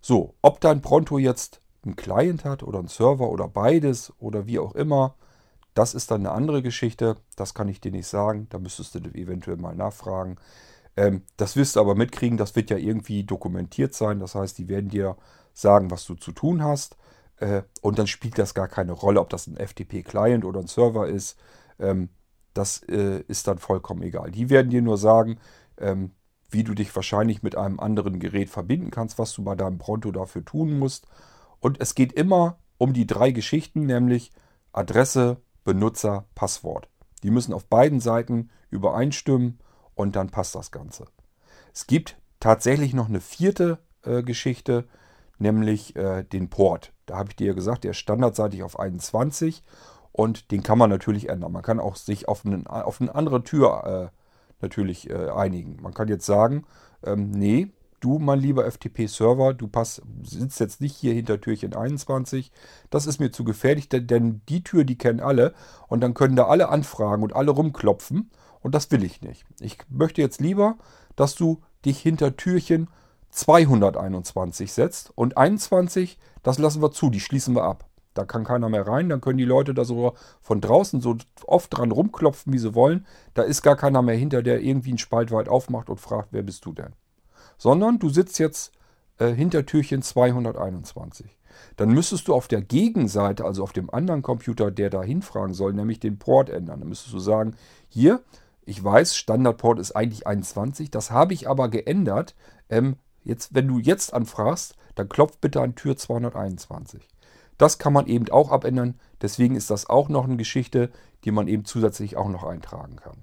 So, 0.02 0.36
ob 0.42 0.62
dein 0.62 0.82
Pronto 0.82 1.18
jetzt 1.18 1.62
einen 1.84 1.96
Client 1.96 2.46
hat 2.46 2.64
oder 2.64 2.80
einen 2.80 2.88
Server 2.88 3.30
oder 3.30 3.48
beides 3.48 4.14
oder 4.20 4.48
wie 4.48 4.60
auch 4.60 4.76
immer, 4.76 5.16
das 5.74 5.94
ist 5.94 6.12
dann 6.12 6.22
eine 6.22 6.32
andere 6.32 6.62
Geschichte. 6.62 7.18
Das 7.36 7.54
kann 7.54 7.70
ich 7.70 7.80
dir 7.80 7.92
nicht 7.92 8.08
sagen. 8.08 8.48
Da 8.50 8.60
müsstest 8.60 8.96
du 8.96 9.00
eventuell 9.00 9.58
mal 9.58 9.76
nachfragen. 9.76 10.38
Ähm, 10.98 11.24
das 11.38 11.56
wirst 11.56 11.76
du 11.76 11.80
aber 11.80 11.96
mitkriegen. 11.96 12.38
Das 12.38 12.56
wird 12.56 12.70
ja 12.70 12.78
irgendwie 12.78 13.24
dokumentiert 13.24 13.94
sein. 13.94 14.20
Das 14.20 14.36
heißt, 14.36 14.58
die 14.58 14.68
werden 14.68 14.90
dir 14.90 15.18
sagen, 15.54 15.90
was 15.92 16.06
du 16.06 16.16
zu 16.16 16.34
tun 16.34 16.64
hast. 16.64 16.98
Äh, 17.38 17.64
und 17.82 18.00
dann 18.00 18.08
spielt 18.08 18.38
das 18.38 18.54
gar 18.54 18.68
keine 18.68 18.92
Rolle, 18.92 19.22
ob 19.22 19.30
das 19.30 19.48
ein 19.48 19.56
FTP-Client 19.58 20.44
oder 20.44 20.60
ein 20.60 20.68
Server 20.68 21.08
ist. 21.08 21.38
Ähm, 21.80 22.10
das 22.54 22.84
äh, 22.84 23.24
ist 23.28 23.48
dann 23.48 23.58
vollkommen 23.58 24.02
egal. 24.02 24.32
Die 24.32 24.50
werden 24.50 24.70
dir 24.70 24.82
nur 24.82 24.98
sagen, 24.98 25.38
ähm, 25.78 26.12
wie 26.50 26.64
du 26.64 26.74
dich 26.74 26.94
wahrscheinlich 26.96 27.44
mit 27.44 27.56
einem 27.56 27.80
anderen 27.80 28.20
Gerät 28.20 28.50
verbinden 28.50 28.92
kannst, 28.92 29.18
was 29.18 29.34
du 29.34 29.44
bei 29.44 29.56
deinem 29.56 29.78
Pronto 29.78 30.12
dafür 30.12 30.44
tun 30.44 30.78
musst. 30.78 31.08
Und 31.60 31.80
es 31.80 31.96
geht 31.96 32.12
immer 32.12 32.58
um 32.78 32.94
die 32.94 33.08
drei 33.08 33.32
Geschichten, 33.32 33.86
nämlich 33.86 34.32
Adresse, 34.74 35.38
Benutzer, 35.64 36.26
Passwort. 36.36 36.90
Die 37.24 37.32
müssen 37.32 37.54
auf 37.54 37.66
beiden 37.68 38.00
Seiten 38.00 38.50
übereinstimmen 38.70 39.60
und 39.96 40.16
dann 40.16 40.30
passt 40.30 40.56
das 40.56 40.72
Ganze. 40.72 41.06
Es 41.74 41.88
gibt 41.88 42.18
tatsächlich 42.40 42.94
noch 42.94 43.08
eine 43.08 43.22
vierte 43.22 43.80
äh, 44.04 44.24
Geschichte, 44.24 44.88
nämlich 45.38 45.96
äh, 45.96 46.24
den 46.24 46.50
Port. 46.50 46.92
Da 47.06 47.18
habe 47.18 47.30
ich 47.30 47.36
dir 47.36 47.48
ja 47.48 47.54
gesagt, 47.54 47.84
der 47.84 47.92
ist 47.92 47.98
standardseitig 47.98 48.64
auf 48.64 48.80
21 48.80 49.64
und 50.12 50.52
den 50.52 50.63
kann 50.63 50.78
man 50.78 50.89
natürlich 50.89 51.30
ändern. 51.30 51.52
Man 51.52 51.62
kann 51.62 51.80
auch 51.80 51.95
sich 51.95 52.28
auf, 52.28 52.45
einen, 52.45 52.67
auf 52.67 53.02
eine 53.02 53.13
andere 53.15 53.43
Tür 53.43 54.12
äh, 54.12 54.17
natürlich 54.62 55.10
äh, 55.10 55.30
einigen. 55.30 55.78
Man 55.82 55.93
kann 55.93 56.08
jetzt 56.08 56.26
sagen, 56.26 56.65
ähm, 57.04 57.32
nee, 57.32 57.71
du, 58.02 58.19
mein 58.19 58.39
lieber 58.39 58.69
FTP-Server, 58.69 59.54
du 59.54 59.67
pass, 59.67 60.02
sitzt 60.24 60.60
jetzt 60.60 60.82
nicht 60.82 60.95
hier 60.95 61.13
hinter 61.13 61.39
Türchen 61.39 61.74
21. 61.74 62.52
Das 62.89 63.06
ist 63.06 63.19
mir 63.19 63.32
zu 63.32 63.43
gefährlich, 63.43 63.88
denn, 63.89 64.08
denn 64.08 64.41
die 64.50 64.63
Tür, 64.63 64.84
die 64.84 64.97
kennen 64.97 65.21
alle. 65.21 65.54
Und 65.88 66.02
dann 66.02 66.13
können 66.13 66.36
da 66.36 66.47
alle 66.47 66.69
anfragen 66.69 67.24
und 67.24 67.34
alle 67.34 67.52
rumklopfen. 67.52 68.32
Und 68.60 68.76
das 68.76 68.91
will 68.91 69.04
ich 69.04 69.21
nicht. 69.21 69.45
Ich 69.60 69.78
möchte 69.89 70.21
jetzt 70.21 70.41
lieber, 70.41 70.78
dass 71.15 71.36
du 71.36 71.62
dich 71.86 72.00
hinter 72.00 72.36
Türchen 72.36 72.89
221 73.30 74.74
setzt. 74.74 75.12
Und 75.15 75.38
21, 75.38 76.19
das 76.43 76.60
lassen 76.60 76.82
wir 76.82 76.91
zu, 76.91 77.10
die 77.10 77.21
schließen 77.21 77.56
wir 77.56 77.63
ab. 77.63 77.88
Da 78.13 78.26
kann 78.26 78.43
keiner 78.43 78.69
mehr 78.69 78.88
rein, 78.88 79.10
dann 79.10 79.21
können 79.21 79.38
die 79.38 79.45
Leute 79.45 79.74
da 79.74 79.86
so 79.86 80.13
von 80.41 80.60
draußen 80.60 81.00
so 81.02 81.17
oft 81.45 81.76
dran 81.76 81.91
rumklopfen, 81.91 82.52
wie 82.52 82.58
sie 82.58 82.76
wollen. 82.76 83.06
Da 83.34 83.43
ist 83.43 83.62
gar 83.62 83.76
keiner 83.76 84.02
mehr 84.02 84.15
hinter, 84.15 84.43
der 84.43 84.62
irgendwie 84.62 84.89
einen 84.89 84.97
Spalt 84.97 85.32
weit 85.32 85.47
aufmacht 85.47 85.89
und 85.89 86.00
fragt, 86.00 86.30
wer 86.32 86.43
bist 86.43 86.65
du 86.65 86.74
denn? 86.74 86.93
sondern 87.62 88.00
du 88.00 88.10
sitzt 88.10 88.39
jetzt 88.39 88.71
äh, 89.19 89.32
hinter 89.32 89.67
Türchen 89.67 90.02
221. 90.02 91.38
Dann 91.76 91.89
müsstest 91.89 92.28
du 92.28 92.34
auf 92.34 92.47
der 92.47 92.63
Gegenseite, 92.63 93.45
also 93.45 93.62
auf 93.62 93.71
dem 93.71 93.91
anderen 93.91 94.24
Computer, 94.24 94.71
der 94.71 94.89
da 94.89 95.04
hinfragen 95.04 95.54
soll, 95.54 95.74
nämlich 95.74 96.00
den 96.00 96.17
Port 96.17 96.50
ändern. 96.50 96.80
Dann 96.80 96.89
müsstest 96.89 97.13
du 97.13 97.19
sagen, 97.19 97.56
hier, 97.88 98.24
ich 98.66 98.84
weiß, 98.84 99.16
Standardport 99.16 99.78
ist 99.78 99.91
eigentlich 99.95 100.26
21, 100.26 100.89
das 100.89 101.12
habe 101.12 101.36
ich 101.36 101.47
aber 101.47 101.70
geändert. 101.70 102.34
Ähm, 102.68 102.95
jetzt, 103.24 103.53
wenn 103.53 103.68
du 103.68 103.78
jetzt 103.78 104.12
anfragst, 104.12 104.76
dann 104.95 105.07
klopf 105.07 105.38
bitte 105.38 105.62
an 105.62 105.76
Tür 105.76 105.95
221. 105.95 107.07
Das 107.62 107.78
kann 107.78 107.93
man 107.93 108.07
eben 108.07 108.28
auch 108.32 108.49
abändern. 108.49 108.99
Deswegen 109.22 109.55
ist 109.55 109.70
das 109.70 109.88
auch 109.88 110.09
noch 110.09 110.24
eine 110.24 110.36
Geschichte, 110.36 110.89
die 111.24 111.30
man 111.30 111.47
eben 111.47 111.64
zusätzlich 111.64 112.18
auch 112.18 112.28
noch 112.28 112.43
eintragen 112.43 112.95
kann. 112.95 113.18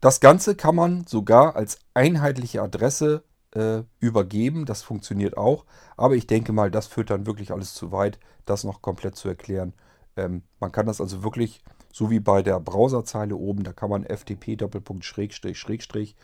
Das 0.00 0.18
Ganze 0.18 0.56
kann 0.56 0.74
man 0.74 1.06
sogar 1.06 1.54
als 1.54 1.78
einheitliche 1.94 2.60
Adresse 2.60 3.22
äh, 3.54 3.82
übergeben. 4.00 4.64
Das 4.66 4.82
funktioniert 4.82 5.36
auch. 5.36 5.64
Aber 5.96 6.16
ich 6.16 6.26
denke 6.26 6.52
mal, 6.52 6.72
das 6.72 6.88
führt 6.88 7.10
dann 7.10 7.24
wirklich 7.24 7.52
alles 7.52 7.72
zu 7.72 7.92
weit, 7.92 8.18
das 8.46 8.64
noch 8.64 8.82
komplett 8.82 9.14
zu 9.14 9.28
erklären. 9.28 9.74
Ähm, 10.16 10.42
man 10.58 10.72
kann 10.72 10.86
das 10.86 11.00
also 11.00 11.22
wirklich, 11.22 11.62
so 11.92 12.10
wie 12.10 12.18
bei 12.18 12.42
der 12.42 12.58
Browserzeile 12.58 13.36
oben, 13.36 13.62
da 13.62 13.72
kann 13.72 13.90
man 13.90 14.04
FTP 14.04 14.56
Doppelpunkt 14.56 15.04
Schrägstrich 15.04 15.56
Schrägstrich. 15.56 16.16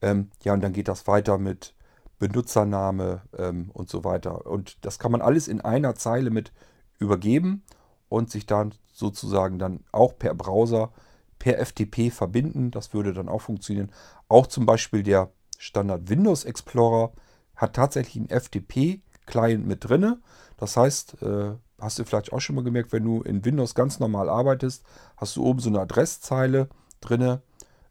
Ähm, 0.00 0.30
ja, 0.42 0.54
und 0.54 0.62
dann 0.62 0.72
geht 0.72 0.88
das 0.88 1.06
weiter 1.06 1.36
mit 1.36 1.74
Benutzername 2.18 3.22
ähm, 3.36 3.70
und 3.72 3.88
so 3.88 4.04
weiter. 4.04 4.46
Und 4.46 4.84
das 4.84 4.98
kann 4.98 5.12
man 5.12 5.22
alles 5.22 5.48
in 5.48 5.60
einer 5.60 5.94
Zeile 5.94 6.30
mit 6.30 6.52
übergeben 6.98 7.62
und 8.08 8.30
sich 8.30 8.46
dann 8.46 8.74
sozusagen 8.92 9.58
dann 9.58 9.84
auch 9.92 10.18
per 10.18 10.34
Browser 10.34 10.92
per 11.38 11.64
FTP 11.64 12.10
verbinden. 12.10 12.70
Das 12.70 12.92
würde 12.92 13.12
dann 13.12 13.28
auch 13.28 13.42
funktionieren. 13.42 13.92
Auch 14.28 14.46
zum 14.46 14.66
Beispiel 14.66 15.02
der 15.02 15.30
Standard 15.56 16.08
Windows 16.08 16.44
Explorer 16.44 17.12
hat 17.56 17.74
tatsächlich 17.74 18.16
einen 18.16 18.40
FTP-Client 18.40 19.66
mit 19.66 19.88
drin. 19.88 20.16
Das 20.56 20.76
heißt, 20.76 21.22
äh, 21.22 21.52
hast 21.80 21.98
du 21.98 22.04
vielleicht 22.04 22.32
auch 22.32 22.40
schon 22.40 22.56
mal 22.56 22.64
gemerkt, 22.64 22.92
wenn 22.92 23.04
du 23.04 23.22
in 23.22 23.44
Windows 23.44 23.74
ganz 23.74 24.00
normal 24.00 24.28
arbeitest, 24.28 24.84
hast 25.16 25.36
du 25.36 25.44
oben 25.44 25.60
so 25.60 25.68
eine 25.68 25.80
Adresszeile 25.80 26.68
drin. 27.00 27.38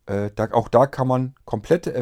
Äh, 0.06 0.32
da, 0.36 0.52
auch 0.52 0.68
da 0.68 0.88
kann 0.88 1.08
man 1.08 1.36
komplette 1.46 1.94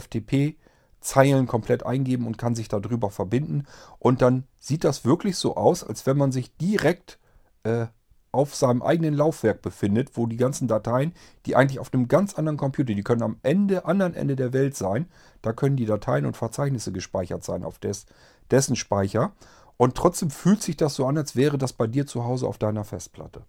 FTP-Zeilen 1.06 1.48
komplett 1.48 1.86
eingeben 1.86 2.28
und 2.28 2.38
kann 2.38 2.56
sich 2.56 2.68
darüber 2.68 3.10
verbinden. 3.10 3.66
Und 4.00 4.22
dann 4.22 4.46
sieht 4.60 4.84
das 4.84 5.06
wirklich 5.06 5.38
so 5.38 5.56
aus, 5.56 5.84
als 5.84 6.06
wenn 6.06 6.18
man 6.18 6.32
sich 6.32 6.56
direkt 6.58 7.20
äh, 7.64 7.88
auf 8.32 8.54
seinem 8.54 8.82
eigenen 8.82 9.14
Laufwerk 9.14 9.62
befindet, 9.62 10.18
wo 10.18 10.26
die 10.26 10.38
ganzen 10.38 10.68
Dateien, 10.68 11.14
die 11.46 11.56
eigentlich 11.56 11.80
auf 11.80 11.94
einem 11.94 12.08
ganz 12.08 12.34
anderen 12.34 12.58
Computer, 12.58 12.94
die 12.94 13.04
können 13.04 13.22
am 13.22 13.38
Ende, 13.44 13.86
anderen 13.86 14.14
Ende 14.14 14.36
der 14.36 14.52
Welt 14.52 14.76
sein, 14.76 15.08
da 15.42 15.54
können 15.54 15.78
die 15.78 15.86
Dateien 15.86 16.26
und 16.26 16.36
Verzeichnisse 16.36 16.92
gespeichert 16.92 17.44
sein 17.44 17.64
auf 17.64 17.80
des, 17.80 18.06
dessen 18.52 18.76
Speicher. 18.76 19.32
Und 19.78 19.96
trotzdem 19.96 20.30
fühlt 20.32 20.62
sich 20.62 20.76
das 20.76 20.96
so 20.96 21.06
an, 21.06 21.18
als 21.18 21.36
wäre 21.36 21.58
das 21.58 21.74
bei 21.74 21.88
dir 21.88 22.08
zu 22.08 22.26
Hause 22.26 22.48
auf 22.48 22.58
deiner 22.58 22.84
Festplatte. 22.84 23.44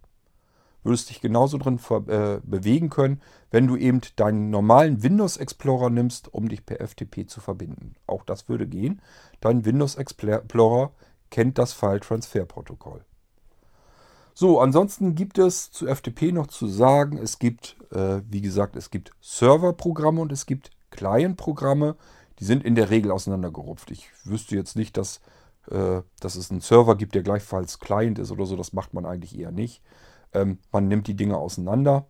Würdest 0.83 1.09
dich 1.09 1.21
genauso 1.21 1.57
drin 1.57 1.79
äh, 2.07 2.39
bewegen 2.43 2.89
können, 2.89 3.21
wenn 3.51 3.67
du 3.67 3.75
eben 3.75 4.01
deinen 4.15 4.49
normalen 4.49 5.03
Windows 5.03 5.37
Explorer 5.37 5.89
nimmst, 5.89 6.33
um 6.33 6.49
dich 6.49 6.65
per 6.65 6.85
FTP 6.85 7.27
zu 7.27 7.41
verbinden. 7.41 7.95
Auch 8.05 8.23
das 8.23 8.47
würde 8.47 8.67
gehen. 8.67 9.01
Dein 9.41 9.65
Windows 9.65 9.95
Explorer 9.95 10.91
kennt 11.29 11.57
das 11.57 11.73
File 11.73 11.99
Transfer 11.99 12.45
Protokoll. 12.45 13.03
So, 14.39 14.59
ansonsten 14.61 15.15
gibt 15.15 15.39
es 15.39 15.71
zu 15.71 15.87
FTP 15.87 16.31
noch 16.31 16.45
zu 16.45 16.67
sagen, 16.67 17.17
es 17.17 17.39
gibt, 17.39 17.75
äh, 17.91 18.21
wie 18.29 18.41
gesagt, 18.41 18.75
es 18.75 18.91
gibt 18.91 19.11
Serverprogramme 19.19 20.21
und 20.21 20.31
es 20.31 20.45
gibt 20.45 20.69
Client-Programme. 20.91 21.95
Die 22.37 22.45
sind 22.45 22.63
in 22.63 22.75
der 22.75 22.91
Regel 22.91 23.09
auseinandergerupft. 23.09 23.89
Ich 23.89 24.11
wüsste 24.25 24.55
jetzt 24.55 24.75
nicht, 24.75 24.95
dass, 24.95 25.21
äh, 25.71 26.01
dass 26.19 26.35
es 26.35 26.51
einen 26.51 26.61
Server 26.61 26.95
gibt, 26.95 27.15
der 27.15 27.23
gleichfalls 27.23 27.79
Client 27.79 28.19
ist 28.19 28.29
oder 28.29 28.45
so. 28.45 28.55
Das 28.55 28.73
macht 28.73 28.93
man 28.93 29.07
eigentlich 29.07 29.39
eher 29.39 29.51
nicht. 29.51 29.81
Ähm, 30.33 30.59
man 30.71 30.87
nimmt 30.87 31.07
die 31.07 31.15
Dinge 31.15 31.37
auseinander. 31.37 32.07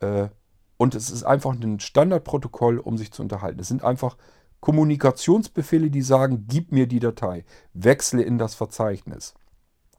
Äh, 0.00 0.28
und 0.76 0.94
es 0.94 1.10
ist 1.10 1.24
einfach 1.24 1.54
ein 1.54 1.80
Standardprotokoll, 1.80 2.78
um 2.78 2.98
sich 2.98 3.12
zu 3.12 3.22
unterhalten. 3.22 3.60
Es 3.60 3.68
sind 3.68 3.84
einfach 3.84 4.16
Kommunikationsbefehle, 4.60 5.90
die 5.90 6.02
sagen, 6.02 6.46
gib 6.48 6.72
mir 6.72 6.86
die 6.86 7.00
Datei, 7.00 7.44
wechsle 7.74 8.22
in 8.22 8.38
das 8.38 8.54
Verzeichnis. 8.54 9.34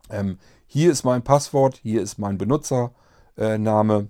Ähm, 0.10 0.40
hier 0.68 0.92
ist 0.92 1.04
mein 1.04 1.24
Passwort, 1.24 1.78
hier 1.82 2.02
ist 2.02 2.18
mein 2.18 2.38
Benutzername. 2.38 4.10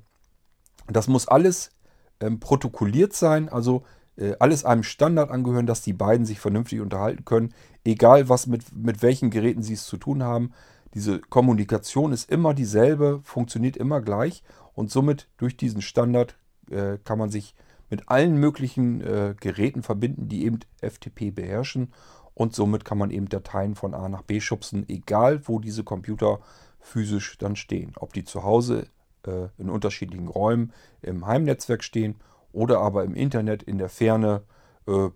das 0.87 1.07
muss 1.07 1.27
alles 1.27 1.71
ähm, 2.19 2.39
protokolliert 2.39 3.13
sein, 3.13 3.49
also 3.49 3.83
äh, 4.17 4.35
alles 4.39 4.63
einem 4.63 4.83
Standard 4.83 5.29
angehören, 5.29 5.67
dass 5.67 5.81
die 5.81 5.93
beiden 5.93 6.25
sich 6.25 6.39
vernünftig 6.39 6.79
unterhalten 6.79 7.25
können, 7.25 7.53
egal 7.83 8.29
was 8.29 8.47
mit, 8.47 8.73
mit 8.73 9.01
welchen 9.01 9.29
Geräten 9.29 9.63
sie 9.63 9.73
es 9.73 9.85
zu 9.85 9.97
tun 9.97 10.23
haben. 10.23 10.53
Diese 10.95 11.19
Kommunikation 11.19 12.13
ist 12.13 12.31
immer 12.31 12.53
dieselbe, 12.53 13.19
funktioniert 13.23 13.75
immer 13.77 14.01
gleich 14.01 14.43
und 14.73 14.89
somit 14.89 15.27
durch 15.37 15.57
diesen 15.57 15.81
Standard 15.81 16.37
äh, 16.71 16.97
kann 17.03 17.19
man 17.19 17.29
sich 17.29 17.53
mit 17.89 18.09
allen 18.09 18.37
möglichen 18.37 19.01
äh, 19.01 19.35
Geräten 19.39 19.83
verbinden, 19.83 20.29
die 20.29 20.45
eben 20.45 20.61
FTP 20.81 21.31
beherrschen 21.31 21.91
und 22.33 22.55
somit 22.55 22.85
kann 22.85 22.97
man 22.97 23.11
eben 23.11 23.29
Dateien 23.29 23.75
von 23.75 23.93
A 23.93 24.07
nach 24.09 24.21
B 24.21 24.39
schubsen, 24.39 24.87
egal 24.87 25.47
wo 25.47 25.59
diese 25.59 25.83
Computer 25.83 26.39
physisch 26.79 27.37
dann 27.37 27.55
stehen. 27.55 27.93
Ob 27.97 28.13
die 28.13 28.23
zu 28.23 28.43
Hause 28.43 28.87
äh, 29.25 29.47
in 29.57 29.69
unterschiedlichen 29.69 30.29
Räumen 30.29 30.71
im 31.01 31.25
Heimnetzwerk 31.25 31.83
stehen 31.83 32.15
oder 32.53 32.79
aber 32.79 33.03
im 33.03 33.15
Internet 33.15 33.63
in 33.63 33.77
der 33.77 33.89
Ferne. 33.89 34.43
Äh, 34.87 35.09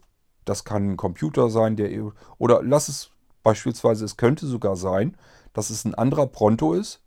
das 0.44 0.66
kann 0.66 0.92
ein 0.92 0.98
Computer 0.98 1.50
sein, 1.50 1.76
der 1.76 1.90
oder 2.38 2.64
lass 2.64 2.90
es 2.90 3.12
beispielsweise, 3.44 4.06
es 4.06 4.18
könnte 4.18 4.46
sogar 4.46 4.76
sein, 4.76 5.16
dass 5.54 5.70
es 5.70 5.86
ein 5.86 5.96
anderer 5.96 6.28
Pronto 6.28 6.74
ist, 6.74 7.02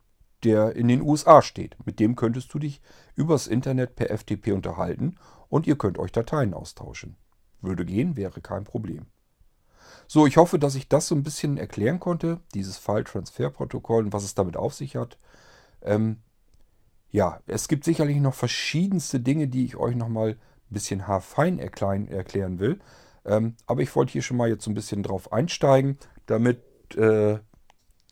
der 0.45 0.75
in 0.75 0.89
den 0.89 1.03
USA 1.03 1.43
steht. 1.43 1.77
Mit 1.85 2.01
dem 2.01 2.17
könntest 2.17 2.53
du 2.53 2.59
dich 2.59 2.81
übers 3.15 3.47
Internet 3.47 3.97
per 3.97 4.17
FTP 4.17 4.53
unterhalten 4.53 5.17
und 5.49 5.67
ihr 5.67 5.77
könnt 5.77 5.99
euch 5.99 6.13
Dateien 6.13 6.55
austauschen. 6.55 7.17
Würde 7.61 7.85
gehen, 7.85 8.17
wäre 8.17 8.41
kein 8.41 8.65
Problem. 8.65 9.07
So, 10.09 10.27
ich 10.27 10.37
hoffe, 10.37 10.59
dass 10.59 10.75
ich 10.75 10.89
das 10.89 11.07
so 11.07 11.15
ein 11.15 11.23
bisschen 11.23 11.57
erklären 11.57 12.01
konnte, 12.01 12.41
dieses 12.55 12.77
File-Transfer-Protokoll 12.79 14.05
und 14.05 14.13
was 14.13 14.25
es 14.25 14.35
damit 14.35 14.57
auf 14.57 14.75
sich 14.75 14.97
hat. 14.97 15.19
Ähm, 15.81 16.19
ja, 17.11 17.41
es 17.47 17.69
gibt 17.69 17.85
sicherlich 17.85 18.17
noch 18.19 18.35
verschiedenste 18.35 19.21
Dinge, 19.21 19.49
die 19.49 19.65
ich 19.65 19.77
euch 19.77 19.95
nochmal 19.95 20.31
ein 20.31 20.39
bisschen 20.71 21.07
haarfein 21.07 21.59
erklären, 21.59 22.59
will. 22.59 22.81
Ähm, 23.25 23.55
aber 23.67 23.83
ich 23.83 23.95
wollte 23.95 24.13
hier 24.13 24.23
schon 24.23 24.37
mal 24.37 24.49
jetzt 24.49 24.65
so 24.65 24.71
ein 24.71 24.75
bisschen 24.75 25.03
drauf 25.03 25.33
einsteigen, 25.33 25.99
damit 26.27 26.63
äh, 26.97 27.39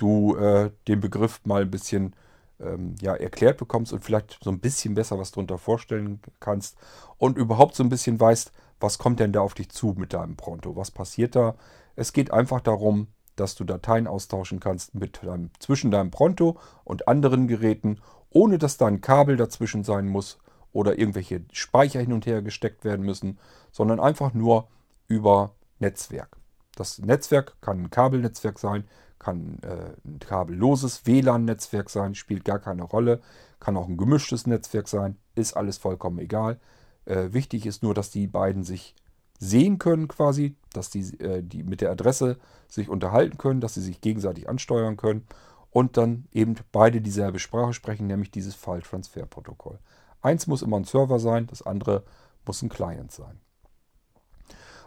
du 0.00 0.36
äh, 0.36 0.70
den 0.88 1.00
Begriff 1.00 1.40
mal 1.44 1.62
ein 1.62 1.70
bisschen 1.70 2.14
ähm, 2.60 2.94
ja, 3.00 3.14
erklärt 3.14 3.58
bekommst 3.58 3.92
und 3.92 4.04
vielleicht 4.04 4.38
so 4.42 4.50
ein 4.50 4.60
bisschen 4.60 4.94
besser 4.94 5.18
was 5.18 5.32
darunter 5.32 5.58
vorstellen 5.58 6.20
kannst 6.40 6.76
und 7.18 7.36
überhaupt 7.38 7.74
so 7.74 7.82
ein 7.82 7.88
bisschen 7.88 8.18
weißt, 8.20 8.52
was 8.80 8.98
kommt 8.98 9.20
denn 9.20 9.32
da 9.32 9.40
auf 9.40 9.54
dich 9.54 9.70
zu 9.70 9.94
mit 9.96 10.12
deinem 10.12 10.36
Pronto? 10.36 10.76
Was 10.76 10.90
passiert 10.90 11.36
da? 11.36 11.54
Es 11.96 12.12
geht 12.12 12.32
einfach 12.32 12.60
darum, 12.60 13.08
dass 13.36 13.54
du 13.54 13.64
Dateien 13.64 14.06
austauschen 14.06 14.60
kannst 14.60 14.94
mit 14.94 15.22
deinem, 15.22 15.50
zwischen 15.58 15.90
deinem 15.90 16.10
Pronto 16.10 16.58
und 16.84 17.08
anderen 17.08 17.46
Geräten, 17.46 18.00
ohne 18.30 18.58
dass 18.58 18.76
da 18.76 18.86
ein 18.86 19.00
Kabel 19.00 19.36
dazwischen 19.36 19.84
sein 19.84 20.08
muss 20.08 20.38
oder 20.72 20.98
irgendwelche 20.98 21.42
Speicher 21.52 22.00
hin 22.00 22.12
und 22.12 22.26
her 22.26 22.42
gesteckt 22.42 22.84
werden 22.84 23.04
müssen, 23.04 23.38
sondern 23.72 24.00
einfach 24.00 24.34
nur 24.34 24.68
über 25.08 25.54
Netzwerk. 25.78 26.36
Das 26.76 26.98
Netzwerk 26.98 27.60
kann 27.60 27.82
ein 27.82 27.90
Kabelnetzwerk 27.90 28.58
sein, 28.58 28.84
kann 29.20 29.58
äh, 29.62 29.94
ein 30.04 30.18
kabelloses 30.18 31.06
WLAN-Netzwerk 31.06 31.88
sein, 31.90 32.16
spielt 32.16 32.44
gar 32.44 32.58
keine 32.58 32.82
Rolle, 32.82 33.20
kann 33.60 33.76
auch 33.76 33.86
ein 33.86 33.96
gemischtes 33.96 34.46
Netzwerk 34.46 34.88
sein, 34.88 35.16
ist 35.36 35.56
alles 35.56 35.78
vollkommen 35.78 36.18
egal. 36.18 36.58
Äh, 37.04 37.32
wichtig 37.32 37.66
ist 37.66 37.84
nur, 37.84 37.94
dass 37.94 38.10
die 38.10 38.26
beiden 38.26 38.64
sich 38.64 38.96
sehen 39.38 39.78
können 39.78 40.08
quasi, 40.08 40.56
dass 40.72 40.90
die, 40.90 41.00
äh, 41.20 41.42
die 41.42 41.62
mit 41.62 41.80
der 41.82 41.90
Adresse 41.90 42.38
sich 42.66 42.88
unterhalten 42.88 43.38
können, 43.38 43.60
dass 43.60 43.74
sie 43.74 43.82
sich 43.82 44.00
gegenseitig 44.00 44.48
ansteuern 44.48 44.96
können 44.96 45.26
und 45.70 45.96
dann 45.96 46.26
eben 46.32 46.56
beide 46.72 47.00
dieselbe 47.00 47.38
Sprache 47.38 47.74
sprechen, 47.74 48.06
nämlich 48.06 48.30
dieses 48.30 48.54
File-Transfer-Protokoll. 48.54 49.78
Eins 50.22 50.46
muss 50.46 50.62
immer 50.62 50.78
ein 50.78 50.84
Server 50.84 51.18
sein, 51.18 51.46
das 51.46 51.62
andere 51.62 52.04
muss 52.46 52.62
ein 52.62 52.68
Client 52.68 53.12
sein. 53.12 53.38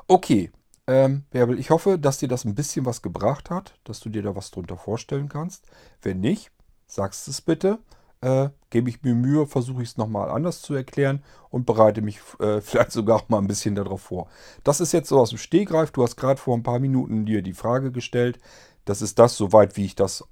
Okay, 0.07 0.51
ähm, 0.87 1.23
Bärbel, 1.31 1.59
ich 1.59 1.69
hoffe, 1.69 1.97
dass 1.97 2.17
dir 2.17 2.27
das 2.27 2.45
ein 2.45 2.55
bisschen 2.55 2.85
was 2.85 3.01
gebracht 3.01 3.49
hat, 3.49 3.79
dass 3.83 3.99
du 3.99 4.09
dir 4.09 4.21
da 4.21 4.35
was 4.35 4.51
drunter 4.51 4.77
vorstellen 4.77 5.29
kannst. 5.29 5.65
Wenn 6.01 6.19
nicht, 6.19 6.51
sagst 6.87 7.27
es 7.27 7.41
bitte 7.41 7.79
äh, 8.23 8.49
gebe 8.69 8.89
ich 8.89 9.03
mir 9.03 9.15
Mühe, 9.15 9.45
versuche 9.45 9.83
ich 9.83 9.89
es 9.89 9.97
nochmal 9.97 10.29
anders 10.29 10.61
zu 10.61 10.73
erklären 10.73 11.21
und 11.49 11.65
bereite 11.65 12.01
mich 12.01 12.19
äh, 12.39 12.61
vielleicht 12.61 12.93
sogar 12.93 13.17
auch 13.17 13.29
mal 13.29 13.39
ein 13.39 13.47
bisschen 13.47 13.75
darauf 13.75 14.01
vor. 14.01 14.27
Das 14.63 14.79
ist 14.79 14.93
jetzt 14.93 15.09
so 15.09 15.19
aus 15.19 15.29
dem 15.29 15.37
Stehgreif. 15.37 15.91
Du 15.91 16.03
hast 16.03 16.15
gerade 16.15 16.39
vor 16.39 16.55
ein 16.55 16.63
paar 16.63 16.79
Minuten 16.79 17.25
dir 17.25 17.41
die 17.41 17.53
Frage 17.53 17.91
gestellt. 17.91 18.39
Das 18.85 19.01
ist 19.01 19.19
das, 19.19 19.35
soweit 19.35 19.75
wie 19.75 19.85
ich 19.85 19.95
das 19.95 20.23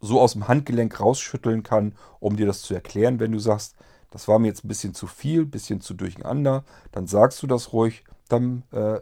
so 0.00 0.20
aus 0.20 0.32
dem 0.32 0.48
Handgelenk 0.48 0.98
rausschütteln 0.98 1.62
kann, 1.62 1.94
um 2.18 2.36
dir 2.36 2.46
das 2.46 2.62
zu 2.62 2.74
erklären. 2.74 3.20
Wenn 3.20 3.32
du 3.32 3.38
sagst, 3.38 3.76
das 4.10 4.26
war 4.26 4.38
mir 4.38 4.48
jetzt 4.48 4.64
ein 4.64 4.68
bisschen 4.68 4.94
zu 4.94 5.06
viel, 5.06 5.42
ein 5.42 5.50
bisschen 5.50 5.80
zu 5.80 5.92
durcheinander, 5.92 6.64
dann 6.92 7.06
sagst 7.06 7.42
du 7.42 7.46
das 7.46 7.74
ruhig. 7.74 8.04
Dann 8.28 8.62
äh, 8.72 9.00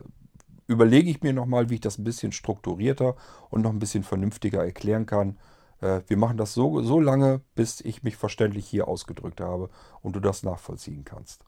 überlege 0.67 1.11
ich 1.11 1.23
mir 1.23 1.33
nochmal, 1.33 1.71
wie 1.71 1.75
ich 1.75 1.81
das 1.81 1.99
ein 1.99 2.05
bisschen 2.05 2.33
strukturierter 2.33 3.17
und 3.51 3.63
noch 3.63 3.71
ein 3.71 3.79
bisschen 3.79 4.03
vernünftiger 4.03 4.65
erklären 4.65 5.07
kann. 5.07 5.39
Äh, 5.81 6.01
wir 6.07 6.17
machen 6.17 6.37
das 6.37 6.55
so, 6.55 6.83
so 6.83 7.01
lange, 7.01 7.41
bis 7.55 7.81
ich 7.81 8.03
mich 8.03 8.17
verständlich 8.17 8.67
hier 8.67 8.89
ausgedrückt 8.89 9.41
habe 9.41 9.71
und 10.01 10.17
du 10.17 10.21
das 10.21 10.43
nachvollziehen 10.43 11.05
kannst. 11.05 11.45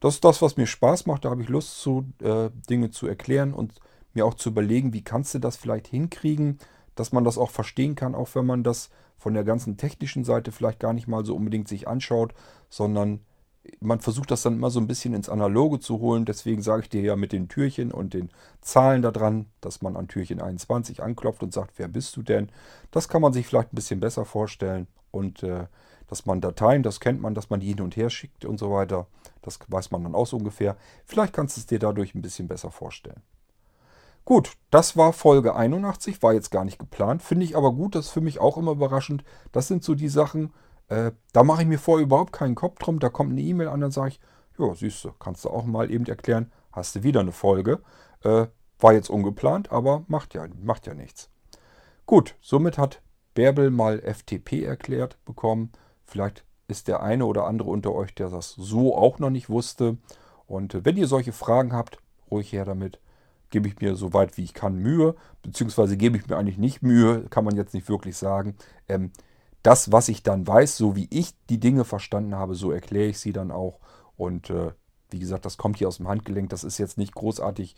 Das 0.00 0.14
ist 0.14 0.24
das, 0.24 0.42
was 0.42 0.56
mir 0.56 0.66
Spaß 0.66 1.06
macht. 1.06 1.24
Da 1.24 1.30
habe 1.30 1.42
ich 1.42 1.48
Lust 1.48 1.80
zu, 1.80 2.06
äh, 2.22 2.50
Dinge 2.68 2.90
zu 2.90 3.06
erklären 3.06 3.54
und 3.54 3.74
mir 4.14 4.26
auch 4.26 4.34
zu 4.34 4.50
überlegen, 4.50 4.92
wie 4.92 5.02
kannst 5.02 5.34
du 5.34 5.38
das 5.38 5.56
vielleicht 5.56 5.86
hinkriegen, 5.86 6.58
dass 6.94 7.12
man 7.12 7.24
das 7.24 7.38
auch 7.38 7.50
verstehen 7.50 7.94
kann, 7.94 8.14
auch 8.14 8.34
wenn 8.34 8.46
man 8.46 8.62
das 8.62 8.90
von 9.16 9.34
der 9.34 9.44
ganzen 9.44 9.76
technischen 9.76 10.24
Seite 10.24 10.52
vielleicht 10.52 10.80
gar 10.80 10.92
nicht 10.92 11.08
mal 11.08 11.24
so 11.24 11.34
unbedingt 11.34 11.68
sich 11.68 11.88
anschaut, 11.88 12.34
sondern 12.68 13.20
man 13.80 14.00
versucht 14.00 14.30
das 14.30 14.42
dann 14.42 14.54
immer 14.54 14.70
so 14.70 14.80
ein 14.80 14.86
bisschen 14.86 15.14
ins 15.14 15.28
Analoge 15.28 15.80
zu 15.80 16.00
holen. 16.00 16.24
Deswegen 16.24 16.62
sage 16.62 16.82
ich 16.82 16.88
dir 16.88 17.02
ja 17.02 17.16
mit 17.16 17.32
den 17.32 17.48
Türchen 17.48 17.92
und 17.92 18.14
den 18.14 18.30
Zahlen 18.60 19.02
da 19.02 19.10
dran, 19.10 19.46
dass 19.60 19.82
man 19.82 19.96
an 19.96 20.08
Türchen 20.08 20.40
21 20.40 21.02
anklopft 21.02 21.42
und 21.42 21.52
sagt, 21.52 21.78
wer 21.78 21.88
bist 21.88 22.16
du 22.16 22.22
denn? 22.22 22.50
Das 22.90 23.08
kann 23.08 23.22
man 23.22 23.32
sich 23.32 23.46
vielleicht 23.46 23.72
ein 23.72 23.76
bisschen 23.76 24.00
besser 24.00 24.24
vorstellen. 24.24 24.86
Und 25.10 25.42
äh, 25.42 25.66
dass 26.08 26.26
man 26.26 26.40
Dateien, 26.40 26.82
das 26.82 27.00
kennt 27.00 27.20
man, 27.20 27.34
dass 27.34 27.50
man 27.50 27.60
die 27.60 27.68
hin 27.68 27.80
und 27.80 27.96
her 27.96 28.10
schickt 28.10 28.44
und 28.44 28.58
so 28.58 28.70
weiter. 28.70 29.06
Das 29.42 29.58
weiß 29.66 29.90
man 29.90 30.04
dann 30.04 30.14
auch 30.14 30.26
so 30.26 30.36
ungefähr. 30.36 30.76
Vielleicht 31.04 31.32
kannst 31.32 31.56
du 31.56 31.60
es 31.60 31.66
dir 31.66 31.78
dadurch 31.78 32.14
ein 32.14 32.22
bisschen 32.22 32.48
besser 32.48 32.70
vorstellen. 32.70 33.22
Gut, 34.24 34.54
das 34.70 34.96
war 34.96 35.12
Folge 35.12 35.54
81, 35.54 36.20
war 36.20 36.32
jetzt 36.32 36.50
gar 36.50 36.64
nicht 36.64 36.80
geplant. 36.80 37.22
Finde 37.22 37.44
ich 37.44 37.56
aber 37.56 37.72
gut, 37.72 37.94
das 37.94 38.06
ist 38.06 38.12
für 38.12 38.20
mich 38.20 38.40
auch 38.40 38.56
immer 38.56 38.72
überraschend. 38.72 39.22
Das 39.52 39.68
sind 39.68 39.84
so 39.84 39.94
die 39.94 40.08
Sachen, 40.08 40.52
äh, 40.88 41.12
da 41.32 41.42
mache 41.42 41.62
ich 41.62 41.68
mir 41.68 41.78
vorher 41.78 42.04
überhaupt 42.04 42.32
keinen 42.32 42.54
Kopf 42.54 42.78
drum. 42.78 42.98
Da 42.98 43.08
kommt 43.08 43.32
eine 43.32 43.40
E-Mail 43.40 43.68
an, 43.68 43.80
dann 43.80 43.90
sage 43.90 44.10
ich, 44.10 44.20
ja, 44.58 44.74
siehst 44.74 45.04
du, 45.04 45.12
kannst 45.18 45.44
du 45.44 45.50
auch 45.50 45.64
mal 45.64 45.90
eben 45.90 46.06
erklären, 46.06 46.50
hast 46.72 46.96
du 46.96 47.02
wieder 47.02 47.20
eine 47.20 47.32
Folge. 47.32 47.80
Äh, 48.22 48.46
war 48.78 48.92
jetzt 48.92 49.10
ungeplant, 49.10 49.72
aber 49.72 50.04
macht 50.06 50.34
ja, 50.34 50.46
macht 50.62 50.86
ja 50.86 50.94
nichts. 50.94 51.30
Gut, 52.04 52.36
somit 52.40 52.78
hat 52.78 53.00
Bärbel 53.34 53.70
mal 53.70 54.00
FTP 54.00 54.64
erklärt 54.64 55.18
bekommen. 55.24 55.72
Vielleicht 56.04 56.44
ist 56.68 56.88
der 56.88 57.02
eine 57.02 57.26
oder 57.26 57.46
andere 57.46 57.70
unter 57.70 57.94
euch, 57.94 58.14
der 58.14 58.28
das 58.28 58.50
so 58.50 58.96
auch 58.96 59.18
noch 59.18 59.30
nicht 59.30 59.48
wusste. 59.48 59.96
Und 60.46 60.74
äh, 60.74 60.84
wenn 60.84 60.96
ihr 60.96 61.06
solche 61.06 61.32
Fragen 61.32 61.72
habt, 61.72 61.98
ruhig 62.30 62.52
her 62.52 62.64
damit 62.64 63.00
gebe 63.50 63.68
ich 63.68 63.80
mir 63.80 63.94
so 63.94 64.12
weit 64.12 64.36
wie 64.36 64.42
ich 64.42 64.54
kann 64.54 64.76
Mühe, 64.76 65.14
beziehungsweise 65.42 65.96
gebe 65.96 66.16
ich 66.16 66.26
mir 66.26 66.36
eigentlich 66.36 66.58
nicht 66.58 66.82
Mühe, 66.82 67.26
kann 67.30 67.44
man 67.44 67.56
jetzt 67.56 67.74
nicht 67.74 67.88
wirklich 67.88 68.16
sagen. 68.16 68.56
Ähm, 68.88 69.12
das, 69.66 69.90
was 69.90 70.08
ich 70.08 70.22
dann 70.22 70.46
weiß, 70.46 70.76
so 70.76 70.94
wie 70.94 71.08
ich 71.10 71.34
die 71.50 71.58
Dinge 71.58 71.84
verstanden 71.84 72.36
habe, 72.36 72.54
so 72.54 72.70
erkläre 72.70 73.08
ich 73.08 73.18
sie 73.18 73.32
dann 73.32 73.50
auch. 73.50 73.80
Und 74.16 74.48
äh, 74.50 74.72
wie 75.10 75.18
gesagt, 75.18 75.44
das 75.44 75.56
kommt 75.56 75.78
hier 75.78 75.88
aus 75.88 75.96
dem 75.96 76.06
Handgelenk. 76.06 76.50
Das 76.50 76.62
ist 76.62 76.78
jetzt 76.78 76.98
nicht 76.98 77.14
großartig 77.14 77.74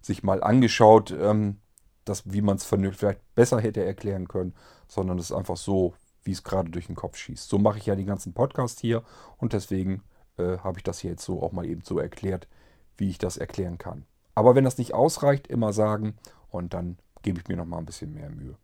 sich 0.00 0.24
mal 0.24 0.42
angeschaut, 0.42 1.12
ähm, 1.12 1.58
das, 2.04 2.24
wie 2.24 2.42
man 2.42 2.56
es 2.56 2.64
vielleicht 2.64 3.34
besser 3.34 3.60
hätte 3.60 3.84
erklären 3.84 4.26
können, 4.26 4.54
sondern 4.88 5.18
es 5.18 5.30
ist 5.30 5.36
einfach 5.36 5.56
so, 5.56 5.94
wie 6.24 6.32
es 6.32 6.42
gerade 6.42 6.70
durch 6.70 6.86
den 6.86 6.96
Kopf 6.96 7.16
schießt. 7.16 7.48
So 7.48 7.58
mache 7.58 7.78
ich 7.78 7.86
ja 7.86 7.94
den 7.94 8.06
ganzen 8.06 8.32
Podcast 8.32 8.80
hier 8.80 9.04
und 9.36 9.52
deswegen 9.52 10.02
äh, 10.38 10.58
habe 10.58 10.78
ich 10.78 10.84
das 10.84 10.98
hier 10.98 11.12
jetzt 11.12 11.24
so 11.24 11.42
auch 11.42 11.52
mal 11.52 11.66
eben 11.66 11.82
so 11.82 11.98
erklärt, 11.98 12.48
wie 12.96 13.10
ich 13.10 13.18
das 13.18 13.36
erklären 13.36 13.78
kann. 13.78 14.06
Aber 14.34 14.54
wenn 14.54 14.64
das 14.64 14.78
nicht 14.78 14.94
ausreicht, 14.94 15.46
immer 15.46 15.72
sagen 15.72 16.16
und 16.48 16.74
dann 16.74 16.98
gebe 17.22 17.40
ich 17.40 17.48
mir 17.48 17.56
noch 17.56 17.66
mal 17.66 17.78
ein 17.78 17.86
bisschen 17.86 18.12
mehr 18.12 18.30
Mühe. 18.30 18.56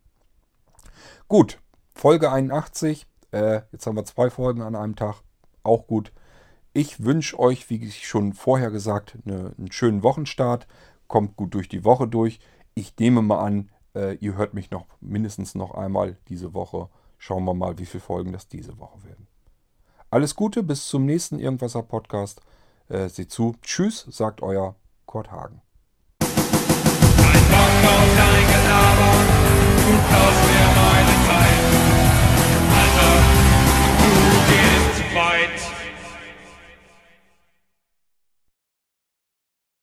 Gut, 1.29 1.59
Folge 1.95 2.31
81. 2.31 3.07
Äh, 3.31 3.63
jetzt 3.73 3.87
haben 3.87 3.97
wir 3.97 4.05
zwei 4.05 4.31
Folgen 4.31 4.63
an 4.63 4.77
einem 4.77 4.97
Tag. 4.97 5.23
Auch 5.63 5.87
gut. 5.87 6.13
Ich 6.73 7.05
wünsche 7.05 7.39
euch, 7.39 7.71
wie 7.71 7.77
ich 7.77 8.07
schon 8.07 8.33
vorher 8.33 8.71
gesagt, 8.71 9.17
eine, 9.25 9.55
einen 9.57 9.73
schönen 9.73 10.03
Wochenstart. 10.03 10.67
Kommt 11.07 11.37
gut 11.37 11.55
durch 11.55 11.69
die 11.69 11.85
Woche 11.85 12.09
durch. 12.09 12.41
Ich 12.75 12.95
nehme 12.99 13.23
mal 13.23 13.39
an, 13.41 13.71
äh, 13.95 14.17
ihr 14.17 14.37
hört 14.37 14.55
mich 14.55 14.71
noch 14.71 14.87
mindestens 15.01 15.55
noch 15.55 15.73
einmal 15.75 16.17
diese 16.29 16.53
Woche. 16.53 16.89
Schauen 17.17 17.45
wir 17.45 17.55
mal, 17.55 17.79
wie 17.79 17.87
viele 17.87 18.03
Folgen 18.03 18.33
das 18.33 18.49
diese 18.49 18.79
Woche 18.79 19.05
werden. 19.05 19.29
Alles 20.11 20.35
Gute, 20.35 20.63
bis 20.63 20.87
zum 20.89 21.07
nächsten 21.07 21.39
Irgendwasser 21.39 21.83
Podcast. 21.83 22.41
Äh, 22.89 23.09
seht 23.09 23.31
zu. 23.31 23.55
Tschüss, 23.63 24.07
sagt 24.11 24.43
euer 24.43 24.77
Kurt 25.07 25.31
Hagen. 25.31 25.63
Ein 26.21 26.29
Bock 27.49 27.91
auf 27.91 28.17
dein 28.17 28.47
Gelaber, 28.47 29.15